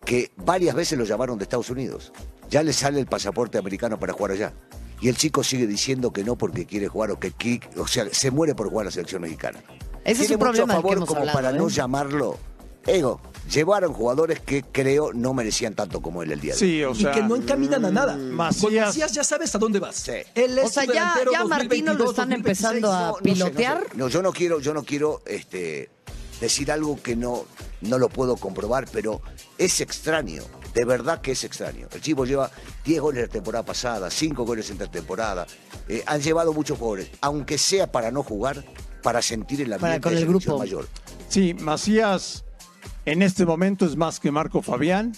que 0.05 0.31
varias 0.37 0.75
veces 0.75 0.97
lo 0.97 1.05
llamaron 1.05 1.37
de 1.37 1.43
Estados 1.43 1.69
Unidos. 1.69 2.11
Ya 2.49 2.61
le 2.61 2.73
sale 2.73 2.99
el 2.99 3.07
pasaporte 3.07 3.57
americano 3.57 3.99
para 3.99 4.13
jugar 4.13 4.33
allá. 4.33 4.53
Y 5.01 5.09
el 5.09 5.17
chico 5.17 5.43
sigue 5.43 5.67
diciendo 5.67 6.13
que 6.13 6.23
no 6.23 6.37
porque 6.37 6.65
quiere 6.65 6.87
jugar 6.87 7.11
o 7.11 7.19
que 7.19 7.33
o 7.77 7.87
sea, 7.87 8.07
se 8.11 8.31
muere 8.31 8.55
por 8.55 8.69
jugar 8.69 8.83
a 8.83 8.85
la 8.85 8.91
selección 8.91 9.23
mexicana. 9.23 9.61
Ese 10.05 10.23
es 10.23 10.31
un 10.31 10.39
problema 10.39 10.75
del 10.75 10.81
que 10.83 10.87
favor 10.87 10.97
hemos 10.97 11.09
como 11.09 11.19
hablado, 11.21 11.37
para 11.37 11.49
¿eh? 11.49 11.57
no 11.57 11.69
llamarlo. 11.69 12.37
Ego, 12.85 13.21
llevaron 13.49 13.93
jugadores 13.93 14.39
que 14.41 14.63
creo 14.63 15.13
no 15.13 15.33
merecían 15.33 15.73
tanto 15.73 16.01
como 16.01 16.21
él 16.23 16.31
el 16.31 16.39
día 16.41 16.53
de 16.55 16.65
hoy. 16.65 16.71
Sí, 16.71 16.83
o 16.83 16.91
y 16.91 16.95
sea. 17.01 17.11
que 17.11 17.21
no 17.23 17.35
encaminan 17.35 17.85
a 17.85 17.91
nada. 17.91 18.15
Macías- 18.17 18.61
Con 18.61 18.75
Macías 18.75 19.13
ya 19.13 19.23
sabes 19.23 19.53
a 19.55 19.57
dónde 19.57 19.79
vas. 19.79 19.95
Sí. 19.95 20.11
Él 20.35 20.57
es 20.57 20.65
O 20.65 20.69
sea, 20.69 20.85
ya, 20.85 21.15
ya 21.31 21.45
Martino 21.45 21.93
lo 21.93 22.05
2022, 22.05 22.09
están 22.09 22.29
2026. 22.29 22.35
empezando 22.35 22.91
a 22.91 22.99
No, 22.99 23.07
no 23.07 23.13
sé, 23.13 23.13
no 23.13 23.15
sé. 23.15 23.21
pilotear. 23.51 23.83
No, 23.95 24.07
yo 24.09 24.21
no 24.21 24.31
quiero, 24.33 24.59
yo 24.59 24.73
no 24.73 24.83
quiero 24.83 25.21
este, 25.25 25.89
decir 26.41 26.71
algo 26.71 27.01
que 27.01 27.15
no, 27.15 27.45
no 27.81 27.97
lo 27.99 28.09
puedo 28.09 28.35
comprobar, 28.37 28.85
pero 28.91 29.21
es 29.57 29.79
extraño. 29.81 30.43
De 30.73 30.85
verdad 30.85 31.21
que 31.21 31.33
es 31.33 31.43
extraño. 31.43 31.87
El 31.93 32.01
Chivo 32.01 32.25
lleva 32.25 32.49
10 32.83 32.99
goles 32.99 33.23
la 33.27 33.29
temporada 33.29 33.63
pasada, 33.63 34.09
5 34.09 34.43
goles 34.43 34.69
en 34.71 34.79
la 34.79 34.87
temporada. 34.89 35.45
Eh, 35.87 36.03
han 36.07 36.19
llevado 36.21 36.51
muchos 36.51 36.79
jugadores, 36.79 37.09
aunque 37.21 37.57
sea 37.59 37.91
para 37.91 38.09
no 38.09 38.23
jugar, 38.23 38.65
para 39.03 39.21
sentir 39.21 39.61
el 39.61 39.69
Para 39.69 39.75
ambiente 39.95 40.01
con 40.01 40.13
de 40.15 40.21
el 40.21 40.25
selección 40.27 40.55
grupo. 40.55 40.63
mayor. 40.63 40.87
Sí, 41.29 41.53
Macías 41.53 42.43
en 43.05 43.21
este 43.21 43.45
momento 43.45 43.85
es 43.85 43.95
más 43.95 44.19
que 44.19 44.31
Marco 44.31 44.61
Fabián 44.61 45.13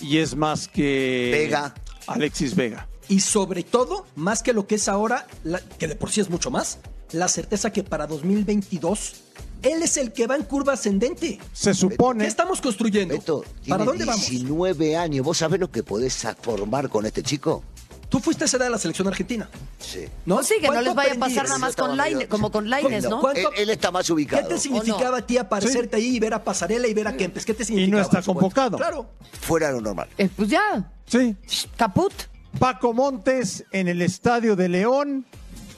y 0.00 0.18
es 0.18 0.36
más 0.36 0.68
que 0.68 1.30
Vega. 1.32 1.74
Alexis 2.06 2.54
Vega. 2.54 2.88
Y 3.08 3.20
sobre 3.20 3.62
todo, 3.62 4.06
más 4.16 4.42
que 4.42 4.52
lo 4.52 4.66
que 4.66 4.76
es 4.76 4.88
ahora, 4.88 5.26
la- 5.44 5.60
que 5.60 5.86
de 5.88 5.96
por 5.96 6.10
sí 6.10 6.20
es 6.20 6.28
mucho 6.30 6.50
más, 6.50 6.78
la 7.12 7.28
certeza 7.28 7.72
que 7.72 7.82
para 7.84 8.06
2022 8.06 9.14
él 9.62 9.82
es 9.82 9.96
el 9.96 10.12
que 10.12 10.26
va 10.26 10.36
en 10.36 10.42
curva 10.44 10.74
ascendente. 10.74 11.38
Se 11.52 11.70
¿Qué 11.70 11.74
supone. 11.74 12.26
estamos 12.26 12.60
construyendo? 12.60 13.14
Beto, 13.14 13.44
¿Para 13.68 13.84
dónde 13.84 14.04
vamos? 14.04 14.28
19 14.28 14.96
años. 14.96 15.24
¿Vos 15.24 15.38
sabés 15.38 15.60
lo 15.60 15.70
que 15.70 15.82
podés 15.82 16.26
formar 16.42 16.88
con 16.88 17.06
este 17.06 17.22
chico? 17.22 17.62
Tú 18.08 18.20
fuiste 18.20 18.44
a 18.44 18.46
esa 18.46 18.56
edad 18.58 18.66
de 18.66 18.70
la 18.70 18.78
selección 18.78 19.08
argentina. 19.08 19.48
Sí. 19.78 20.06
¿no? 20.24 20.42
Sí, 20.42 20.54
que 20.60 20.68
no 20.68 20.74
¿Cuánto 20.74 20.82
les 20.84 20.94
vaya 20.94 21.12
a 21.14 21.16
pasar 21.16 21.44
nada 21.46 21.58
más 21.58 21.74
con 21.74 21.96
Laine, 21.96 22.28
como 22.28 22.52
con 22.52 22.70
Laines, 22.70 23.04
¿no? 23.08 23.20
¿Cuánto- 23.20 23.50
Él, 23.52 23.62
él 23.62 23.70
está 23.70 23.90
más 23.90 24.06
¿Qué 24.06 24.12
ubicado. 24.12 24.46
te 24.48 24.58
significaba 24.58 25.18
a 25.18 25.22
ti 25.26 25.38
aparecerte 25.38 25.96
ahí 25.96 26.16
y 26.16 26.20
ver 26.20 26.32
a 26.34 26.44
Pasarela 26.44 26.86
y 26.86 26.94
ver 26.94 27.08
a 27.08 27.16
Kempes? 27.16 27.44
¿Qué 27.44 27.52
te 27.54 27.64
significaba? 27.64 28.02
no 28.02 28.06
está 28.08 28.22
convocado. 28.22 28.76
Claro. 28.76 29.06
Fuera 29.40 29.68
de 29.68 29.72
lo 29.74 29.80
normal. 29.80 30.08
Eh, 30.18 30.28
pues 30.34 30.48
ya, 30.48 30.90
Sí. 31.06 31.36
caput. 31.76 32.12
Paco 32.58 32.94
Montes 32.94 33.64
en 33.72 33.88
el 33.88 34.00
Estadio 34.00 34.56
de 34.56 34.68
León, 34.70 35.26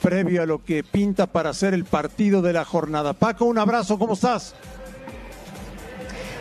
previo 0.00 0.42
a 0.42 0.46
lo 0.46 0.62
que 0.62 0.84
pinta 0.84 1.26
para 1.26 1.52
ser 1.54 1.74
el 1.74 1.84
partido 1.84 2.40
de 2.40 2.52
la 2.52 2.64
jornada. 2.64 3.14
Paco, 3.14 3.46
un 3.46 3.58
abrazo, 3.58 3.98
¿cómo 3.98 4.12
estás? 4.14 4.54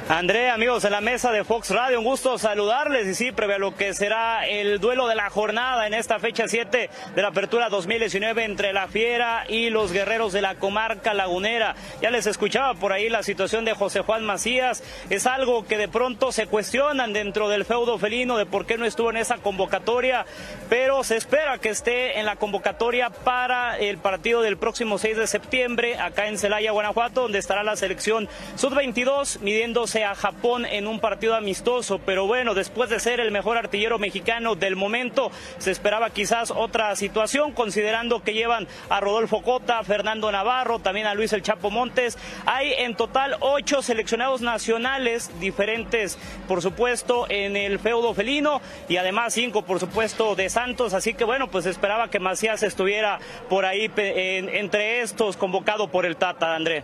André, 0.10 0.50
amigos 0.50 0.84
de 0.84 0.89
la 0.89 1.02
mesa 1.02 1.34
de 1.34 1.43
Fox 1.43 1.70
Radio, 1.70 2.00
un 2.00 2.06
gusto 2.06 2.38
saludarles 2.38 3.08
y 3.08 3.13
sí, 3.13 3.34
previo 3.34 3.58
a 3.58 3.60
lo 3.60 3.76
que 3.76 3.93
será 3.93 4.48
el 4.48 4.80
duelo 4.80 5.06
de 5.06 5.15
la 5.15 5.30
jornada 5.30 5.86
en 5.86 5.93
esta 5.93 6.17
fecha 6.17 6.48
7 6.48 6.89
de 7.13 7.22
la 7.22 7.28
apertura 7.28 7.67
2019 7.67 8.46
entre 8.46 8.72
la 8.72 8.88
Fiera 8.88 9.43
y 9.50 9.70
los 9.70 9.91
guerreros 9.91 10.32
de 10.32 10.41
la 10.41 10.56
comarca 10.56 11.13
lagunera. 11.13 11.76
Ya 12.02 12.10
les 12.10 12.26
escuchaba 12.26 12.74
por 12.76 12.93
ahí 12.93 13.10
la 13.10 13.22
situación 13.22 13.65
de 13.65 13.74
José 13.74 14.00
Juan 14.00 14.26
Macías, 14.26 14.82
es 15.10 15.28
algo 15.28 15.67
que 15.67 15.78
de 15.78 15.89
pronto 15.89 16.32
se 16.32 16.48
cuestionan 16.48 17.12
dentro 17.12 17.50
del 17.50 17.65
feudo 17.65 18.00
felino 18.00 18.38
de 18.38 18.46
por 18.46 18.65
qué 18.65 18.78
no 18.78 18.86
estuvo 18.86 19.10
en 19.10 19.17
esa 19.17 19.39
convocatoria, 19.39 20.26
pero 20.70 21.04
se 21.04 21.17
espera 21.17 21.58
que 21.58 21.67
esté 21.67 22.17
en 22.17 22.26
la 22.26 22.38
convocatoria 22.38 23.10
para 23.10 23.78
el 23.78 23.98
partido 23.98 24.41
del 24.41 24.56
próximo 24.56 25.00
6 25.00 25.17
de 25.17 25.28
septiembre 25.28 26.00
acá 26.00 26.30
en 26.30 26.38
Celaya, 26.38 26.72
Guanajuato, 26.72 27.24
donde 27.24 27.39
estará 27.39 27.62
la 27.63 27.76
selección 27.76 28.30
sub-22 28.56 29.41
midiéndose 29.41 29.97
a 30.06 30.16
Japón 30.16 30.66
en 30.66 30.88
un 30.88 31.00
partido 31.00 31.36
amistoso. 31.36 32.00
Pero 32.00 32.28
bueno, 32.28 32.54
después 32.54 32.90
de 32.90 33.00
ser 33.00 33.20
el 33.20 33.32
mejor 33.32 33.58
artillero 33.58 34.00
mexicano 34.00 34.56
del 34.56 34.76
momento, 34.76 35.32
se 35.58 35.72
esperaba 35.72 36.10
quizás 36.10 36.52
otra 36.52 36.96
situación, 36.96 37.52
considerando 37.52 38.24
que 38.24 38.34
llevan 38.34 38.68
a 38.90 39.00
Rodolfo 39.00 39.42
Cota, 39.42 39.84
Fernando 39.84 40.32
Navarro, 40.32 40.80
también 40.80 41.08
a 41.08 41.14
Luis 41.14 41.34
El 41.34 41.42
Chapo 41.42 41.70
Montes. 41.70 42.18
Hay 42.46 42.74
en 42.78 42.96
total 42.96 43.38
ocho 43.40 43.82
seleccionados 43.82 44.42
nacionales 44.42 45.32
diferentes, 45.40 46.18
por 46.48 46.62
supuesto, 46.62 47.26
en 47.30 47.58
el 47.58 47.80
feudo 47.80 48.14
felino 48.14 48.62
y 48.88 48.98
además 48.98 49.34
cinco, 49.34 49.64
por 49.64 49.80
supuesto, 49.80 50.36
de 50.36 50.50
Santos. 50.50 50.94
Así 50.94 51.14
que 51.14 51.24
bueno, 51.24 51.50
pues 51.50 51.66
esperaba 51.66 52.10
que 52.10 52.20
Macías 52.20 52.64
estuviera 52.64 53.20
por 53.50 53.66
ahí 53.66 53.92
entre 53.96 55.02
estos, 55.02 55.38
convocado 55.38 55.88
por 55.90 56.06
el 56.06 56.16
Tata, 56.16 56.56
André. 56.56 56.84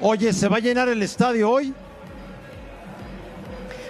Oye, 0.00 0.32
¿se 0.32 0.48
va 0.48 0.56
a 0.56 0.60
llenar 0.60 0.88
el 0.88 1.02
estadio 1.02 1.50
hoy? 1.50 1.72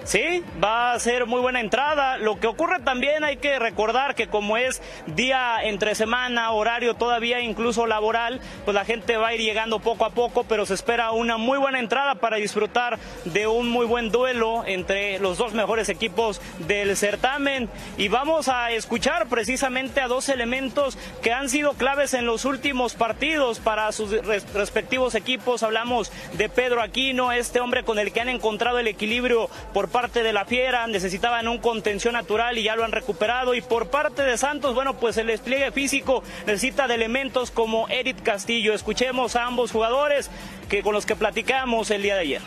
Sí, 0.04 0.44
va 0.62 0.92
a 0.92 0.98
ser 0.98 1.24
muy 1.24 1.40
buena 1.40 1.60
entrada. 1.60 2.18
Lo 2.18 2.38
que 2.38 2.46
ocurre 2.46 2.78
también 2.80 3.24
hay 3.24 3.38
que 3.38 3.58
recordar 3.58 4.14
que 4.14 4.26
como 4.26 4.58
es 4.58 4.82
día 5.06 5.62
entre 5.62 5.94
semana, 5.94 6.52
horario 6.52 6.92
todavía 6.92 7.40
incluso 7.40 7.86
laboral, 7.86 8.38
pues 8.66 8.74
la 8.74 8.84
gente 8.84 9.16
va 9.16 9.28
a 9.28 9.34
ir 9.34 9.40
llegando 9.40 9.80
poco 9.80 10.04
a 10.04 10.10
poco, 10.10 10.44
pero 10.44 10.66
se 10.66 10.74
espera 10.74 11.12
una 11.12 11.38
muy 11.38 11.56
buena 11.56 11.78
entrada 11.78 12.16
para 12.16 12.36
disfrutar 12.36 12.98
de 13.24 13.46
un 13.46 13.70
muy 13.70 13.86
buen 13.86 14.10
duelo 14.10 14.62
entre 14.66 15.18
los 15.20 15.38
dos 15.38 15.54
mejores 15.54 15.88
equipos 15.88 16.42
del 16.66 16.98
certamen. 16.98 17.70
Y 17.96 18.08
vamos 18.08 18.48
a 18.48 18.72
escuchar 18.72 19.26
precisamente 19.28 20.02
a 20.02 20.08
dos 20.08 20.28
elementos 20.28 20.98
que 21.22 21.32
han 21.32 21.48
sido 21.48 21.72
claves 21.72 22.12
en 22.12 22.26
los 22.26 22.44
últimos 22.44 22.92
partidos 22.92 23.58
para 23.58 23.90
sus 23.90 24.10
respectivos 24.52 25.14
equipos. 25.14 25.62
Hablamos 25.62 26.12
de 26.34 26.50
Pedro 26.50 26.82
Aquino, 26.82 27.32
este 27.32 27.60
hombre 27.60 27.84
con 27.84 27.98
el 27.98 28.12
que 28.12 28.20
han 28.20 28.28
encontrado 28.28 28.78
el 28.78 28.86
equilibrio 28.86 29.48
por 29.72 29.93
parte 29.94 30.24
de 30.24 30.32
la 30.32 30.44
Fiera, 30.44 30.88
necesitaban 30.88 31.46
un 31.46 31.58
contención 31.58 32.14
natural 32.14 32.58
y 32.58 32.64
ya 32.64 32.74
lo 32.74 32.82
han 32.82 32.90
recuperado. 32.90 33.54
Y 33.54 33.60
por 33.60 33.90
parte 33.90 34.22
de 34.22 34.36
Santos, 34.36 34.74
bueno, 34.74 34.94
pues 34.94 35.16
el 35.18 35.28
despliegue 35.28 35.70
físico 35.70 36.24
necesita 36.48 36.88
de 36.88 36.96
elementos 36.96 37.52
como 37.52 37.86
Eric 37.88 38.20
Castillo. 38.24 38.74
Escuchemos 38.74 39.36
a 39.36 39.44
ambos 39.44 39.70
jugadores 39.70 40.32
que 40.68 40.82
con 40.82 40.94
los 40.94 41.06
que 41.06 41.14
platicamos 41.14 41.92
el 41.92 42.02
día 42.02 42.16
de 42.16 42.20
ayer. 42.22 42.42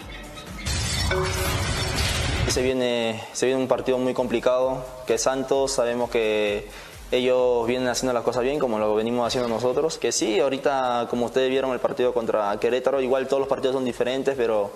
Se 2.50 2.62
viene, 2.62 3.24
se 3.32 3.46
viene 3.46 3.62
un 3.62 3.70
partido 3.70 3.98
muy 3.98 4.14
complicado, 4.14 4.86
que 5.08 5.18
Santos, 5.18 5.72
sabemos 5.72 6.10
que 6.10 6.68
ellos 7.12 7.66
vienen 7.66 7.88
haciendo 7.88 8.12
las 8.12 8.24
cosas 8.24 8.44
bien 8.44 8.60
como 8.60 8.78
lo 8.78 8.94
venimos 8.94 9.26
haciendo 9.26 9.48
nosotros. 9.48 9.98
Que 9.98 10.12
sí, 10.12 10.38
ahorita 10.42 11.08
como 11.10 11.28
ustedes 11.28 11.50
vieron 11.50 11.72
el 11.72 11.80
partido 11.80 12.14
contra 12.14 12.60
Querétaro, 12.60 13.00
igual 13.00 13.26
todos 13.30 13.40
los 13.40 13.48
partidos 13.48 13.74
son 13.74 13.86
diferentes, 13.86 14.36
pero 14.36 14.74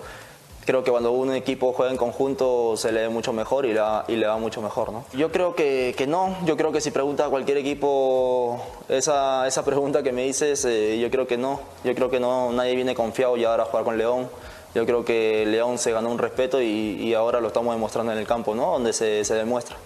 creo 0.64 0.84
que 0.84 0.90
cuando 0.90 1.12
un 1.12 1.34
equipo 1.34 1.72
juega 1.72 1.90
en 1.90 1.98
conjunto 1.98 2.76
se 2.76 2.92
le 2.92 3.02
ve 3.02 3.08
mucho 3.08 3.32
mejor 3.32 3.66
y 3.66 3.70
y 3.70 4.16
le 4.16 4.26
va 4.26 4.36
mucho 4.38 4.62
mejor. 4.62 4.92
¿no? 4.92 5.04
Yo 5.12 5.30
creo 5.32 5.54
que, 5.54 5.94
que, 5.96 6.06
no, 6.06 6.36
yo 6.44 6.56
creo 6.56 6.72
que 6.72 6.80
si 6.80 6.90
pregunta 6.90 7.26
a 7.26 7.28
cualquier 7.28 7.58
equipo 7.58 8.60
esa, 8.88 9.46
esa 9.46 9.64
pregunta 9.64 10.02
que 10.02 10.12
me 10.12 10.24
dices, 10.24 10.64
eh, 10.64 10.98
yo 11.00 11.10
creo 11.10 11.26
que 11.26 11.36
no, 11.36 11.60
yo 11.84 11.94
creo 11.94 12.10
que 12.10 12.20
no, 12.20 12.52
nadie 12.52 12.74
viene 12.74 12.94
confiado 12.94 13.36
ya 13.36 13.50
ahora 13.50 13.64
a 13.64 13.66
jugar 13.66 13.84
con 13.84 13.98
León. 13.98 14.28
Yo 14.74 14.86
creo 14.86 15.04
que 15.04 15.44
León 15.46 15.78
se 15.78 15.92
ganó 15.92 16.10
un 16.10 16.18
respeto 16.18 16.62
y, 16.62 16.66
y 16.66 17.12
ahora 17.12 17.40
lo 17.40 17.48
estamos 17.48 17.74
demostrando 17.74 18.12
en 18.12 18.18
el 18.18 18.26
campo, 18.26 18.54
¿no? 18.54 18.72
donde 18.72 18.92
se, 18.92 19.24
se 19.24 19.34
demuestra 19.34 19.76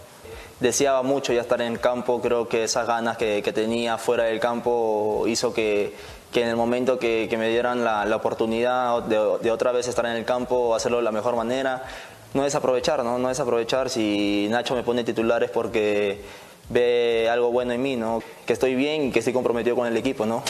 deseaba 0.61 1.03
mucho 1.03 1.33
ya 1.33 1.43
estar 1.43 1.61
en 1.61 1.73
el 1.73 1.81
campo, 1.81 2.21
creo 2.21 2.49
que 2.49 2.65
esas 2.65 2.87
ganas 2.87 3.19
que, 3.19 3.43
que 3.43 3.53
tenía 3.53 3.99
fuera 3.99 4.25
del 4.25 4.41
campo 4.41 5.25
hizo 5.27 5.53
que, 5.53 5.93
que 6.33 6.43
en 6.43 6.49
el 6.49 6.57
momento 6.57 6.99
que, 6.99 7.27
que 7.31 7.37
me 7.37 7.49
dieran 7.49 7.85
la, 7.85 8.05
la 8.05 8.17
oportunidad 8.17 9.03
de, 9.03 9.39
de, 9.43 9.51
otra 9.51 9.73
vez 9.73 9.89
estar 9.89 10.05
en 10.07 10.13
el 10.13 10.25
campo, 10.25 10.75
hacerlo 10.75 10.99
de 10.99 11.05
la 11.05 11.13
mejor 11.13 11.37
manera, 11.37 11.85
no 12.35 12.45
es 12.45 12.55
aprovechar, 12.55 13.03
¿no? 13.05 13.19
No 13.19 13.31
es 13.31 13.41
aprovechar 13.41 13.89
si 13.89 14.49
Nacho 14.51 14.75
me 14.75 14.83
pone 14.83 15.05
titulares 15.05 15.51
porque 15.51 16.21
ve 16.69 17.29
algo 17.31 17.51
bueno 17.51 17.73
en 17.73 17.83
mí, 17.83 17.97
¿no? 17.97 18.23
Que 18.45 18.53
estoy 18.53 18.75
bien 18.75 19.05
y 19.05 19.11
que 19.11 19.21
estoy 19.21 19.33
comprometido 19.33 19.77
con 19.77 19.87
el 19.87 19.97
equipo, 19.97 20.27
¿no? 20.27 20.43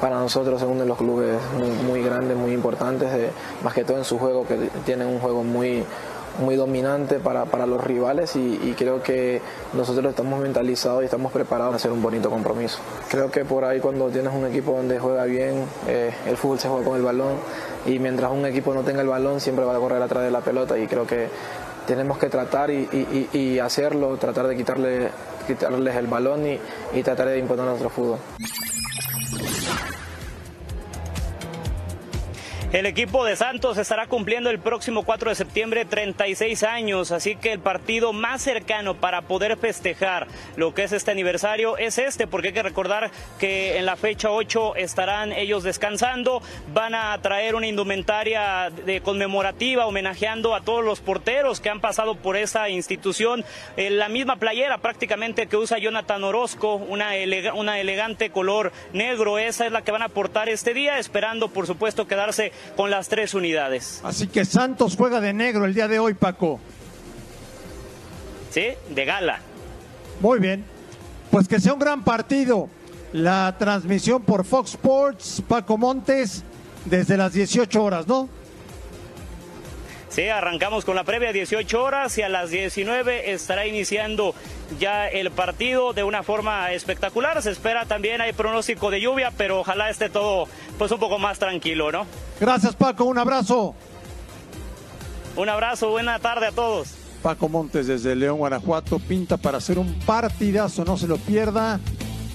Para 0.00 0.18
nosotros 0.18 0.60
es 0.62 0.66
uno 0.66 0.80
de 0.80 0.86
los 0.86 0.96
clubes 0.96 1.38
muy, 1.58 1.68
muy 1.68 2.02
grandes, 2.02 2.36
muy 2.36 2.52
importantes, 2.52 3.12
de, 3.12 3.30
más 3.62 3.74
que 3.74 3.84
todo 3.84 3.98
en 3.98 4.04
su 4.04 4.18
juego, 4.18 4.46
que 4.46 4.56
tienen 4.86 5.06
un 5.06 5.20
juego 5.20 5.44
muy, 5.44 5.84
muy 6.40 6.56
dominante 6.56 7.18
para, 7.18 7.44
para 7.44 7.66
los 7.66 7.82
rivales 7.82 8.36
y, 8.36 8.60
y, 8.62 8.74
creo 8.76 9.02
que 9.02 9.40
nosotros 9.72 10.06
estamos 10.10 10.40
mentalizados 10.40 11.02
y 11.02 11.04
estamos 11.04 11.32
preparados 11.32 11.74
a 11.74 11.76
hacer 11.76 11.92
un 11.92 12.02
bonito 12.02 12.30
compromiso. 12.30 12.78
Creo 13.08 13.30
que 13.30 13.44
por 13.44 13.64
ahí 13.64 13.80
cuando 13.80 14.08
tienes 14.08 14.32
un 14.32 14.46
equipo 14.46 14.72
donde 14.72 14.98
juega 14.98 15.24
bien, 15.24 15.64
eh, 15.86 16.12
el 16.26 16.36
fútbol 16.36 16.58
se 16.58 16.68
juega 16.68 16.84
con 16.84 16.96
el 16.96 17.02
balón 17.02 17.34
y 17.86 17.98
mientras 17.98 18.30
un 18.32 18.46
equipo 18.46 18.74
no 18.74 18.82
tenga 18.82 19.02
el 19.02 19.08
balón 19.08 19.40
siempre 19.40 19.64
va 19.64 19.76
a 19.76 19.78
correr 19.78 20.02
atrás 20.02 20.24
de 20.24 20.30
la 20.30 20.40
pelota 20.40 20.78
y 20.78 20.86
creo 20.86 21.06
que 21.06 21.28
tenemos 21.86 22.18
que 22.18 22.28
tratar 22.28 22.70
y, 22.70 22.88
y, 22.92 23.36
y 23.36 23.58
hacerlo, 23.58 24.16
tratar 24.16 24.46
de 24.46 24.56
quitarle, 24.56 25.10
quitarles 25.46 25.96
el 25.96 26.06
balón 26.06 26.42
y, 26.46 27.02
tratar 27.02 27.28
de 27.28 27.38
imponer 27.38 27.64
nuestro 27.64 27.90
fútbol. 27.90 28.18
El 32.72 32.86
equipo 32.86 33.24
de 33.24 33.34
Santos 33.34 33.78
estará 33.78 34.06
cumpliendo 34.06 34.48
el 34.48 34.60
próximo 34.60 35.02
4 35.02 35.30
de 35.30 35.34
septiembre 35.34 35.84
36 35.84 36.62
años, 36.62 37.10
así 37.10 37.34
que 37.34 37.50
el 37.50 37.58
partido 37.58 38.12
más 38.12 38.42
cercano 38.42 38.94
para 38.94 39.22
poder 39.22 39.56
festejar 39.56 40.28
lo 40.54 40.72
que 40.72 40.84
es 40.84 40.92
este 40.92 41.10
aniversario 41.10 41.76
es 41.78 41.98
este, 41.98 42.28
porque 42.28 42.48
hay 42.48 42.54
que 42.54 42.62
recordar 42.62 43.10
que 43.40 43.76
en 43.76 43.86
la 43.86 43.96
fecha 43.96 44.30
8 44.30 44.76
estarán 44.76 45.32
ellos 45.32 45.64
descansando, 45.64 46.42
van 46.72 46.94
a 46.94 47.20
traer 47.20 47.56
una 47.56 47.66
indumentaria 47.66 48.70
de 48.70 49.00
conmemorativa 49.00 49.86
homenajeando 49.86 50.54
a 50.54 50.60
todos 50.60 50.84
los 50.84 51.00
porteros 51.00 51.58
que 51.58 51.70
han 51.70 51.80
pasado 51.80 52.14
por 52.14 52.36
esa 52.36 52.68
institución, 52.68 53.44
en 53.76 53.98
la 53.98 54.08
misma 54.08 54.36
playera 54.36 54.78
prácticamente 54.78 55.48
que 55.48 55.56
usa 55.56 55.78
Jonathan 55.78 56.22
Orozco, 56.22 56.76
una, 56.76 57.14
una 57.52 57.80
elegante 57.80 58.30
color 58.30 58.70
negro, 58.92 59.40
esa 59.40 59.66
es 59.66 59.72
la 59.72 59.82
que 59.82 59.90
van 59.90 60.02
a 60.02 60.08
portar 60.08 60.48
este 60.48 60.72
día, 60.72 61.00
esperando 61.00 61.48
por 61.48 61.66
supuesto 61.66 62.06
quedarse 62.06 62.52
con 62.76 62.90
las 62.90 63.08
tres 63.08 63.34
unidades. 63.34 64.00
Así 64.02 64.26
que 64.26 64.44
Santos 64.44 64.94
juega 64.96 65.20
de 65.20 65.32
negro 65.32 65.64
el 65.64 65.74
día 65.74 65.88
de 65.88 65.98
hoy, 65.98 66.14
Paco. 66.14 66.60
Sí, 68.50 68.68
de 68.88 69.04
gala. 69.04 69.40
Muy 70.20 70.38
bien. 70.38 70.64
Pues 71.30 71.46
que 71.46 71.60
sea 71.60 71.74
un 71.74 71.78
gran 71.78 72.02
partido. 72.02 72.68
La 73.12 73.56
transmisión 73.58 74.22
por 74.22 74.44
Fox 74.44 74.70
Sports, 74.70 75.42
Paco 75.48 75.76
Montes, 75.76 76.44
desde 76.84 77.16
las 77.16 77.32
18 77.32 77.82
horas, 77.82 78.06
¿no? 78.06 78.28
Sí, 80.10 80.28
arrancamos 80.28 80.84
con 80.84 80.96
la 80.96 81.04
previa 81.04 81.32
18 81.32 81.82
horas 81.82 82.18
y 82.18 82.22
a 82.22 82.28
las 82.28 82.50
19 82.50 83.32
estará 83.32 83.64
iniciando 83.64 84.34
ya 84.80 85.06
el 85.06 85.30
partido 85.30 85.92
de 85.92 86.02
una 86.02 86.24
forma 86.24 86.72
espectacular. 86.72 87.40
Se 87.42 87.52
espera 87.52 87.86
también, 87.86 88.20
hay 88.20 88.32
pronóstico 88.32 88.90
de 88.90 89.00
lluvia, 89.00 89.32
pero 89.36 89.60
ojalá 89.60 89.88
esté 89.88 90.10
todo 90.10 90.48
pues 90.78 90.90
un 90.90 90.98
poco 90.98 91.20
más 91.20 91.38
tranquilo, 91.38 91.92
¿no? 91.92 92.06
Gracias 92.40 92.74
Paco, 92.74 93.04
un 93.04 93.18
abrazo. 93.18 93.76
Un 95.36 95.48
abrazo, 95.48 95.90
buena 95.90 96.18
tarde 96.18 96.48
a 96.48 96.52
todos. 96.52 96.88
Paco 97.22 97.48
Montes 97.48 97.86
desde 97.86 98.16
León, 98.16 98.38
Guanajuato, 98.38 98.98
pinta 98.98 99.36
para 99.36 99.58
hacer 99.58 99.78
un 99.78 99.96
partidazo, 100.00 100.84
no 100.84 100.96
se 100.96 101.06
lo 101.06 101.18
pierda. 101.18 101.78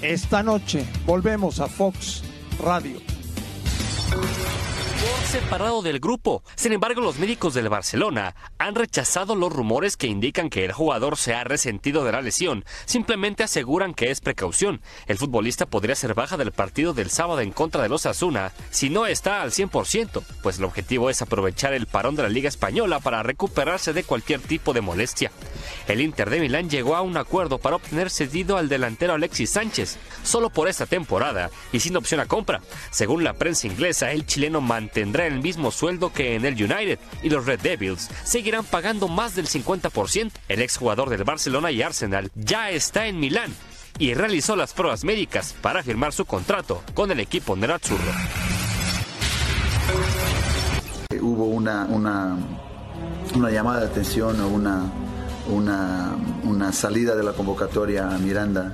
Esta 0.01 0.43
noche 0.43 0.85
volvemos 1.05 1.59
a 1.59 1.67
Fox 1.67 2.23
Radio 2.63 3.01
separado 5.25 5.81
del 5.81 5.99
grupo. 5.99 6.43
Sin 6.55 6.71
embargo, 6.71 7.01
los 7.01 7.19
médicos 7.19 7.53
del 7.53 7.67
Barcelona 7.67 8.35
han 8.57 8.75
rechazado 8.75 9.35
los 9.35 9.51
rumores 9.51 9.97
que 9.97 10.07
indican 10.07 10.49
que 10.49 10.63
el 10.63 10.71
jugador 10.71 11.17
se 11.17 11.33
ha 11.33 11.43
resentido 11.43 12.05
de 12.05 12.11
la 12.11 12.21
lesión. 12.21 12.63
Simplemente 12.85 13.43
aseguran 13.43 13.93
que 13.93 14.11
es 14.11 14.21
precaución. 14.21 14.81
El 15.07 15.17
futbolista 15.17 15.65
podría 15.65 15.95
ser 15.95 16.13
baja 16.13 16.37
del 16.37 16.51
partido 16.51 16.93
del 16.93 17.09
sábado 17.09 17.41
en 17.41 17.51
contra 17.51 17.81
de 17.81 17.89
los 17.89 18.05
Asuna 18.05 18.53
si 18.69 18.89
no 18.89 19.05
está 19.07 19.41
al 19.41 19.51
100%, 19.51 20.23
pues 20.41 20.59
el 20.59 20.63
objetivo 20.63 21.09
es 21.09 21.21
aprovechar 21.21 21.73
el 21.73 21.87
parón 21.87 22.15
de 22.15 22.23
la 22.23 22.29
Liga 22.29 22.47
Española 22.47 22.99
para 22.99 23.23
recuperarse 23.23 23.93
de 23.93 24.03
cualquier 24.03 24.39
tipo 24.39 24.73
de 24.73 24.81
molestia. 24.81 25.31
El 25.87 26.01
Inter 26.01 26.29
de 26.29 26.39
Milán 26.39 26.69
llegó 26.69 26.95
a 26.95 27.01
un 27.01 27.17
acuerdo 27.17 27.57
para 27.57 27.75
obtener 27.75 28.09
cedido 28.09 28.57
al 28.57 28.69
delantero 28.69 29.13
Alexis 29.13 29.49
Sánchez, 29.49 29.97
solo 30.23 30.49
por 30.49 30.67
esta 30.67 30.85
temporada 30.85 31.49
y 31.71 31.79
sin 31.79 31.97
opción 31.97 32.19
a 32.19 32.25
compra. 32.25 32.61
Según 32.91 33.23
la 33.23 33.33
prensa 33.33 33.67
inglesa, 33.67 34.11
el 34.11 34.25
chileno 34.25 34.61
mantendrá 34.95 35.27
el 35.27 35.41
mismo 35.41 35.71
sueldo 35.71 36.13
que 36.13 36.35
en 36.35 36.45
el 36.45 36.53
United 36.53 36.99
y 37.21 37.29
los 37.29 37.45
Red 37.45 37.59
Devils 37.59 38.09
seguirán 38.23 38.63
pagando 38.63 39.09
más 39.09 39.35
del 39.35 39.45
50%. 39.45 40.31
El 40.47 40.61
exjugador 40.61 41.09
del 41.09 41.25
Barcelona 41.25 41.69
y 41.69 41.81
Arsenal 41.81 42.31
ya 42.33 42.69
está 42.69 43.05
en 43.07 43.19
Milán 43.19 43.53
y 43.99 44.13
realizó 44.13 44.55
las 44.55 44.71
pruebas 44.71 45.03
médicas 45.03 45.53
para 45.61 45.83
firmar 45.83 46.13
su 46.13 46.23
contrato 46.23 46.81
con 46.93 47.11
el 47.11 47.19
equipo 47.19 47.57
nerazzurro. 47.57 48.09
Hubo 51.21 51.43
una, 51.43 51.83
una, 51.89 52.37
una 53.35 53.51
llamada 53.51 53.81
de 53.81 53.87
atención 53.87 54.39
o 54.39 54.47
una, 54.47 54.81
una, 55.49 56.15
una 56.45 56.71
salida 56.71 57.15
de 57.15 57.23
la 57.23 57.33
convocatoria 57.33 58.15
a 58.15 58.17
Miranda 58.17 58.73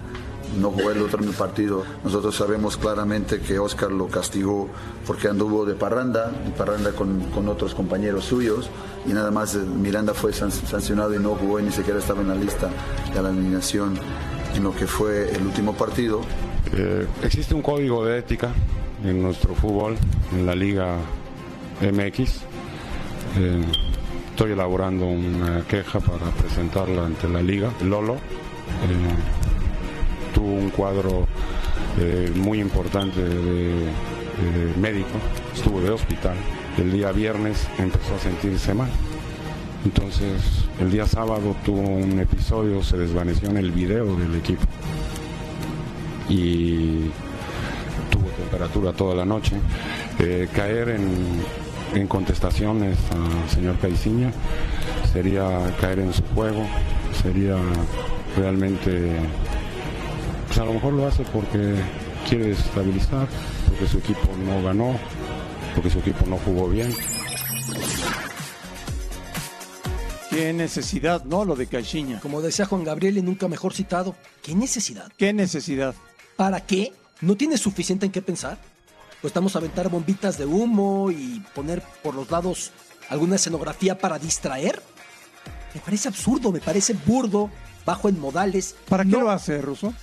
no 0.59 0.71
jugó 0.71 0.91
el 0.91 1.01
otro 1.01 1.19
partido. 1.31 1.83
Nosotros 2.03 2.35
sabemos 2.35 2.77
claramente 2.77 3.39
que 3.39 3.59
Oscar 3.59 3.91
lo 3.91 4.07
castigó 4.07 4.69
porque 5.05 5.27
anduvo 5.27 5.65
de 5.65 5.75
parranda, 5.75 6.29
de 6.29 6.51
parranda 6.51 6.91
con, 6.91 7.21
con, 7.31 7.47
otros 7.47 7.73
compañeros 7.73 8.25
suyos 8.25 8.69
y 9.05 9.13
nada 9.13 9.31
más 9.31 9.55
Miranda 9.55 10.13
fue 10.13 10.33
sancionado 10.33 11.15
y 11.15 11.19
no 11.19 11.35
jugó 11.35 11.59
y 11.59 11.63
ni 11.63 11.71
siquiera 11.71 11.99
estaba 11.99 12.21
en 12.21 12.27
la 12.27 12.35
lista 12.35 12.69
de 13.13 13.21
la 13.21 13.29
eliminación 13.29 13.97
en 14.55 14.63
lo 14.63 14.75
que 14.75 14.87
fue 14.87 15.31
el 15.31 15.45
último 15.45 15.73
partido. 15.73 16.21
Eh, 16.73 17.05
existe 17.23 17.53
un 17.53 17.61
código 17.61 18.05
de 18.05 18.19
ética 18.19 18.51
en 19.03 19.21
nuestro 19.21 19.55
fútbol, 19.55 19.97
en 20.33 20.45
la 20.45 20.55
Liga 20.55 20.97
MX. 21.81 22.19
Eh, 23.37 23.61
estoy 24.29 24.51
elaborando 24.51 25.05
una 25.05 25.61
queja 25.67 25.99
para 25.99 26.31
presentarla 26.31 27.05
ante 27.05 27.27
la 27.27 27.41
liga. 27.41 27.71
Lolo. 27.83 28.15
Eh, 28.15 29.50
tuvo 30.34 30.53
un 30.53 30.69
cuadro 30.69 31.27
eh, 31.99 32.32
muy 32.36 32.59
importante 32.59 33.21
de, 33.21 33.86
de, 33.86 34.73
médico, 34.79 35.09
estuvo 35.53 35.82
de 35.82 35.89
hospital. 35.89 36.36
El 36.77 36.91
día 36.91 37.11
viernes 37.11 37.67
empezó 37.77 38.15
a 38.15 38.19
sentirse 38.19 38.73
mal 38.73 38.89
Entonces, 39.84 40.41
el 40.79 40.89
día 40.89 41.05
sábado 41.05 41.55
tuvo 41.65 41.82
un 41.82 42.19
episodio, 42.19 42.82
se 42.82 42.97
desvaneció 42.97 43.49
en 43.49 43.57
el 43.57 43.71
video 43.71 44.15
del 44.15 44.36
equipo. 44.36 44.63
Y 46.29 47.09
tuvo 48.09 48.29
temperatura 48.38 48.93
toda 48.93 49.15
la 49.15 49.25
noche. 49.25 49.57
Eh, 50.19 50.47
caer 50.53 50.89
en, 50.89 51.41
en 51.93 52.07
contestaciones 52.07 52.97
al 53.11 53.49
señor 53.49 53.77
Caiciña 53.79 54.32
sería 55.11 55.75
caer 55.79 55.99
en 55.99 56.13
su 56.13 56.23
juego, 56.34 56.65
sería 57.21 57.57
realmente, 58.38 59.11
pues 60.52 60.60
a 60.60 60.66
lo 60.66 60.74
mejor 60.74 60.91
lo 60.91 61.08
hace 61.08 61.24
porque 61.24 61.76
quiere 62.28 62.47
desestabilizar, 62.47 63.26
porque 63.70 63.88
su 63.88 63.99
equipo 63.99 64.28
no 64.45 64.62
ganó, 64.62 64.99
porque 65.74 65.89
su 65.89 65.99
equipo 65.99 66.26
no 66.26 66.38
jugó 66.39 66.68
bien. 66.68 66.93
Qué 70.30 70.52
necesidad, 70.52 71.24
¿no? 71.24 71.45
Lo 71.45 71.56
de 71.56 71.68
Caixinha. 71.68 72.20
Como 72.20 72.41
decía 72.41 72.66
Juan 72.66 72.84
Gabriel 72.84 73.18
y 73.18 73.22
nunca 73.22 73.47
mejor 73.47 73.74
citado, 73.74 74.14
¿qué 74.43 74.54
necesidad? 74.54 75.10
¿Qué 75.16 75.32
necesidad? 75.32 75.95
¿Para 76.36 76.60
qué? 76.66 76.91
¿No 77.22 77.38
tienes 77.38 77.62
suficiente 77.62 78.06
en 78.06 78.12
qué 78.12 78.22
pensar? 78.22 78.58
Pues 79.22 79.30
estamos 79.32 79.56
a 79.56 79.60
aventar 79.60 79.88
bombitas 79.88 80.38
de 80.38 80.45
humo 80.45 81.12
y 81.12 81.41
poner 81.56 81.82
por 82.04 82.14
los 82.14 82.30
lados 82.30 82.72
alguna 83.08 83.38
escenografía 83.38 83.97
para 83.97 84.20
distraer. 84.20 84.82
Me 85.74 85.80
parece 85.80 86.10
absurdo, 86.10 86.52
me 86.52 86.60
parece 86.60 86.93
burdo, 87.06 87.49
bajo 87.86 88.10
en 88.10 88.20
modales. 88.20 88.76
¿Para 88.89 89.06
qué 89.06 89.12
No- 89.12 89.22
lo 89.22 89.32
hace, 89.32 89.62
Russo? 89.62 89.93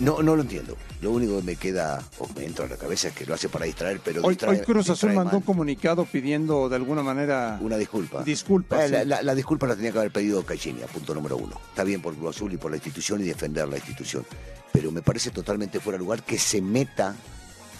No, 0.00 0.22
no 0.22 0.34
lo 0.34 0.42
entiendo. 0.42 0.76
Lo 1.02 1.10
único 1.10 1.36
que 1.38 1.42
me 1.42 1.56
queda 1.56 2.02
o 2.18 2.26
me 2.34 2.44
entra 2.46 2.64
a 2.64 2.68
la 2.68 2.76
cabeza 2.76 3.08
es 3.08 3.14
que 3.14 3.26
lo 3.26 3.34
hace 3.34 3.48
para 3.48 3.66
distraer, 3.66 4.00
pero 4.02 4.22
Hoy, 4.22 4.34
distrae- 4.34 4.58
hoy 4.58 4.64
Cruz 4.64 4.88
Azul 4.90 5.12
mandó 5.12 5.36
un 5.36 5.42
comunicado 5.42 6.04
pidiendo 6.06 6.68
de 6.68 6.76
alguna 6.76 7.02
manera 7.02 7.58
Una 7.60 7.76
disculpa. 7.76 8.22
disculpas. 8.24 8.84
Eh, 8.84 8.88
la, 8.88 9.02
sí. 9.02 9.08
la- 9.08 9.22
la 9.22 9.34
disculpa 9.34 9.66
la 9.66 9.76
tenía 9.76 9.92
que 9.92 9.98
haber 9.98 10.10
pedido 10.10 10.42
Caixinha, 10.44 10.86
punto 10.86 11.14
número 11.14 11.36
uno. 11.36 11.60
Está 11.68 11.84
bien 11.84 12.00
por 12.00 12.14
Cruz 12.16 12.34
Azul 12.36 12.52
y 12.52 12.56
por 12.56 12.70
la 12.70 12.78
institución 12.78 13.20
y 13.20 13.24
defender 13.24 13.68
la 13.68 13.76
institución. 13.76 14.24
Pero 14.72 14.90
me 14.90 15.02
parece 15.02 15.30
totalmente 15.30 15.80
fuera 15.80 15.98
de 15.98 16.04
lugar 16.04 16.22
que 16.22 16.38
se 16.38 16.62
meta 16.62 17.14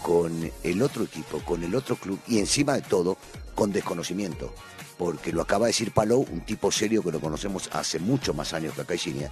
con 0.03 0.51
el 0.63 0.83
otro 0.83 1.05
equipo, 1.05 1.39
con 1.41 1.63
el 1.63 1.75
otro 1.75 1.97
club 1.97 2.19
y 2.27 2.39
encima 2.39 2.75
de 2.75 2.83
todo 2.83 3.17
con 3.55 3.73
desconocimiento. 3.73 4.53
Porque 4.99 5.33
lo 5.33 5.41
acaba 5.41 5.67
de 5.67 5.71
decir 5.71 5.93
Palou, 5.93 6.27
un 6.31 6.41
tipo 6.43 6.71
serio 6.71 7.03
que 7.03 7.13
lo 7.13 7.21
conocemos 7.21 7.71
hace 7.73 7.99
mucho 7.99 8.35
más 8.35 8.53
años 8.53 8.75
que 8.75 8.83
a 8.83 8.85
Caixinha, 8.85 9.31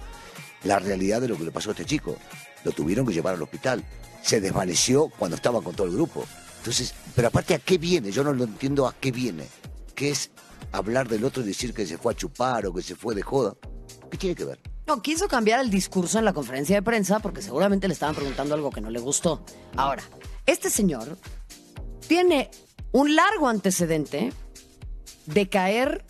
la 0.63 0.79
realidad 0.79 1.21
de 1.21 1.27
lo 1.27 1.37
que 1.37 1.43
le 1.43 1.51
pasó 1.51 1.69
a 1.69 1.73
este 1.73 1.85
chico. 1.85 2.17
Lo 2.63 2.71
tuvieron 2.71 3.05
que 3.05 3.13
llevar 3.13 3.35
al 3.35 3.41
hospital. 3.41 3.83
Se 4.21 4.41
desvaneció 4.41 5.09
cuando 5.17 5.35
estaba 5.35 5.61
con 5.61 5.75
todo 5.75 5.87
el 5.87 5.93
grupo. 5.93 6.25
Entonces, 6.57 6.93
pero 7.15 7.29
aparte, 7.29 7.55
¿a 7.55 7.59
qué 7.59 7.77
viene? 7.77 8.11
Yo 8.11 8.23
no 8.23 8.33
lo 8.33 8.43
entiendo 8.43 8.87
a 8.87 8.93
qué 8.99 9.11
viene. 9.11 9.47
¿Qué 9.95 10.09
es 10.09 10.31
hablar 10.71 11.07
del 11.07 11.23
otro 11.23 11.41
y 11.41 11.45
decir 11.45 11.73
que 11.73 11.85
se 11.85 11.97
fue 11.97 12.13
a 12.13 12.15
chupar 12.15 12.65
o 12.65 12.73
que 12.73 12.81
se 12.81 12.95
fue 12.95 13.15
de 13.15 13.21
joda? 13.21 13.55
¿Qué 14.11 14.17
tiene 14.17 14.35
que 14.35 14.45
ver? 14.45 14.59
No, 14.87 15.01
quiso 15.01 15.27
cambiar 15.27 15.59
el 15.59 15.69
discurso 15.69 16.17
en 16.17 16.25
la 16.25 16.33
conferencia 16.33 16.75
de 16.75 16.81
prensa 16.81 17.19
porque 17.19 17.41
seguramente 17.41 17.87
le 17.87 17.93
estaban 17.93 18.15
preguntando 18.15 18.55
algo 18.55 18.71
que 18.71 18.81
no 18.81 18.89
le 18.89 18.99
gustó. 18.99 19.43
Ahora, 19.75 20.03
este 20.45 20.69
señor 20.69 21.17
tiene 22.07 22.49
un 22.91 23.15
largo 23.15 23.47
antecedente 23.47 24.33
de 25.27 25.47
caer 25.47 26.03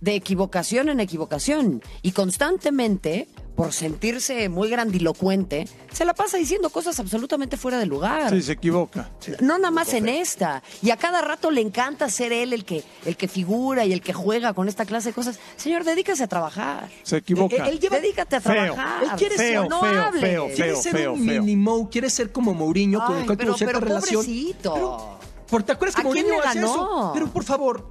de 0.00 0.14
equivocación 0.14 0.90
en 0.90 1.00
equivocación 1.00 1.82
y 2.02 2.12
constantemente, 2.12 3.28
por 3.56 3.72
sentirse 3.72 4.48
muy 4.50 4.68
grandilocuente, 4.68 5.66
se 5.90 6.04
la 6.04 6.12
pasa 6.12 6.36
diciendo 6.36 6.68
cosas 6.68 7.00
absolutamente 7.00 7.56
fuera 7.56 7.78
de 7.78 7.86
lugar. 7.86 8.28
Sí, 8.30 8.42
se 8.42 8.52
equivoca. 8.52 9.10
No 9.40 9.56
nada 9.56 9.70
más 9.70 9.94
en 9.94 10.08
esta. 10.10 10.62
Y 10.82 10.90
a 10.90 10.96
cada 10.98 11.22
rato 11.22 11.50
le 11.50 11.62
encanta 11.62 12.10
ser 12.10 12.32
él 12.32 12.52
el 12.52 12.66
que, 12.66 12.84
el 13.06 13.16
que 13.16 13.28
figura 13.28 13.86
y 13.86 13.94
el 13.94 14.02
que 14.02 14.12
juega 14.12 14.52
con 14.52 14.68
esta 14.68 14.84
clase 14.84 15.08
de 15.08 15.14
cosas. 15.14 15.38
Señor, 15.56 15.84
dedícase 15.84 16.22
a 16.24 16.26
trabajar. 16.28 16.90
Se 17.02 17.16
equivoca. 17.16 17.56
Él, 17.56 17.62
él 17.72 17.80
lleva- 17.80 17.96
Dedícate 17.98 18.36
a 18.36 18.40
Feo. 18.42 18.74
trabajar. 18.74 19.02
Él 19.04 19.10
quiere 19.16 19.36
Feo, 19.36 19.62
ser, 19.62 19.70
no 19.70 19.80
feo, 19.80 20.02
hables. 20.02 20.20
feo, 20.22 20.44
quiere 20.48 20.62
feo, 20.72 20.82
ser 20.82 20.92
feo, 20.92 21.12
un 21.14 21.26
feo. 21.26 21.42
mini 21.42 21.56
Mo, 21.56 21.88
quiere 21.88 22.10
ser 22.10 22.30
como 22.32 22.52
Mourinho, 22.52 23.02
con 23.06 23.16
el 23.16 23.24
cual 23.24 23.38
pero, 23.38 23.48
tuvo 23.52 23.58
cierta 23.58 23.78
pero 23.80 23.86
relación. 23.86 24.16
pobrecito. 24.22 24.74
Pero, 24.74 25.18
por- 25.48 25.62
¿Te 25.62 25.72
acuerdas 25.72 25.94
que 25.94 26.02
¿A 26.06 26.10
quién 26.10 26.26
Mourinho 26.26 26.42
hace 26.46 26.60
ganó? 26.60 26.72
eso? 26.74 27.10
Pero 27.14 27.26
por 27.32 27.42
favor, 27.44 27.88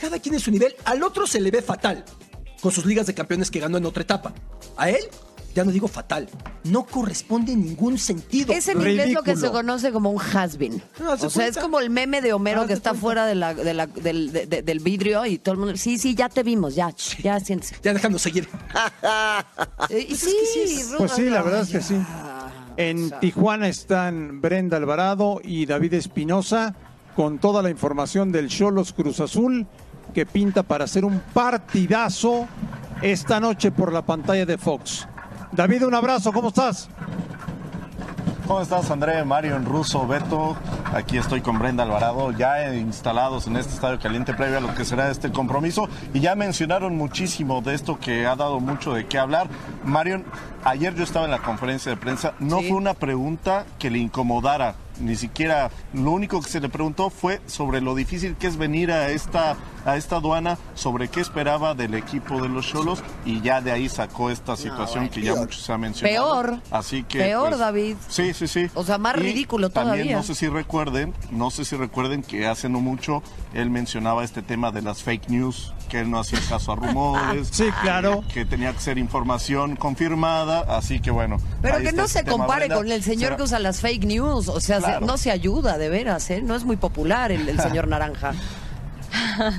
cada 0.00 0.18
quien 0.18 0.34
en 0.34 0.40
su 0.40 0.50
nivel. 0.50 0.74
Al 0.84 1.02
otro 1.04 1.26
se 1.28 1.40
le 1.40 1.50
ve 1.52 1.62
fatal 1.62 2.04
con 2.66 2.72
sus 2.72 2.84
ligas 2.84 3.06
de 3.06 3.14
campeones 3.14 3.48
que 3.48 3.60
ganó 3.60 3.78
en 3.78 3.86
otra 3.86 4.02
etapa. 4.02 4.32
A 4.76 4.90
él, 4.90 4.98
ya 5.54 5.64
no 5.64 5.70
digo 5.70 5.86
fatal, 5.86 6.28
no 6.64 6.84
corresponde 6.84 7.52
en 7.52 7.64
ningún 7.64 7.96
sentido. 7.96 8.52
Es 8.52 8.66
en 8.66 8.78
inglés 8.78 9.12
lo 9.12 9.22
que 9.22 9.36
se 9.36 9.48
conoce 9.52 9.92
como 9.92 10.10
un 10.10 10.20
has-been. 10.20 10.82
No, 10.98 11.12
o 11.12 11.30
sea, 11.30 11.46
es 11.46 11.56
como 11.58 11.78
el 11.78 11.90
meme 11.90 12.20
de 12.20 12.32
Homero 12.32 12.66
que 12.66 12.72
está 12.72 12.90
cuenta. 12.90 13.00
fuera 13.00 13.26
de 13.26 13.36
la, 13.36 13.54
de 13.54 13.72
la- 13.72 13.86
del, 13.86 14.32
de- 14.32 14.46
de- 14.48 14.62
del 14.62 14.80
vidrio 14.80 15.24
y 15.26 15.38
todo 15.38 15.52
el 15.52 15.58
mundo, 15.60 15.76
sí, 15.76 15.96
sí, 15.96 16.16
ya 16.16 16.28
te 16.28 16.42
vimos, 16.42 16.74
ya, 16.74 16.92
ya 17.22 17.38
siéntese. 17.38 17.76
Ya 17.84 17.92
dejando 17.94 18.18
seguir. 18.18 18.48
Eh, 19.90 20.04
Pues 20.08 20.12
es 20.12 20.18
sí, 20.20 20.36
que 20.54 20.66
sí 20.68 20.84
Pues 20.98 21.12
sí, 21.12 21.30
la 21.30 21.42
verdad 21.42 21.60
es 21.62 21.68
que 21.68 21.80
sí. 21.82 21.96
En 22.76 23.10
Tijuana 23.20 23.68
están 23.68 24.40
Brenda 24.40 24.76
Alvarado 24.76 25.40
y 25.44 25.66
David 25.66 25.94
Espinosa 25.94 26.74
con 27.14 27.38
toda 27.38 27.62
la 27.62 27.70
información 27.70 28.32
del 28.32 28.48
Cholos 28.48 28.92
Cruz 28.92 29.20
Azul 29.20 29.66
que 30.16 30.24
pinta 30.24 30.62
para 30.62 30.84
hacer 30.84 31.04
un 31.04 31.20
partidazo 31.34 32.46
esta 33.02 33.38
noche 33.38 33.70
por 33.70 33.92
la 33.92 34.00
pantalla 34.00 34.46
de 34.46 34.56
Fox. 34.56 35.06
David, 35.52 35.84
un 35.84 35.94
abrazo, 35.94 36.32
¿cómo 36.32 36.48
estás? 36.48 36.88
¿Cómo 38.46 38.62
estás, 38.62 38.90
André, 38.90 39.22
Mario, 39.26 39.58
Russo, 39.58 40.06
Beto? 40.06 40.56
Aquí 40.94 41.18
estoy 41.18 41.42
con 41.42 41.58
Brenda 41.58 41.82
Alvarado, 41.82 42.30
ya 42.32 42.72
instalados 42.74 43.46
en 43.46 43.58
este 43.58 43.74
estadio 43.74 43.98
caliente 43.98 44.32
previo 44.32 44.56
a 44.56 44.60
lo 44.62 44.74
que 44.74 44.86
será 44.86 45.10
este 45.10 45.30
compromiso. 45.30 45.86
Y 46.14 46.20
ya 46.20 46.34
mencionaron 46.34 46.96
muchísimo 46.96 47.60
de 47.60 47.74
esto 47.74 47.98
que 48.00 48.26
ha 48.26 48.36
dado 48.36 48.58
mucho 48.58 48.94
de 48.94 49.04
qué 49.06 49.18
hablar. 49.18 49.48
Marion, 49.84 50.24
ayer 50.64 50.94
yo 50.94 51.04
estaba 51.04 51.26
en 51.26 51.32
la 51.32 51.40
conferencia 51.42 51.90
de 51.90 51.98
prensa, 51.98 52.32
no 52.38 52.60
Sí. 52.60 52.68
fue 52.68 52.78
una 52.78 52.94
pregunta 52.94 53.66
que 53.78 53.90
le 53.90 53.98
incomodara, 53.98 54.76
ni 55.00 55.16
siquiera 55.16 55.70
lo 55.92 56.10
único 56.12 56.40
que 56.42 56.48
se 56.50 56.60
le 56.60 56.68
preguntó 56.68 57.10
fue 57.10 57.40
sobre 57.46 57.80
lo 57.80 57.94
difícil 57.94 58.36
que 58.36 58.46
es 58.46 58.56
venir 58.56 58.90
a 58.92 59.08
esta, 59.10 59.56
a 59.84 59.96
esta 59.96 60.16
aduana, 60.16 60.58
sobre 60.74 61.08
qué 61.08 61.20
esperaba 61.20 61.74
del 61.74 61.94
equipo 61.94 62.40
de 62.42 62.48
los 62.48 62.66
Cholos 62.66 63.02
y 63.24 63.40
ya 63.40 63.60
de 63.60 63.72
ahí 63.72 63.88
sacó 63.88 64.30
esta 64.30 64.56
situación 64.56 65.08
que 65.08 65.20
ya 65.22 65.32
peor. 65.32 65.46
mucho 65.46 65.58
se 65.60 65.72
ha 65.72 65.78
mencionado. 65.78 66.32
Peor. 66.42 66.60
Así 66.70 67.02
que, 67.04 67.18
Peor, 67.18 67.48
pues, 67.48 67.58
David. 67.60 67.96
Sí, 68.08 68.32
sí, 68.34 68.46
sí. 68.48 68.70
O 68.74 68.84
sea, 68.84 68.98
más 68.98 69.16
Y 69.16 69.20
ridículo 69.20 69.70
También 69.70 69.94
todavía. 69.96 70.16
no 70.16 70.22
sé 70.22 70.34
si 70.34 70.48
recuerden, 70.48 71.14
no 71.30 71.50
sé 71.50 71.64
si 71.64 71.76
recuerden 71.76 72.22
que 72.22 72.46
hace 72.46 72.68
no 72.68 72.80
mucho 72.80 73.22
él 73.54 73.70
mencionaba 73.70 74.24
este 74.24 74.42
tema 74.42 74.70
de 74.72 74.82
las 74.82 75.02
fake 75.02 75.28
news, 75.30 75.72
que 75.88 76.00
él 76.00 76.10
no 76.10 76.18
hacía 76.18 76.40
caso 76.48 76.72
a 76.72 76.76
rumores. 76.76 77.48
Sí, 77.56 77.64
claro. 77.82 78.22
Que 78.32 78.44
tenía 78.44 78.72
que 78.72 78.80
ser 78.80 78.98
información 78.98 79.76
confirmada, 79.76 80.60
así 80.76 81.00
que 81.00 81.10
bueno. 81.10 81.38
Pero 81.62 81.78
que 81.78 81.92
no 81.92 82.06
se 82.08 82.24
compare 82.24 82.66
Brenda. 82.66 82.76
con 82.76 82.90
el 82.92 83.02
señor 83.02 83.20
Será- 83.30 83.36
que 83.36 83.42
usa 83.44 83.58
las 83.58 83.80
fake 83.80 84.04
news. 84.04 84.48
O 84.48 84.60
sea, 84.60 84.80
se- 84.80 84.85
Claro. 84.86 85.06
no 85.06 85.16
se 85.18 85.30
ayuda, 85.30 85.78
de 85.78 85.88
veras, 85.88 86.28
¿eh? 86.30 86.40
No 86.42 86.54
es 86.54 86.64
muy 86.64 86.76
popular 86.76 87.32
el, 87.32 87.48
el 87.48 87.60
señor 87.60 87.88
Naranja. 87.88 88.32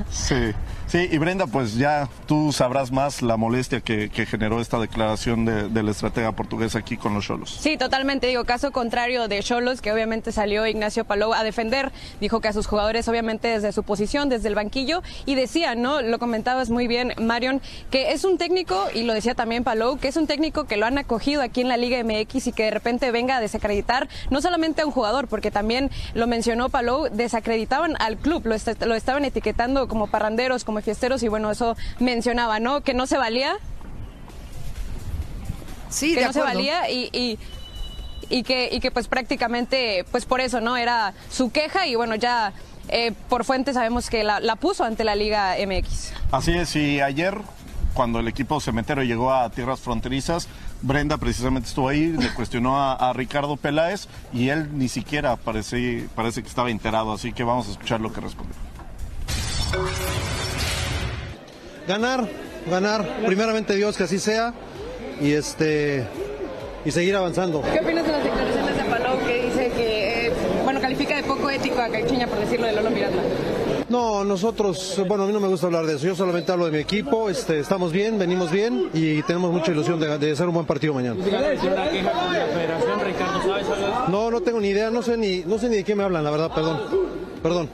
Sí, 0.09 0.53
sí, 0.87 1.07
y 1.11 1.17
Brenda, 1.17 1.47
pues 1.47 1.75
ya 1.75 2.09
tú 2.25 2.51
sabrás 2.51 2.91
más 2.91 3.21
la 3.21 3.37
molestia 3.37 3.81
que, 3.81 4.09
generó 4.25 4.59
esta 4.61 4.79
declaración 4.79 5.45
de, 5.45 5.69
del 5.69 5.89
estratega 5.89 6.31
portugués 6.31 6.75
aquí 6.75 6.97
con 6.97 7.13
los 7.13 7.25
Cholos. 7.25 7.57
Sí, 7.61 7.77
totalmente. 7.77 8.27
Digo, 8.27 8.43
caso 8.45 8.71
contrario 8.71 9.27
de 9.27 9.41
Cholos, 9.43 9.81
que 9.81 9.91
obviamente 9.91 10.31
salió 10.31 10.65
Ignacio 10.65 11.05
Palou 11.05 11.33
a 11.33 11.43
defender. 11.43 11.91
Dijo 12.19 12.41
que 12.41 12.47
a 12.47 12.53
sus 12.53 12.67
jugadores, 12.67 13.07
obviamente, 13.07 13.47
desde 13.47 13.71
su 13.71 13.83
posición, 13.83 14.29
desde 14.29 14.47
el 14.49 14.55
banquillo, 14.55 15.01
y 15.25 15.35
decía, 15.35 15.75
¿no? 15.75 16.01
Lo 16.01 16.19
comentabas 16.19 16.69
muy 16.69 16.87
bien, 16.87 17.13
Marion, 17.21 17.61
que 17.91 18.11
es 18.11 18.23
un 18.25 18.37
técnico, 18.37 18.87
y 18.93 19.03
lo 19.03 19.13
decía 19.13 19.35
también 19.35 19.63
Palou, 19.63 19.97
que 19.97 20.07
es 20.07 20.17
un 20.17 20.27
técnico 20.27 20.65
que 20.65 20.77
lo 20.77 20.85
han 20.85 20.97
acogido 20.97 21.41
aquí 21.41 21.61
en 21.61 21.67
la 21.67 21.77
Liga 21.77 22.03
MX 22.03 22.47
y 22.47 22.51
que 22.51 22.63
de 22.63 22.71
repente 22.71 23.11
venga 23.11 23.37
a 23.37 23.39
desacreditar 23.41 24.07
no 24.29 24.41
solamente 24.41 24.81
a 24.81 24.85
un 24.85 24.91
jugador, 24.91 25.27
porque 25.27 25.51
también 25.51 25.89
lo 26.13 26.27
mencionó 26.27 26.69
Palou, 26.69 27.07
desacreditaban 27.11 27.95
al 27.99 28.17
club, 28.17 28.45
lo, 28.45 28.55
est- 28.55 28.81
lo 28.83 28.95
estaban 28.95 29.25
etiquetando 29.25 29.87
como 29.87 30.07
parranderos, 30.07 30.63
como 30.63 30.76
fiesteros, 30.81 31.23
y 31.23 31.27
bueno, 31.27 31.51
eso 31.51 31.75
mencionaba, 31.99 32.59
¿no? 32.59 32.81
Que 32.81 32.93
no 32.93 33.05
se 33.07 33.17
valía 33.17 33.57
Sí, 35.89 36.13
que 36.13 36.19
de 36.19 36.25
no 36.27 36.33
se 36.33 36.41
valía 36.41 36.89
y, 36.89 37.09
y, 37.13 37.39
y 38.29 38.43
que, 38.43 38.69
y 38.71 38.79
que 38.79 38.91
pues 38.91 39.07
prácticamente 39.07 40.05
pues 40.11 40.25
por 40.25 40.41
eso 40.41 40.59
no 40.59 40.75
era 40.75 41.13
su 41.29 41.51
queja 41.51 41.87
y 41.87 41.95
bueno 41.95 42.15
ya 42.15 42.51
eh, 42.89 43.13
por 43.29 43.45
fuente 43.45 43.73
sabemos 43.73 44.09
que 44.09 44.23
la, 44.23 44.39
la 44.39 44.55
puso 44.55 44.83
ante 44.83 45.03
la 45.03 45.15
Liga 45.15 45.55
MX. 45.65 46.13
Así 46.31 46.51
es, 46.51 46.75
y 46.75 47.01
ayer, 47.01 47.37
cuando 47.93 48.19
el 48.19 48.27
equipo 48.27 48.59
cementero 48.61 49.03
llegó 49.03 49.33
a 49.33 49.49
tierras 49.49 49.79
fronterizas, 49.79 50.47
Brenda 50.81 51.17
precisamente 51.17 51.67
estuvo 51.67 51.89
ahí, 51.89 52.07
le 52.07 52.33
cuestionó 52.33 52.79
a, 52.79 52.93
a 52.93 53.13
Ricardo 53.13 53.57
Peláez 53.57 54.07
y 54.33 54.49
él 54.49 54.77
ni 54.77 54.87
siquiera 54.87 55.35
parece, 55.35 56.07
parece 56.15 56.43
que 56.43 56.49
estaba 56.49 56.69
enterado, 56.69 57.11
así 57.11 57.33
que 57.33 57.43
vamos 57.43 57.67
a 57.67 57.71
escuchar 57.71 57.99
lo 57.99 58.13
que 58.13 58.21
respondió. 58.21 58.55
Ganar, 61.87 62.27
ganar, 62.69 63.07
primeramente 63.25 63.75
Dios 63.75 63.97
que 63.97 64.03
así 64.03 64.19
sea 64.19 64.53
y 65.21 65.31
este 65.31 66.05
y 66.85 66.91
seguir 66.91 67.15
avanzando. 67.15 67.61
¿Qué 67.61 67.79
opinas 67.79 68.05
de 68.05 68.11
las 68.11 68.23
declaraciones 68.23 68.77
de 68.77 68.83
Palou 68.83 69.17
que 69.25 69.43
dice 69.43 69.71
que, 69.75 70.27
eh, 70.27 70.31
bueno, 70.63 70.79
califica 70.79 71.17
de 71.17 71.23
poco 71.23 71.41
poético 71.41 71.81
a 71.81 71.89
Caixinha, 71.89 72.27
por 72.27 72.39
decirlo, 72.39 72.67
de 72.67 72.73
Lolo 72.73 72.91
Miranda. 72.91 73.17
No, 73.89 74.25
nosotros, 74.25 75.01
bueno, 75.07 75.23
a 75.23 75.27
mí 75.27 75.33
no 75.33 75.39
me 75.39 75.47
gusta 75.47 75.67
hablar 75.67 75.85
de 75.85 75.95
eso. 75.95 76.07
Yo 76.07 76.15
solamente 76.15 76.51
hablo 76.51 76.65
de 76.65 76.71
mi 76.71 76.79
equipo. 76.79 77.29
Este, 77.29 77.59
estamos 77.59 77.91
bien, 77.91 78.19
venimos 78.19 78.51
bien 78.51 78.89
y 78.93 79.21
tenemos 79.23 79.51
mucha 79.51 79.71
ilusión 79.71 79.99
de, 79.99 80.17
de 80.17 80.31
hacer 80.31 80.47
un 80.47 80.55
buen 80.55 80.65
partido 80.65 80.93
mañana. 80.93 81.15
No, 84.09 84.29
no 84.29 84.41
tengo 84.41 84.59
ni 84.59 84.69
idea, 84.69 84.89
no 84.89 85.01
sé 85.01 85.17
ni, 85.17 85.39
no 85.39 85.57
sé 85.57 85.69
ni 85.69 85.77
de 85.77 85.83
qué 85.85 85.95
me 85.95 86.03
hablan, 86.03 86.23
la 86.23 86.31
verdad, 86.31 86.51
perdón. 86.53 86.81
Perdón. 87.41 87.69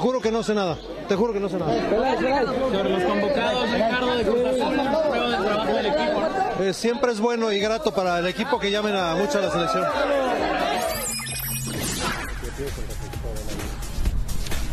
juro 0.02 0.20
que 0.20 0.32
no 0.32 0.42
sé 0.42 0.56
nada. 0.56 0.78
Te 1.08 1.16
juro 1.16 1.32
que 1.32 1.40
no 1.40 1.48
sé 1.48 1.58
nada. 1.58 1.74
Sobre 1.74 2.90
los 2.90 3.04
convocados, 3.04 3.72
Ricardo, 3.72 4.18
de 4.18 4.24
Cruz 4.24 4.46
Azul, 4.46 5.10
prueba 5.10 5.30
del 5.30 5.46
trabajo 5.46 5.74
del 5.74 5.86
equipo. 5.86 6.22
Eh, 6.60 6.74
siempre 6.74 7.12
es 7.12 7.20
bueno 7.20 7.52
y 7.52 7.60
grato 7.60 7.94
para 7.94 8.20
el 8.20 8.28
equipo 8.28 8.60
que 8.60 8.72
llamen 8.72 8.96
a 8.96 9.16
mucho 9.16 9.38
a 9.38 9.42
la 9.42 9.52
selección. 9.52 9.86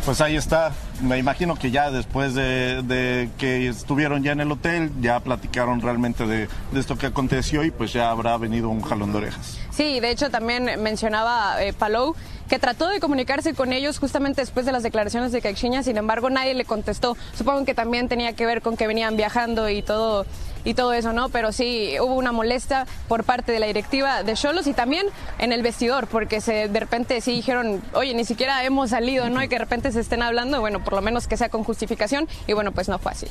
Pues 0.03 0.21
ahí 0.21 0.35
está. 0.35 0.71
Me 1.01 1.17
imagino 1.17 1.55
que 1.55 1.71
ya 1.71 1.91
después 1.91 2.33
de, 2.35 3.29
que 3.37 3.67
estuvieron 3.67 4.23
ya 4.23 4.33
en 4.33 4.41
el 4.41 4.51
hotel, 4.51 4.91
ya 5.01 5.19
platicaron 5.19 5.81
realmente 5.81 6.25
de, 6.25 6.47
de 6.71 6.79
esto 6.79 6.97
que 6.97 7.07
aconteció 7.07 7.63
y 7.63 7.71
pues 7.71 7.93
ya 7.93 8.11
habrá 8.11 8.37
venido 8.37 8.69
un 8.69 8.81
jalón 8.81 9.11
de 9.11 9.19
orejas. 9.19 9.59
Sí, 9.71 9.99
de 9.99 10.11
hecho 10.11 10.29
también 10.29 10.81
mencionaba 10.81 11.63
eh, 11.63 11.73
Palou 11.73 12.15
que 12.49 12.59
trató 12.59 12.89
de 12.89 12.99
comunicarse 12.99 13.53
con 13.53 13.71
ellos 13.71 13.99
justamente 13.99 14.41
después 14.41 14.65
de 14.65 14.71
las 14.71 14.83
declaraciones 14.83 15.31
de 15.31 15.39
Caixinha, 15.39 15.83
sin 15.83 15.97
embargo 15.97 16.29
nadie 16.29 16.55
le 16.55 16.65
contestó. 16.65 17.15
Supongo 17.33 17.63
que 17.63 17.75
también 17.75 18.09
tenía 18.09 18.33
que 18.33 18.45
ver 18.45 18.61
con 18.61 18.75
que 18.75 18.87
venían 18.87 19.15
viajando 19.15 19.69
y 19.69 19.81
todo 19.83 20.25
y 20.65 20.73
todo 20.73 20.93
eso, 20.93 21.13
¿no? 21.13 21.29
Pero 21.29 21.51
sí 21.51 21.95
hubo 22.01 22.15
una 22.15 22.31
molestia 22.31 22.85
por 23.07 23.23
parte 23.23 23.51
de 23.51 23.59
la 23.59 23.67
directiva 23.67 24.23
de 24.23 24.33
Cholos 24.33 24.67
y 24.67 24.73
también 24.73 25.05
en 25.37 25.51
el 25.51 25.61
vestidor, 25.61 26.07
porque 26.07 26.41
se, 26.41 26.67
de 26.67 26.79
repente 26.79 27.21
sí 27.21 27.31
dijeron, 27.31 27.81
oye, 27.93 28.13
ni 28.13 28.25
siquiera 28.25 28.63
hemos 28.63 28.89
salido, 28.91 29.29
¿no? 29.29 29.41
Y 29.43 29.47
que 29.47 29.55
de 29.55 29.59
repente 29.59 29.91
se 29.91 29.99
estén 29.99 30.21
hablando, 30.21 30.59
bueno, 30.59 30.83
por 30.83 30.93
lo 30.93 31.01
menos 31.01 31.27
que 31.27 31.37
sea 31.37 31.49
con 31.49 31.63
justificación, 31.63 32.27
y 32.47 32.53
bueno, 32.53 32.71
pues 32.71 32.89
no 32.89 32.99
fue 32.99 33.11
así. 33.13 33.27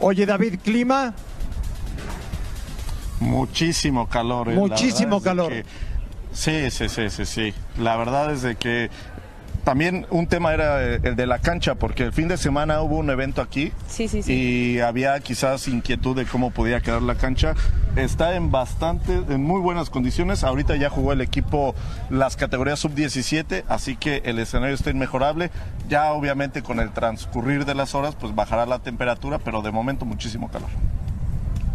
Oye, 0.00 0.26
David, 0.26 0.58
clima. 0.62 1.14
Muchísimo 3.20 4.08
calor. 4.08 4.50
eh. 4.50 4.54
Muchísimo 4.54 5.22
calor. 5.22 5.52
sí, 6.32 6.70
sí, 6.70 6.88
sí, 6.88 7.08
sí, 7.10 7.24
sí. 7.24 7.54
La 7.78 7.96
verdad 7.96 8.32
es 8.32 8.42
de 8.42 8.56
que 8.56 8.90
también 9.66 10.06
un 10.10 10.28
tema 10.28 10.54
era 10.54 10.80
eh, 10.80 11.00
el 11.02 11.16
de 11.16 11.26
la 11.26 11.40
cancha, 11.40 11.74
porque 11.74 12.04
el 12.04 12.12
fin 12.12 12.28
de 12.28 12.36
semana 12.36 12.82
hubo 12.82 12.98
un 12.98 13.10
evento 13.10 13.42
aquí 13.42 13.72
Sí, 13.88 14.06
sí, 14.06 14.22
sí. 14.22 14.32
y 14.32 14.78
había 14.78 15.18
quizás 15.18 15.66
inquietud 15.66 16.14
de 16.14 16.24
cómo 16.24 16.52
podía 16.52 16.80
quedar 16.80 17.02
la 17.02 17.16
cancha. 17.16 17.54
Está 17.96 18.36
en 18.36 18.52
bastante, 18.52 19.12
en 19.28 19.42
muy 19.42 19.60
buenas 19.60 19.90
condiciones. 19.90 20.44
Ahorita 20.44 20.76
ya 20.76 20.88
jugó 20.88 21.12
el 21.12 21.20
equipo 21.20 21.74
las 22.10 22.36
categorías 22.36 22.78
sub-17, 22.78 23.64
así 23.66 23.96
que 23.96 24.22
el 24.24 24.38
escenario 24.38 24.72
está 24.76 24.90
inmejorable. 24.90 25.50
Ya 25.88 26.12
obviamente 26.12 26.62
con 26.62 26.78
el 26.78 26.92
transcurrir 26.92 27.64
de 27.64 27.74
las 27.74 27.96
horas, 27.96 28.14
pues 28.14 28.36
bajará 28.36 28.66
la 28.66 28.78
temperatura, 28.78 29.38
pero 29.40 29.62
de 29.62 29.72
momento 29.72 30.04
muchísimo 30.04 30.48
calor. 30.48 30.70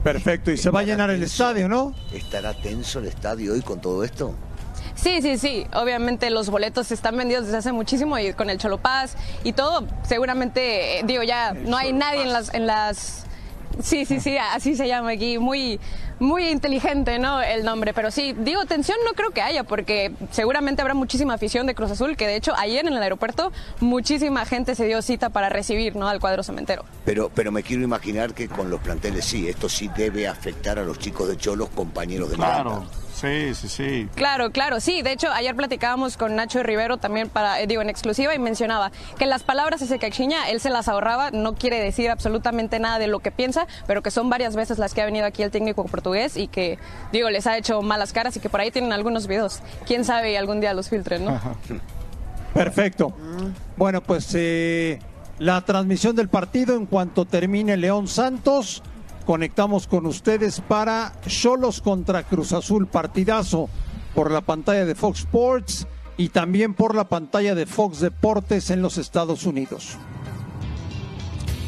Perfecto, 0.02 0.50
y 0.50 0.56
se 0.58 0.70
va 0.70 0.80
a 0.80 0.84
llenar 0.84 1.10
el 1.10 1.22
estadio, 1.24 1.68
¿no? 1.68 1.94
¿Estará 2.14 2.54
tenso 2.54 3.00
el 3.00 3.08
estadio 3.08 3.52
hoy 3.52 3.62
con 3.62 3.82
todo 3.82 4.06
esto? 4.06 4.34
Sí, 5.02 5.22
sí, 5.22 5.38
sí. 5.38 5.66
Obviamente 5.74 6.30
los 6.30 6.50
boletos 6.50 6.92
están 6.92 7.18
vendidos 7.18 7.46
desde 7.46 7.58
hace 7.58 7.72
muchísimo 7.72 8.20
y 8.20 8.34
con 8.34 8.50
el 8.50 8.58
Cholopaz 8.58 9.16
y 9.44 9.54
todo, 9.54 9.86
seguramente, 10.04 11.00
eh, 11.00 11.04
digo, 11.06 11.24
ya 11.24 11.54
no 11.54 11.76
hay 11.78 11.92
nadie 11.92 12.22
en 12.22 12.34
las, 12.34 12.54
en 12.54 12.68
las... 12.68 13.26
Sí, 13.82 14.06
sí, 14.06 14.20
sí, 14.20 14.38
así 14.38 14.76
se 14.76 14.88
llama 14.88 15.12
aquí. 15.12 15.40
Muy, 15.40 15.80
muy 16.20 16.50
inteligente, 16.50 17.18
¿no? 17.18 17.42
El 17.42 17.64
nombre. 17.64 17.94
Pero 17.94 18.12
sí, 18.12 18.36
digo, 18.38 18.66
tensión 18.66 18.98
no 19.06 19.14
creo 19.14 19.32
que 19.32 19.42
haya, 19.42 19.64
porque 19.64 20.12
seguramente 20.30 20.82
habrá 20.82 20.94
muchísima 20.94 21.34
afición 21.34 21.66
de 21.66 21.74
Cruz 21.74 21.90
Azul, 21.90 22.16
que 22.16 22.28
de 22.28 22.36
hecho 22.36 22.54
ayer 22.58 22.86
en 22.86 22.94
el 22.94 23.02
aeropuerto 23.02 23.52
muchísima 23.80 24.46
gente 24.46 24.76
se 24.76 24.86
dio 24.86 25.02
cita 25.02 25.30
para 25.30 25.50
recibir, 25.50 25.96
¿no? 25.96 26.08
Al 26.08 26.20
cuadro 26.20 26.44
cementero. 26.44 26.86
Pero, 27.06 27.32
pero 27.34 27.52
me 27.52 27.64
quiero 27.64 27.82
imaginar 27.82 28.34
que 28.34 28.48
con 28.48 28.70
los 28.70 28.82
planteles 28.82 29.26
sí, 29.26 29.48
esto 29.50 29.68
sí 29.68 29.90
debe 29.96 30.28
afectar 30.28 30.78
a 30.78 30.84
los 30.84 31.00
chicos 31.00 31.28
de 31.28 31.38
Cholos, 31.38 31.70
compañeros 31.70 32.30
de 32.30 32.36
Claro, 32.36 32.72
Miranda. 32.72 33.01
Sí, 33.22 33.54
sí, 33.56 33.68
sí. 33.68 34.10
Claro, 34.16 34.52
claro, 34.52 34.80
sí. 34.80 35.02
De 35.02 35.12
hecho, 35.12 35.30
ayer 35.32 35.56
platicábamos 35.56 36.18
con 36.18 36.36
Nacho 36.36 36.64
Rivero 36.64 36.98
también 36.98 37.30
para, 37.30 37.62
eh, 37.62 37.68
digo, 37.68 37.82
en 37.82 37.90
exclusiva 37.90 38.34
y 38.34 38.40
mencionaba 38.40 38.92
que 39.18 39.26
las 39.26 39.44
palabras 39.44 39.88
de 39.88 40.00
Caixinha 40.00 40.50
él 40.50 40.60
se 40.60 40.70
las 40.70 40.88
ahorraba, 40.88 41.32
no 41.32 41.56
quiere 41.56 41.80
decir 41.80 42.10
absolutamente 42.10 42.80
nada 42.80 43.00
de 43.00 43.08
lo 43.08 43.20
que 43.20 43.32
piensa, 43.32 43.68
pero 43.88 44.02
que 44.02 44.12
son 44.12 44.30
varias 44.30 44.56
veces 44.56 44.78
las 44.80 44.94
que 44.94 45.02
ha 45.02 45.06
venido 45.06 45.26
aquí 45.26 45.44
el 45.44 45.52
técnico 45.52 45.86
portugués 45.86 46.38
y 46.38 46.48
que, 46.48 46.80
digo, 47.12 47.30
les 47.30 47.48
ha 47.48 47.58
hecho 47.58 47.82
malas 47.82 48.14
caras 48.14 48.36
y 48.38 48.40
que 48.40 48.50
por 48.50 48.62
ahí 48.62 48.72
tienen 48.72 48.94
algunos 48.94 49.28
videos. 49.28 49.62
Quién 49.86 50.06
sabe 50.06 50.32
y 50.32 50.36
algún 50.36 50.62
día 50.62 50.74
los 50.74 50.90
filtren, 50.90 51.26
¿no? 51.26 51.40
Perfecto. 52.54 53.14
Bueno, 53.78 54.02
pues 54.02 54.30
eh, 54.34 55.00
la 55.40 55.62
transmisión 55.62 56.16
del 56.16 56.30
partido 56.30 56.76
en 56.76 56.86
cuanto 56.86 57.26
termine 57.26 57.78
León 57.78 58.08
Santos, 58.08 58.84
conectamos 59.32 59.88
con 59.88 60.08
ustedes 60.08 60.60
para 60.60 61.14
Cholos 61.26 61.80
contra 61.80 62.24
Cruz 62.24 62.52
Azul, 62.52 62.88
partidazo 62.88 63.70
por 64.14 64.30
la 64.30 64.42
pantalla 64.42 64.84
de 64.84 64.94
Fox 64.94 65.20
Sports 65.20 65.88
y 66.18 66.28
también 66.28 66.74
por 66.74 66.96
la 66.96 67.06
pantalla 67.06 67.56
de 67.56 67.66
Fox 67.66 68.02
Deportes 68.02 68.72
en 68.72 68.82
los 68.82 68.98
Estados 68.98 69.46
Unidos. 69.46 69.98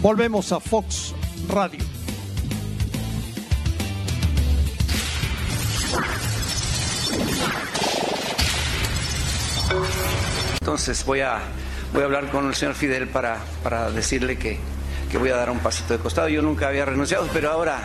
Volvemos 0.01 0.51
a 0.51 0.59
Fox 0.59 1.15
Radio. 1.47 1.79
Entonces 10.59 11.05
voy 11.05 11.21
a, 11.21 11.39
voy 11.93 12.01
a 12.01 12.05
hablar 12.05 12.29
con 12.29 12.45
el 12.45 12.55
señor 12.55 12.75
Fidel 12.75 13.07
para, 13.07 13.37
para 13.63 13.89
decirle 13.89 14.37
que, 14.37 14.59
que 15.13 15.19
voy 15.19 15.29
a 15.29 15.35
dar 15.35 15.51
un 15.51 15.59
pasito 15.59 15.93
de 15.93 15.99
costado. 15.99 16.27
Yo 16.27 16.41
nunca 16.41 16.69
había 16.69 16.85
renunciado, 16.85 17.27
pero 17.31 17.51
ahora 17.51 17.77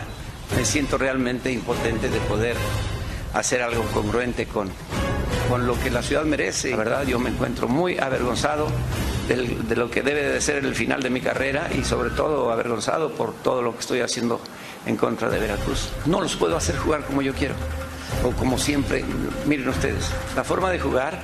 me 0.57 0.65
siento 0.65 0.97
realmente 0.97 1.51
impotente 1.51 2.09
de 2.09 2.17
poder 2.21 2.55
hacer 3.35 3.61
algo 3.61 3.83
congruente 3.93 4.47
con, 4.47 4.67
con 5.47 5.67
lo 5.67 5.79
que 5.79 5.91
la 5.91 6.01
ciudad 6.01 6.23
merece. 6.23 6.71
La 6.71 6.77
verdad, 6.77 7.03
yo 7.05 7.19
me 7.19 7.29
encuentro 7.29 7.67
muy 7.67 7.99
avergonzado 7.99 8.67
del- 9.27 9.67
de 9.69 9.75
lo 9.75 9.91
que 9.91 10.01
debe 10.01 10.23
de 10.23 10.41
ser 10.41 10.65
el 10.65 10.73
final 10.73 11.03
de 11.03 11.11
mi 11.11 11.21
carrera 11.21 11.69
y 11.71 11.83
sobre 11.83 12.09
todo 12.09 12.51
avergonzado 12.51 13.11
por 13.11 13.31
todo 13.35 13.61
lo 13.61 13.73
que 13.75 13.81
estoy 13.81 14.01
haciendo 14.01 14.41
en 14.87 14.97
contra 14.97 15.29
de 15.29 15.37
Veracruz. 15.37 15.89
No 16.07 16.21
los 16.21 16.35
puedo 16.35 16.57
hacer 16.57 16.77
jugar 16.77 17.03
como 17.05 17.21
yo 17.21 17.35
quiero 17.35 17.53
o 18.23 18.31
como 18.31 18.57
siempre. 18.57 19.05
Miren 19.45 19.69
ustedes, 19.69 20.09
la 20.35 20.43
forma 20.43 20.71
de 20.71 20.79
jugar 20.79 21.21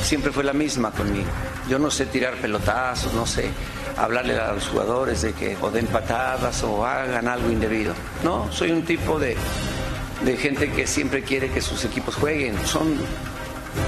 siempre 0.00 0.30
fue 0.30 0.44
la 0.44 0.52
misma 0.52 0.92
conmigo. 0.92 1.26
Yo 1.68 1.80
no 1.80 1.90
sé 1.90 2.06
tirar 2.06 2.34
pelotazos, 2.34 3.12
no 3.14 3.26
sé 3.26 3.50
hablarle 3.96 4.38
a 4.38 4.52
los 4.52 4.66
jugadores 4.68 5.22
de 5.22 5.32
que 5.32 5.56
o 5.60 5.70
den 5.70 5.86
patadas 5.86 6.62
o 6.62 6.84
hagan 6.86 7.28
algo 7.28 7.50
indebido. 7.50 7.94
No, 8.22 8.50
soy 8.52 8.70
un 8.72 8.82
tipo 8.84 9.18
de, 9.18 9.36
de 10.24 10.36
gente 10.36 10.70
que 10.72 10.86
siempre 10.86 11.22
quiere 11.22 11.50
que 11.50 11.60
sus 11.60 11.84
equipos 11.84 12.14
jueguen. 12.16 12.54
Son 12.66 12.96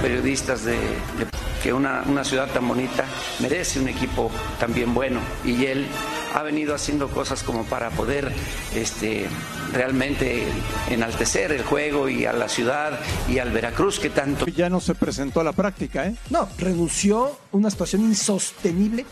periodistas 0.02 0.64
de, 0.64 0.72
de- 0.74 1.26
que 1.62 1.72
una, 1.72 2.02
una 2.06 2.22
ciudad 2.22 2.48
tan 2.52 2.68
bonita 2.68 3.04
merece 3.40 3.80
un 3.80 3.88
equipo 3.88 4.30
también 4.60 4.94
bueno 4.94 5.18
y 5.44 5.64
él 5.66 5.86
ha 6.34 6.42
venido 6.42 6.74
haciendo 6.74 7.08
cosas 7.08 7.42
como 7.42 7.64
para 7.64 7.90
poder 7.90 8.30
este, 8.74 9.26
realmente 9.72 10.44
enaltecer 10.90 11.50
el 11.52 11.62
juego 11.64 12.08
y 12.08 12.26
a 12.26 12.32
la 12.32 12.48
ciudad 12.48 13.00
y 13.28 13.38
al 13.38 13.50
Veracruz 13.50 13.98
que 13.98 14.10
tanto 14.10 14.46
Ya 14.46 14.68
no 14.68 14.80
se 14.80 14.94
presentó 14.94 15.40
a 15.40 15.44
la 15.44 15.52
práctica, 15.52 16.06
¿eh? 16.06 16.14
No, 16.30 16.48
renunció 16.58 17.26
a 17.26 17.30
una 17.56 17.70
situación 17.70 18.02
insostenible. 18.02 19.06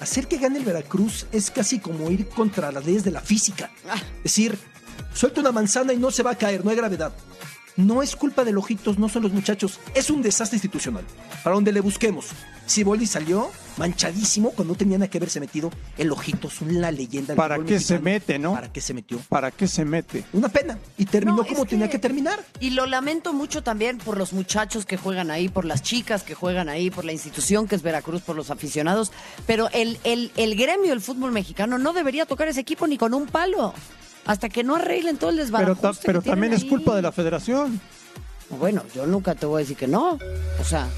Hacer 0.00 0.26
que 0.28 0.38
gane 0.38 0.58
el 0.58 0.64
Veracruz 0.64 1.26
es 1.30 1.50
casi 1.50 1.78
como 1.78 2.10
ir 2.10 2.26
contra 2.28 2.72
las 2.72 2.86
leyes 2.86 3.04
de 3.04 3.10
la 3.10 3.20
física. 3.20 3.70
Es 4.18 4.24
decir, 4.24 4.58
suelta 5.12 5.40
una 5.40 5.52
manzana 5.52 5.92
y 5.92 5.98
no 5.98 6.10
se 6.10 6.22
va 6.22 6.32
a 6.32 6.38
caer, 6.38 6.64
no 6.64 6.70
hay 6.70 6.76
gravedad. 6.76 7.12
No 7.76 8.02
es 8.02 8.16
culpa 8.16 8.44
de 8.44 8.56
Ojitos, 8.56 8.98
no 8.98 9.08
son 9.08 9.22
los 9.22 9.32
muchachos. 9.32 9.78
Es 9.94 10.10
un 10.10 10.22
desastre 10.22 10.56
institucional. 10.56 11.04
Para 11.44 11.54
donde 11.54 11.72
le 11.72 11.80
busquemos. 11.80 12.28
Siboldi 12.66 13.06
salió 13.06 13.50
manchadísimo 13.76 14.50
cuando 14.50 14.74
no 14.74 14.78
tenía 14.78 14.98
nada 14.98 15.10
que 15.10 15.18
haberse 15.18 15.40
metido. 15.40 15.70
El 15.98 16.10
Ojitos, 16.12 16.60
una 16.60 16.90
leyenda. 16.90 17.34
¿Para 17.34 17.58
qué 17.64 17.80
se 17.80 17.98
mete, 17.98 18.38
no? 18.38 18.52
¿Para 18.54 18.72
qué 18.72 18.80
se 18.80 18.94
metió? 18.94 19.18
¿Para 19.28 19.50
qué 19.50 19.66
se 19.68 19.84
mete? 19.84 20.24
Una 20.32 20.48
pena. 20.48 20.78
Y 20.98 21.04
terminó 21.06 21.38
No, 21.38 21.44
como 21.46 21.66
tenía 21.66 21.86
que- 21.86 21.92
que 21.92 21.98
terminar. 21.98 22.44
Y 22.60 22.70
lo 22.70 22.86
lamento 22.86 23.32
mucho 23.32 23.62
también 23.62 23.98
por 23.98 24.16
los 24.18 24.32
muchachos 24.32 24.86
que 24.86 24.96
juegan 24.96 25.30
ahí, 25.30 25.48
por 25.48 25.64
las 25.64 25.82
chicas 25.82 26.22
que 26.22 26.34
juegan 26.34 26.68
ahí, 26.68 26.90
por 26.90 27.04
la 27.04 27.12
institución 27.12 27.66
que 27.68 27.74
es 27.76 27.82
Veracruz, 27.82 28.22
por 28.22 28.36
los 28.36 28.50
aficionados. 28.50 29.12
Pero 29.46 29.68
el, 29.72 29.98
el, 30.04 30.30
el 30.36 30.54
gremio 30.56 30.90
del 30.90 31.00
fútbol 31.00 31.32
mexicano 31.32 31.78
no 31.78 31.92
debería 31.92 32.26
tocar 32.26 32.48
ese 32.48 32.60
equipo 32.60 32.86
ni 32.86 32.98
con 32.98 33.14
un 33.14 33.26
palo. 33.26 33.74
Hasta 34.26 34.48
que 34.50 34.62
no 34.62 34.76
arreglen 34.76 35.16
todo 35.16 35.30
el 35.30 35.36
Pero, 35.36 35.44
desbarajuste 35.46 35.82
ta- 35.82 36.06
pero 36.06 36.22
también 36.22 36.52
es 36.52 36.64
culpa 36.64 36.94
de 36.94 37.02
la 37.02 37.10
federación. 37.10 37.80
Bueno, 38.50 38.82
yo 38.94 39.06
nunca 39.06 39.34
te 39.34 39.46
voy 39.46 39.60
a 39.60 39.64
decir 39.64 39.76
que 39.76 39.86
no. 39.86 40.18
O 40.60 40.64
sea, 40.64 40.88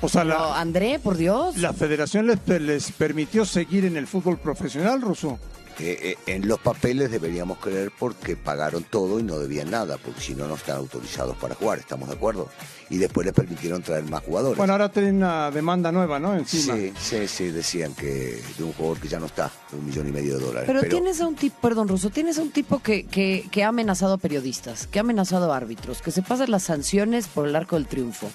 O 0.00 0.08
sea, 0.08 0.24
la, 0.24 0.60
André, 0.60 0.98
por 0.98 1.16
Dios. 1.16 1.56
la 1.56 1.72
federación 1.72 2.26
les, 2.26 2.60
les 2.60 2.92
permitió 2.92 3.44
seguir 3.44 3.84
en 3.84 3.96
el 3.96 4.06
fútbol 4.06 4.38
profesional, 4.38 5.00
Ruso. 5.00 5.38
Eh, 5.80 6.16
eh, 6.26 6.34
en 6.34 6.48
los 6.48 6.58
papeles 6.58 7.08
deberíamos 7.08 7.58
creer 7.58 7.92
porque 7.96 8.36
pagaron 8.36 8.82
todo 8.82 9.20
y 9.20 9.22
no 9.22 9.38
debían 9.38 9.70
nada, 9.70 9.96
porque 9.96 10.20
si 10.20 10.34
no, 10.34 10.48
no 10.48 10.56
están 10.56 10.76
autorizados 10.78 11.36
para 11.36 11.54
jugar, 11.54 11.78
¿estamos 11.78 12.08
de 12.08 12.16
acuerdo? 12.16 12.48
Y 12.90 12.96
después 12.96 13.24
les 13.24 13.34
permitieron 13.34 13.80
traer 13.82 14.02
más 14.04 14.24
jugadores. 14.24 14.58
Bueno, 14.58 14.72
ahora 14.72 14.90
tienen 14.90 15.16
una 15.16 15.52
demanda 15.52 15.92
nueva, 15.92 16.18
¿no? 16.18 16.34
Encima. 16.36 16.74
Sí, 16.74 16.92
sí, 16.98 17.28
sí, 17.28 17.50
decían 17.50 17.94
que 17.94 18.42
de 18.56 18.64
un 18.64 18.72
jugador 18.72 18.98
que 18.98 19.06
ya 19.06 19.20
no 19.20 19.26
está, 19.26 19.52
de 19.70 19.78
un 19.78 19.86
millón 19.86 20.08
y 20.08 20.12
medio 20.12 20.38
de 20.38 20.46
dólares. 20.46 20.64
Pero, 20.66 20.82
tienes 20.82 21.20
a 21.20 21.28
un 21.28 21.36
tipo, 21.36 21.56
perdón, 21.60 21.86
Russo, 21.86 22.10
tienes 22.10 22.38
a 22.38 22.42
un 22.42 22.50
tipo 22.50 22.80
que, 22.80 23.04
que, 23.04 23.46
que 23.52 23.62
ha 23.62 23.68
amenazado 23.68 24.14
a 24.14 24.18
periodistas, 24.18 24.88
que 24.88 24.98
ha 24.98 25.02
amenazado 25.02 25.52
a 25.52 25.56
árbitros, 25.56 26.02
que 26.02 26.10
se 26.10 26.22
pasa 26.22 26.46
las 26.48 26.64
sanciones 26.64 27.28
por 27.28 27.46
el 27.46 27.54
arco 27.54 27.76
del 27.76 27.86
triunfo. 27.86 28.28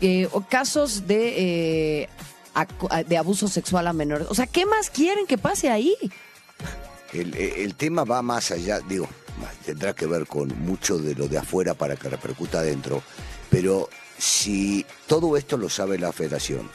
Eh, 0.00 0.28
o 0.32 0.40
casos 0.42 1.06
de, 1.06 2.02
eh, 2.02 2.08
acu- 2.54 3.04
de 3.06 3.16
abuso 3.16 3.48
sexual 3.48 3.86
a 3.86 3.92
menores. 3.92 4.26
O 4.30 4.34
sea, 4.34 4.46
¿qué 4.46 4.66
más 4.66 4.90
quieren 4.90 5.26
que 5.26 5.38
pase 5.38 5.70
ahí? 5.70 5.94
El, 7.12 7.34
el 7.34 7.74
tema 7.74 8.04
va 8.04 8.20
más 8.22 8.50
allá, 8.50 8.80
digo, 8.80 9.08
tendrá 9.64 9.94
que 9.94 10.06
ver 10.06 10.26
con 10.26 10.48
mucho 10.64 10.98
de 10.98 11.14
lo 11.14 11.28
de 11.28 11.38
afuera 11.38 11.74
para 11.74 11.96
que 11.96 12.08
repercuta 12.08 12.58
adentro, 12.58 13.02
pero 13.50 13.88
si 14.18 14.84
todo 15.06 15.36
esto 15.36 15.56
lo 15.56 15.68
sabe 15.68 15.98
la 15.98 16.12
federación 16.12 16.68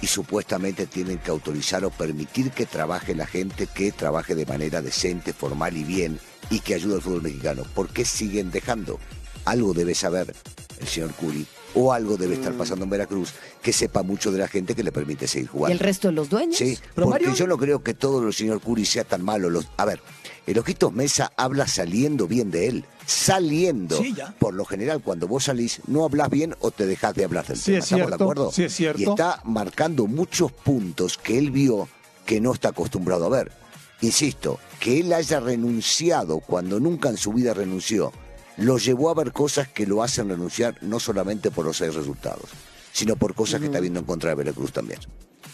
y 0.00 0.06
supuestamente 0.06 0.86
tienen 0.86 1.18
que 1.18 1.30
autorizar 1.32 1.84
o 1.84 1.90
permitir 1.90 2.52
que 2.52 2.66
trabaje 2.66 3.14
la 3.14 3.26
gente 3.26 3.66
que 3.66 3.90
trabaje 3.92 4.34
de 4.34 4.46
manera 4.46 4.80
decente, 4.80 5.32
formal 5.32 5.76
y 5.76 5.84
bien 5.84 6.20
y 6.50 6.60
que 6.60 6.74
ayude 6.74 6.94
al 6.94 7.02
fútbol 7.02 7.22
mexicano, 7.22 7.64
¿por 7.74 7.88
qué 7.88 8.04
siguen 8.04 8.50
dejando? 8.52 8.98
Algo 9.44 9.74
debe 9.74 9.94
saber 9.94 10.34
el 10.78 10.86
señor 10.86 11.12
Curi 11.14 11.46
o 11.74 11.92
algo 11.92 12.16
debe 12.16 12.34
estar 12.34 12.52
pasando 12.54 12.84
en 12.84 12.90
Veracruz 12.90 13.32
que 13.62 13.72
sepa 13.72 14.02
mucho 14.02 14.32
de 14.32 14.38
la 14.38 14.48
gente 14.48 14.74
que 14.74 14.82
le 14.82 14.92
permite 14.92 15.26
seguir 15.28 15.46
¿Y 15.46 15.52
jugando. 15.52 15.72
el 15.72 15.78
resto 15.78 16.08
de 16.08 16.14
los 16.14 16.28
dueños? 16.28 16.56
Sí, 16.56 16.78
porque 16.94 17.32
yo 17.34 17.46
no 17.46 17.56
creo 17.58 17.82
que 17.82 17.94
todo 17.94 18.26
el 18.26 18.34
señor 18.34 18.60
Curi 18.60 18.84
sea 18.84 19.04
tan 19.04 19.22
malo. 19.24 19.50
Los, 19.50 19.68
a 19.76 19.84
ver, 19.84 20.00
el 20.46 20.58
Ojitos 20.58 20.92
Mesa 20.92 21.32
habla 21.36 21.66
saliendo 21.66 22.26
bien 22.26 22.50
de 22.50 22.66
él. 22.68 22.84
Saliendo. 23.06 23.98
Sí, 23.98 24.14
ya. 24.16 24.34
Por 24.38 24.54
lo 24.54 24.64
general, 24.64 25.02
cuando 25.02 25.26
vos 25.28 25.44
salís, 25.44 25.80
no 25.86 26.04
hablas 26.04 26.30
bien 26.30 26.54
o 26.60 26.70
te 26.70 26.86
dejas 26.86 27.14
de 27.14 27.24
hablar 27.24 27.46
del 27.46 27.56
Sí, 27.58 27.64
tema. 27.66 27.78
es 27.78 27.84
¿Estamos 27.84 27.98
cierto, 28.06 28.16
de 28.18 28.24
acuerdo? 28.24 28.52
sí, 28.52 28.62
es 28.64 28.74
cierto. 28.74 29.00
Y 29.00 29.04
está 29.04 29.40
marcando 29.44 30.06
muchos 30.06 30.52
puntos 30.52 31.18
que 31.18 31.36
él 31.38 31.50
vio 31.50 31.88
que 32.24 32.40
no 32.40 32.52
está 32.52 32.68
acostumbrado 32.70 33.26
a 33.26 33.28
ver. 33.28 33.52
Insisto, 34.00 34.58
que 34.78 35.00
él 35.00 35.12
haya 35.12 35.40
renunciado 35.40 36.38
cuando 36.40 36.80
nunca 36.80 37.10
en 37.10 37.16
su 37.16 37.32
vida 37.32 37.52
renunció, 37.52 38.12
lo 38.56 38.78
llevó 38.78 39.10
a 39.10 39.14
ver 39.14 39.32
cosas 39.32 39.68
que 39.68 39.86
lo 39.86 40.02
hacen 40.02 40.28
renunciar 40.28 40.76
no 40.82 41.00
solamente 41.00 41.50
por 41.50 41.64
los 41.64 41.76
seis 41.76 41.94
resultados, 41.94 42.50
sino 42.92 43.16
por 43.16 43.34
cosas 43.34 43.60
que 43.60 43.66
está 43.66 43.80
viendo 43.80 44.00
en 44.00 44.06
contra 44.06 44.30
de 44.30 44.36
Veracruz 44.36 44.72
también. 44.72 45.00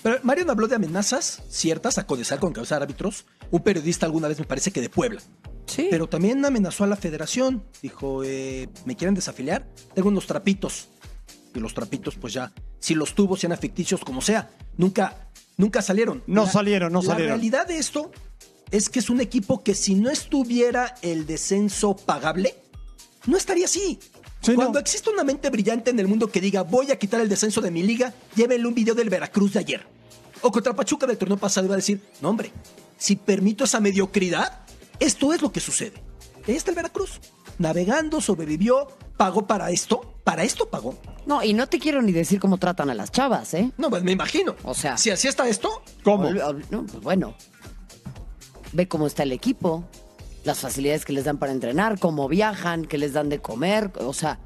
Pero 0.02 0.18
Marion 0.22 0.50
habló 0.50 0.68
de 0.68 0.76
amenazas 0.76 1.42
ciertas 1.48 1.98
a 1.98 2.06
Codesal 2.06 2.38
con 2.38 2.52
cabeza 2.52 2.76
de 2.78 2.84
árbitros. 2.84 3.26
Un 3.50 3.62
periodista 3.62 4.06
alguna 4.06 4.28
vez 4.28 4.38
me 4.38 4.44
parece 4.44 4.70
que 4.70 4.80
de 4.80 4.88
Puebla. 4.88 5.20
Sí. 5.66 5.88
Pero 5.90 6.08
también 6.08 6.44
amenazó 6.44 6.84
a 6.84 6.86
la 6.86 6.96
federación. 6.96 7.64
Dijo, 7.82 8.22
eh, 8.22 8.68
¿me 8.84 8.94
quieren 8.94 9.14
desafiliar? 9.14 9.66
Tengo 9.94 10.08
unos 10.08 10.26
trapitos. 10.26 10.88
Y 11.54 11.58
los 11.58 11.74
trapitos, 11.74 12.14
pues 12.16 12.34
ya, 12.34 12.52
si 12.78 12.94
los 12.94 13.14
tuvo, 13.14 13.36
sean 13.36 13.56
ficticios, 13.58 14.00
como 14.02 14.20
sea, 14.20 14.50
nunca, 14.76 15.30
nunca 15.56 15.82
salieron. 15.82 16.22
No 16.26 16.46
salieron, 16.46 16.92
no 16.92 17.00
la 17.00 17.08
salieron. 17.08 17.38
realidad 17.38 17.66
de 17.66 17.78
esto 17.78 18.10
es 18.70 18.88
que 18.88 18.98
es 18.98 19.10
un 19.10 19.20
equipo 19.20 19.62
que 19.62 19.74
si 19.74 19.94
no 19.94 20.10
estuviera 20.10 20.94
el 21.02 21.26
descenso 21.26 21.96
pagable, 21.96 22.54
no 23.26 23.36
estaría 23.36 23.66
así. 23.66 23.98
Cuando 24.54 24.78
existe 24.78 25.10
una 25.10 25.24
mente 25.24 25.50
brillante 25.50 25.90
en 25.90 25.98
el 25.98 26.06
mundo 26.06 26.28
que 26.28 26.40
diga 26.40 26.62
voy 26.62 26.90
a 26.90 26.98
quitar 26.98 27.20
el 27.20 27.28
descenso 27.28 27.60
de 27.60 27.70
mi 27.70 27.82
liga, 27.82 28.14
llévenle 28.34 28.68
un 28.68 28.74
video 28.74 28.94
del 28.94 29.10
Veracruz 29.10 29.54
de 29.54 29.60
ayer. 29.60 29.86
O 30.42 30.52
contra 30.52 30.74
Pachuca 30.74 31.06
del 31.06 31.18
torneo 31.18 31.36
pasado 31.36 31.66
iba 31.66 31.74
a 31.74 31.76
decir, 31.76 32.00
no 32.20 32.28
hombre, 32.28 32.52
si 32.96 33.16
permito 33.16 33.64
esa 33.64 33.80
mediocridad, 33.80 34.60
esto 35.00 35.32
es 35.32 35.42
lo 35.42 35.50
que 35.50 35.60
sucede. 35.60 36.02
Ahí 36.46 36.54
está 36.54 36.70
el 36.70 36.76
Veracruz. 36.76 37.20
Navegando, 37.58 38.20
sobrevivió, 38.20 38.88
pagó 39.16 39.46
para 39.46 39.70
esto. 39.70 40.14
Para 40.22 40.44
esto 40.44 40.68
pagó. 40.68 40.96
No, 41.24 41.42
y 41.42 41.54
no 41.54 41.66
te 41.68 41.78
quiero 41.78 42.02
ni 42.02 42.12
decir 42.12 42.38
cómo 42.38 42.58
tratan 42.58 42.90
a 42.90 42.94
las 42.94 43.10
chavas, 43.10 43.52
¿eh? 43.54 43.72
No, 43.78 43.90
pues 43.90 44.02
me 44.02 44.12
imagino. 44.12 44.54
O 44.62 44.74
sea. 44.74 44.96
Si 44.96 45.10
así 45.10 45.26
está 45.26 45.48
esto, 45.48 45.82
¿Cómo? 46.04 46.30
No, 46.70 46.84
pues 46.84 47.02
bueno. 47.02 47.34
Ve 48.72 48.86
cómo 48.86 49.06
está 49.06 49.22
el 49.22 49.32
equipo, 49.32 49.84
las 50.46 50.60
facilidades 50.60 51.04
que 51.04 51.12
les 51.12 51.24
dan 51.24 51.38
para 51.38 51.52
entrenar, 51.52 51.98
cómo 51.98 52.28
viajan, 52.28 52.84
qué 52.84 52.98
les 52.98 53.12
dan 53.12 53.28
de 53.28 53.40
comer, 53.40 53.90
o 53.98 54.12
sea. 54.12 54.38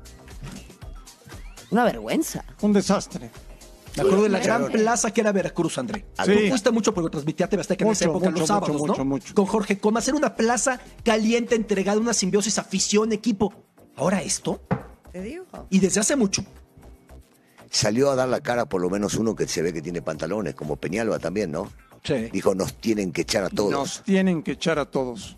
Una 1.70 1.84
vergüenza. 1.84 2.44
Un 2.62 2.72
desastre. 2.72 3.30
Me 3.96 4.02
acuerdo 4.02 4.22
de 4.22 4.28
la 4.28 4.38
gran 4.38 4.70
plaza 4.70 5.12
que 5.12 5.20
era 5.20 5.32
Veracruz, 5.32 5.78
André. 5.78 6.06
Sí. 6.24 6.32
Tú 6.32 6.48
fuiste 6.48 6.70
mucho 6.70 6.94
porque 6.94 7.10
transmitía 7.10 7.48
TV 7.48 7.60
Azteca 7.60 7.84
en 7.84 7.90
esa 7.90 8.04
época 8.06 8.30
mucho, 8.30 8.38
los 8.40 8.48
sábados, 8.48 8.68
mucho, 8.70 8.86
¿no? 8.86 8.92
mucho, 8.92 9.04
mucho. 9.04 9.34
Con 9.34 9.46
Jorge 9.46 9.78
Comas. 9.78 10.06
Era 10.08 10.16
una 10.16 10.36
plaza 10.36 10.80
caliente, 11.04 11.54
entregada, 11.54 11.98
una 11.98 12.14
simbiosis, 12.14 12.58
afición, 12.58 13.12
equipo. 13.12 13.52
Ahora 13.96 14.22
esto. 14.22 14.62
Te 15.12 15.20
digo. 15.20 15.44
Y 15.70 15.80
desde 15.80 16.00
hace 16.00 16.16
mucho. 16.16 16.44
Salió 17.68 18.10
a 18.10 18.14
dar 18.14 18.28
la 18.28 18.40
cara 18.40 18.66
por 18.66 18.80
lo 18.80 18.90
menos 18.90 19.14
uno 19.16 19.34
que 19.36 19.46
se 19.46 19.62
ve 19.62 19.72
que 19.72 19.82
tiene 19.82 20.02
pantalones, 20.02 20.54
como 20.54 20.76
Peñalba 20.76 21.18
también, 21.18 21.52
¿no? 21.52 21.70
Sí. 22.02 22.30
Dijo, 22.32 22.54
nos 22.54 22.74
tienen 22.74 23.12
que 23.12 23.22
echar 23.22 23.44
a 23.44 23.50
todos. 23.50 23.70
Nos 23.70 24.02
tienen 24.04 24.42
que 24.42 24.52
echar 24.52 24.78
a 24.78 24.86
todos. 24.86 25.36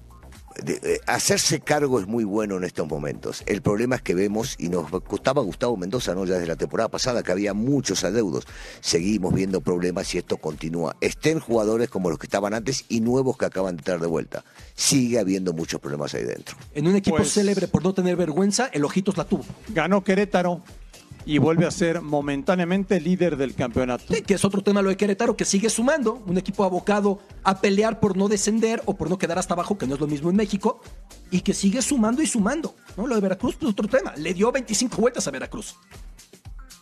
De- 0.62 0.80
eh, 0.82 1.00
hacerse 1.06 1.60
cargo 1.60 2.00
es 2.00 2.06
muy 2.06 2.24
bueno 2.24 2.56
en 2.56 2.64
estos 2.64 2.88
momentos. 2.88 3.42
El 3.46 3.62
problema 3.62 3.96
es 3.96 4.02
que 4.02 4.14
vemos, 4.14 4.56
y 4.58 4.68
nos 4.68 4.90
costaba 5.02 5.42
Gustavo 5.42 5.76
Mendoza, 5.76 6.14
¿no? 6.14 6.24
Ya 6.24 6.34
desde 6.34 6.46
la 6.48 6.56
temporada 6.56 6.88
pasada, 6.88 7.22
que 7.22 7.32
había 7.32 7.54
muchos 7.54 8.04
adeudos. 8.04 8.44
Seguimos 8.80 9.32
viendo 9.34 9.60
problemas 9.60 10.14
y 10.14 10.18
esto 10.18 10.36
continúa. 10.36 10.96
Estén 11.00 11.40
jugadores 11.40 11.88
como 11.88 12.10
los 12.10 12.18
que 12.18 12.26
estaban 12.26 12.54
antes 12.54 12.84
y 12.88 13.00
nuevos 13.00 13.36
que 13.36 13.44
acaban 13.46 13.76
de 13.76 13.80
entrar 13.80 14.00
de 14.00 14.06
vuelta. 14.06 14.44
Sigue 14.74 15.18
habiendo 15.18 15.52
muchos 15.52 15.80
problemas 15.80 16.14
ahí 16.14 16.24
dentro. 16.24 16.56
En 16.74 16.86
un 16.86 16.96
equipo 16.96 17.16
Pues- 17.16 17.32
célebre 17.32 17.68
por 17.68 17.82
no 17.82 17.94
tener 17.94 18.16
vergüenza, 18.16 18.66
el 18.72 18.84
Ojitos 18.84 19.16
la 19.16 19.24
tuvo. 19.24 19.44
Ganó 19.68 20.02
Querétaro 20.04 20.62
y 21.24 21.38
vuelve 21.38 21.66
a 21.66 21.70
ser 21.70 22.00
momentáneamente 22.00 23.00
líder 23.00 23.36
del 23.36 23.54
campeonato. 23.54 24.04
Sí, 24.12 24.22
que 24.22 24.34
es 24.34 24.44
otro 24.44 24.62
tema 24.62 24.82
lo 24.82 24.90
de 24.90 24.96
Querétaro, 24.96 25.36
que 25.36 25.44
sigue 25.44 25.70
sumando. 25.70 26.22
Un 26.26 26.36
equipo 26.38 26.64
abocado 26.64 27.20
a 27.44 27.60
pelear 27.60 28.00
por 28.00 28.16
no 28.16 28.28
descender 28.28 28.82
o 28.86 28.96
por 28.96 29.08
no 29.08 29.18
quedar 29.18 29.38
hasta 29.38 29.54
abajo, 29.54 29.78
que 29.78 29.86
no 29.86 29.94
es 29.94 30.00
lo 30.00 30.06
mismo 30.06 30.30
en 30.30 30.36
México. 30.36 30.80
Y 31.30 31.40
que 31.42 31.54
sigue 31.54 31.80
sumando 31.82 32.22
y 32.22 32.26
sumando. 32.26 32.74
¿no? 32.96 33.06
Lo 33.06 33.14
de 33.14 33.20
Veracruz, 33.20 33.54
pues 33.56 33.70
otro 33.72 33.86
tema. 33.88 34.14
Le 34.16 34.34
dio 34.34 34.50
25 34.50 34.96
vueltas 34.96 35.26
a 35.28 35.30
Veracruz. 35.30 35.76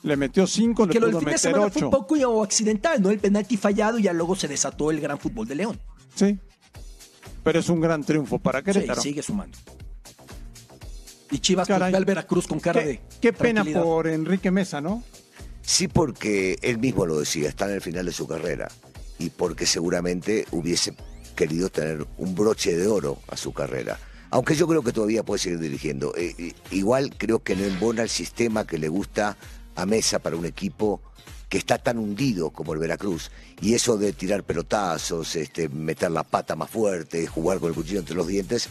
Le 0.02 0.16
metió 0.16 0.46
cinco, 0.46 0.86
le 0.86 0.92
Que 0.92 1.00
lo 1.00 1.06
del 1.08 1.18
fin 1.18 1.28
de 1.28 1.36
semana 1.38 1.68
fue 1.70 1.82
ocho. 1.82 1.86
un 1.86 1.90
poco 1.90 2.42
accidental, 2.42 3.02
¿no? 3.02 3.10
El 3.10 3.18
penalti 3.18 3.58
fallado 3.58 3.98
y 3.98 4.04
ya 4.04 4.14
luego 4.14 4.34
se 4.34 4.48
desató 4.48 4.90
el 4.90 5.00
gran 5.00 5.18
fútbol 5.18 5.46
de 5.46 5.54
León. 5.56 5.78
Sí. 6.14 6.38
Pero 7.44 7.58
es 7.60 7.68
un 7.68 7.80
gran 7.80 8.02
triunfo 8.02 8.38
para 8.38 8.60
Sí, 8.60 8.64
Querétaro. 8.64 9.00
sigue 9.02 9.22
sumando. 9.22 9.58
Y 11.30 11.38
Chivas 11.38 11.68
pues, 11.68 11.78
ve 11.78 11.96
al 11.96 12.04
Veracruz 12.04 12.46
con 12.46 12.60
cara 12.60 12.80
Qué, 12.80 12.86
de. 12.86 13.00
qué 13.20 13.32
pena 13.32 13.64
por 13.64 14.06
Enrique 14.08 14.50
Mesa, 14.50 14.80
¿no? 14.80 15.04
Sí, 15.62 15.88
porque 15.88 16.58
él 16.62 16.78
mismo 16.78 17.06
lo 17.06 17.20
decía, 17.20 17.48
está 17.48 17.66
en 17.66 17.74
el 17.74 17.80
final 17.80 18.06
de 18.06 18.12
su 18.12 18.26
carrera. 18.26 18.68
Y 19.18 19.30
porque 19.30 19.66
seguramente 19.66 20.46
hubiese 20.50 20.94
querido 21.36 21.68
tener 21.68 22.06
un 22.18 22.34
broche 22.34 22.76
de 22.76 22.86
oro 22.86 23.18
a 23.28 23.36
su 23.36 23.52
carrera. 23.52 23.98
Aunque 24.30 24.54
yo 24.54 24.66
creo 24.66 24.82
que 24.82 24.92
todavía 24.92 25.22
puede 25.22 25.38
seguir 25.38 25.58
dirigiendo. 25.58 26.14
Eh, 26.16 26.34
eh, 26.38 26.52
igual 26.70 27.14
creo 27.16 27.42
que 27.42 27.56
no 27.56 27.64
embona 27.64 28.02
el 28.02 28.08
sistema 28.08 28.66
que 28.66 28.78
le 28.78 28.88
gusta 28.88 29.36
a 29.74 29.86
Mesa 29.86 30.18
para 30.18 30.36
un 30.36 30.46
equipo 30.46 31.00
que 31.48 31.58
está 31.58 31.78
tan 31.78 31.98
hundido 31.98 32.50
como 32.50 32.72
el 32.72 32.78
Veracruz. 32.78 33.30
Y 33.60 33.74
eso 33.74 33.98
de 33.98 34.12
tirar 34.12 34.44
pelotazos, 34.44 35.34
este, 35.34 35.68
meter 35.68 36.10
la 36.10 36.22
pata 36.22 36.54
más 36.54 36.70
fuerte, 36.70 37.26
jugar 37.26 37.58
con 37.58 37.70
el 37.70 37.74
cuchillo 37.74 37.98
entre 37.98 38.14
los 38.14 38.28
dientes, 38.28 38.68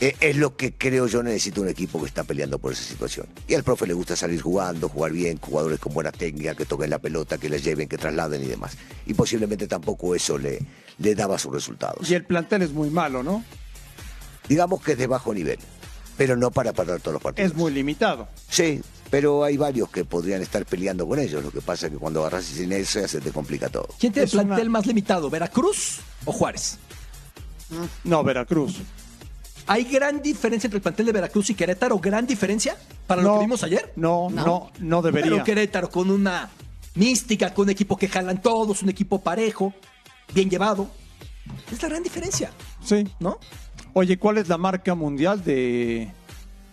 es 0.00 0.36
lo 0.36 0.56
que 0.56 0.74
creo 0.74 1.06
yo 1.06 1.22
necesito 1.22 1.62
un 1.62 1.68
equipo 1.68 2.00
que 2.00 2.06
está 2.06 2.24
peleando 2.24 2.58
por 2.58 2.72
esa 2.72 2.82
situación. 2.82 3.26
Y 3.48 3.54
al 3.54 3.64
profe 3.64 3.86
le 3.86 3.94
gusta 3.94 4.14
salir 4.14 4.40
jugando, 4.42 4.88
jugar 4.88 5.12
bien, 5.12 5.38
jugadores 5.38 5.78
con 5.78 5.94
buena 5.94 6.12
técnica, 6.12 6.54
que 6.54 6.66
toquen 6.66 6.90
la 6.90 6.98
pelota, 6.98 7.38
que 7.38 7.48
la 7.48 7.56
lleven, 7.56 7.88
que 7.88 7.96
trasladen 7.96 8.42
y 8.42 8.46
demás. 8.46 8.76
Y 9.06 9.14
posiblemente 9.14 9.66
tampoco 9.66 10.14
eso 10.14 10.36
le, 10.36 10.60
le 10.98 11.14
daba 11.14 11.38
sus 11.38 11.52
resultados. 11.52 12.10
Y 12.10 12.14
el 12.14 12.24
plantel 12.24 12.62
es 12.62 12.72
muy 12.72 12.90
malo, 12.90 13.22
¿no? 13.22 13.42
Digamos 14.48 14.82
que 14.82 14.92
es 14.92 14.98
de 14.98 15.06
bajo 15.06 15.32
nivel, 15.32 15.58
pero 16.16 16.36
no 16.36 16.50
para 16.50 16.72
perder 16.72 17.00
todos 17.00 17.14
los 17.14 17.22
partidos. 17.22 17.50
Es 17.50 17.56
muy 17.56 17.72
limitado. 17.72 18.28
Sí, 18.48 18.80
pero 19.10 19.44
hay 19.44 19.56
varios 19.56 19.88
que 19.90 20.04
podrían 20.04 20.42
estar 20.42 20.66
peleando 20.66 21.06
con 21.08 21.18
ellos. 21.18 21.42
Lo 21.42 21.50
que 21.50 21.60
pasa 21.60 21.86
es 21.86 21.92
que 21.92 21.98
cuando 21.98 22.20
agarras 22.20 22.44
sin 22.44 22.70
eso 22.72 23.06
se 23.08 23.20
te 23.20 23.30
complica 23.30 23.68
todo. 23.68 23.88
¿Quién 23.98 24.12
tiene 24.12 24.26
Es 24.26 24.34
el 24.34 24.46
plantel 24.46 24.68
más 24.70 24.86
limitado, 24.86 25.30
Veracruz 25.30 26.00
o 26.24 26.32
Juárez? 26.32 26.78
No, 28.04 28.22
Veracruz. 28.22 28.76
¿Hay 29.68 29.84
gran 29.84 30.22
diferencia 30.22 30.68
entre 30.68 30.76
el 30.78 30.82
plantel 30.82 31.06
de 31.06 31.12
Veracruz 31.12 31.50
y 31.50 31.54
Querétaro? 31.54 31.98
¿Gran 31.98 32.26
diferencia 32.26 32.76
para 33.06 33.22
lo 33.22 33.28
No, 33.28 33.34
que 33.34 33.44
vimos 33.46 33.62
ayer? 33.64 33.92
No, 33.96 34.28
no, 34.30 34.70
no, 34.78 35.02
debería. 35.02 35.30
Pero 35.30 35.44
Querétaro 35.44 35.90
con 35.90 36.10
una 36.10 36.48
mística, 36.94 37.52
con 37.52 37.64
un 37.64 37.70
equipo 37.70 37.96
que 37.96 38.08
jalan 38.08 38.40
todos, 38.40 38.82
un 38.82 38.88
equipo 38.90 39.20
parejo, 39.20 39.74
bien 40.32 40.48
llevado. 40.48 40.88
Es 41.72 41.82
la 41.82 41.88
gran 41.88 42.02
diferencia, 42.02 42.50
Sí. 42.84 43.06
¿no? 43.20 43.38
Oye, 43.92 44.18
¿cuál 44.18 44.38
es 44.38 44.48
la 44.48 44.58
marca 44.58 44.94
mundial 44.94 45.42
de, 45.44 46.10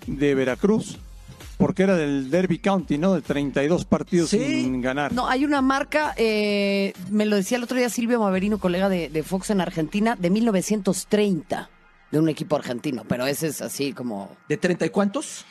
de 0.08 0.36
Veracruz? 0.36 1.00
porque 1.56 1.84
era 1.84 1.96
del 1.96 2.30
Derby 2.30 2.58
County, 2.60 2.98
¿no? 2.98 3.14
De 3.14 3.22
32 3.22 3.86
partidos 3.86 4.32
sin 4.32 4.82
ganar. 4.82 5.14
No, 5.14 5.30
hay 5.30 5.46
una 5.46 5.62
marca, 5.62 6.14
eh, 6.18 6.94
me 7.10 7.26
lo 7.26 7.38
decía 7.38 7.56
el 7.58 7.64
otro 7.64 7.78
día 7.78 7.90
Silvio 7.90 8.20
Maverino, 8.20 8.58
colega 8.58 8.90
de, 8.90 9.08
de 9.08 9.24
Fox 9.24 9.50
en 9.52 9.62
Argentina, 9.62 10.18
de 10.20 10.30
1930, 10.30 11.70
de 12.14 12.20
un 12.20 12.30
equipo 12.30 12.56
argentino, 12.56 13.04
pero 13.10 13.26
ese 13.26 13.48
es 13.48 13.60
así 13.62 13.92
como... 13.92 14.38
¿De 14.48 14.56
30 14.56 14.86
y 14.86 14.90
cuántos? 14.90 15.46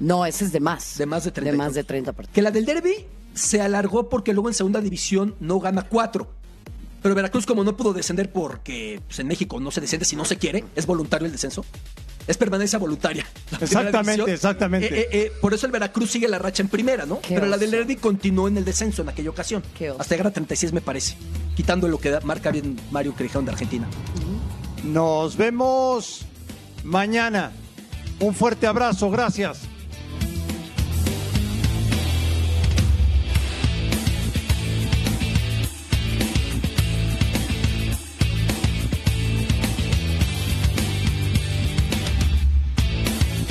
No, 0.00 0.24
ese 0.24 0.46
es 0.46 0.52
de 0.52 0.60
más. 0.60 0.96
De 0.96 1.04
más 1.04 1.24
de 1.24 1.30
30. 1.30 1.52
De 1.52 1.56
más 1.58 1.74
de 1.74 1.84
30 1.84 2.12
partidos. 2.14 2.34
Que 2.34 2.40
la 2.40 2.50
del 2.50 2.64
Derby 2.64 3.04
se 3.34 3.60
alargó 3.60 4.08
porque 4.08 4.32
luego 4.32 4.48
en 4.48 4.54
segunda 4.54 4.80
división 4.80 5.34
no 5.40 5.60
gana 5.60 5.82
cuatro. 5.82 6.32
Pero 7.02 7.14
Veracruz, 7.14 7.44
como 7.44 7.64
no 7.64 7.76
pudo 7.76 7.92
descender 7.92 8.32
porque 8.32 9.02
pues, 9.06 9.18
en 9.18 9.28
México 9.28 9.60
no 9.60 9.70
se 9.70 9.82
desciende 9.82 10.06
si 10.06 10.16
no 10.16 10.24
se 10.24 10.38
quiere, 10.38 10.64
es 10.74 10.86
voluntario 10.86 11.26
el 11.26 11.32
descenso. 11.32 11.66
Es 12.26 12.38
permanencia 12.38 12.78
voluntaria. 12.78 13.26
Exactamente, 13.60 14.12
división. 14.12 14.30
exactamente. 14.30 14.86
Eh, 14.86 15.00
eh, 15.02 15.08
eh, 15.12 15.32
por 15.42 15.52
eso 15.52 15.66
el 15.66 15.72
Veracruz 15.72 16.10
sigue 16.10 16.28
la 16.28 16.38
racha 16.38 16.62
en 16.62 16.68
primera, 16.70 17.04
¿no? 17.04 17.20
Qué 17.20 17.34
Pero 17.34 17.46
la 17.46 17.58
del. 17.58 17.70
Derby 17.70 17.96
continuó 17.96 18.48
en 18.48 18.56
el 18.56 18.64
descenso 18.64 19.02
en 19.02 19.10
aquella 19.10 19.28
ocasión. 19.30 19.62
Hasta 19.98 20.14
llegar 20.14 20.28
a 20.28 20.30
36, 20.32 20.72
me 20.72 20.80
parece. 20.80 21.14
Quitando 21.54 21.86
lo 21.88 21.98
que 21.98 22.08
da- 22.10 22.20
marca 22.22 22.50
bien 22.50 22.80
Mario 22.90 23.14
dijeron 23.16 23.44
de 23.44 23.52
Argentina. 23.52 23.86
Nos 24.86 25.36
vemos 25.36 26.24
mañana. 26.84 27.50
Un 28.20 28.34
fuerte 28.34 28.66
abrazo, 28.66 29.10
gracias. 29.10 29.62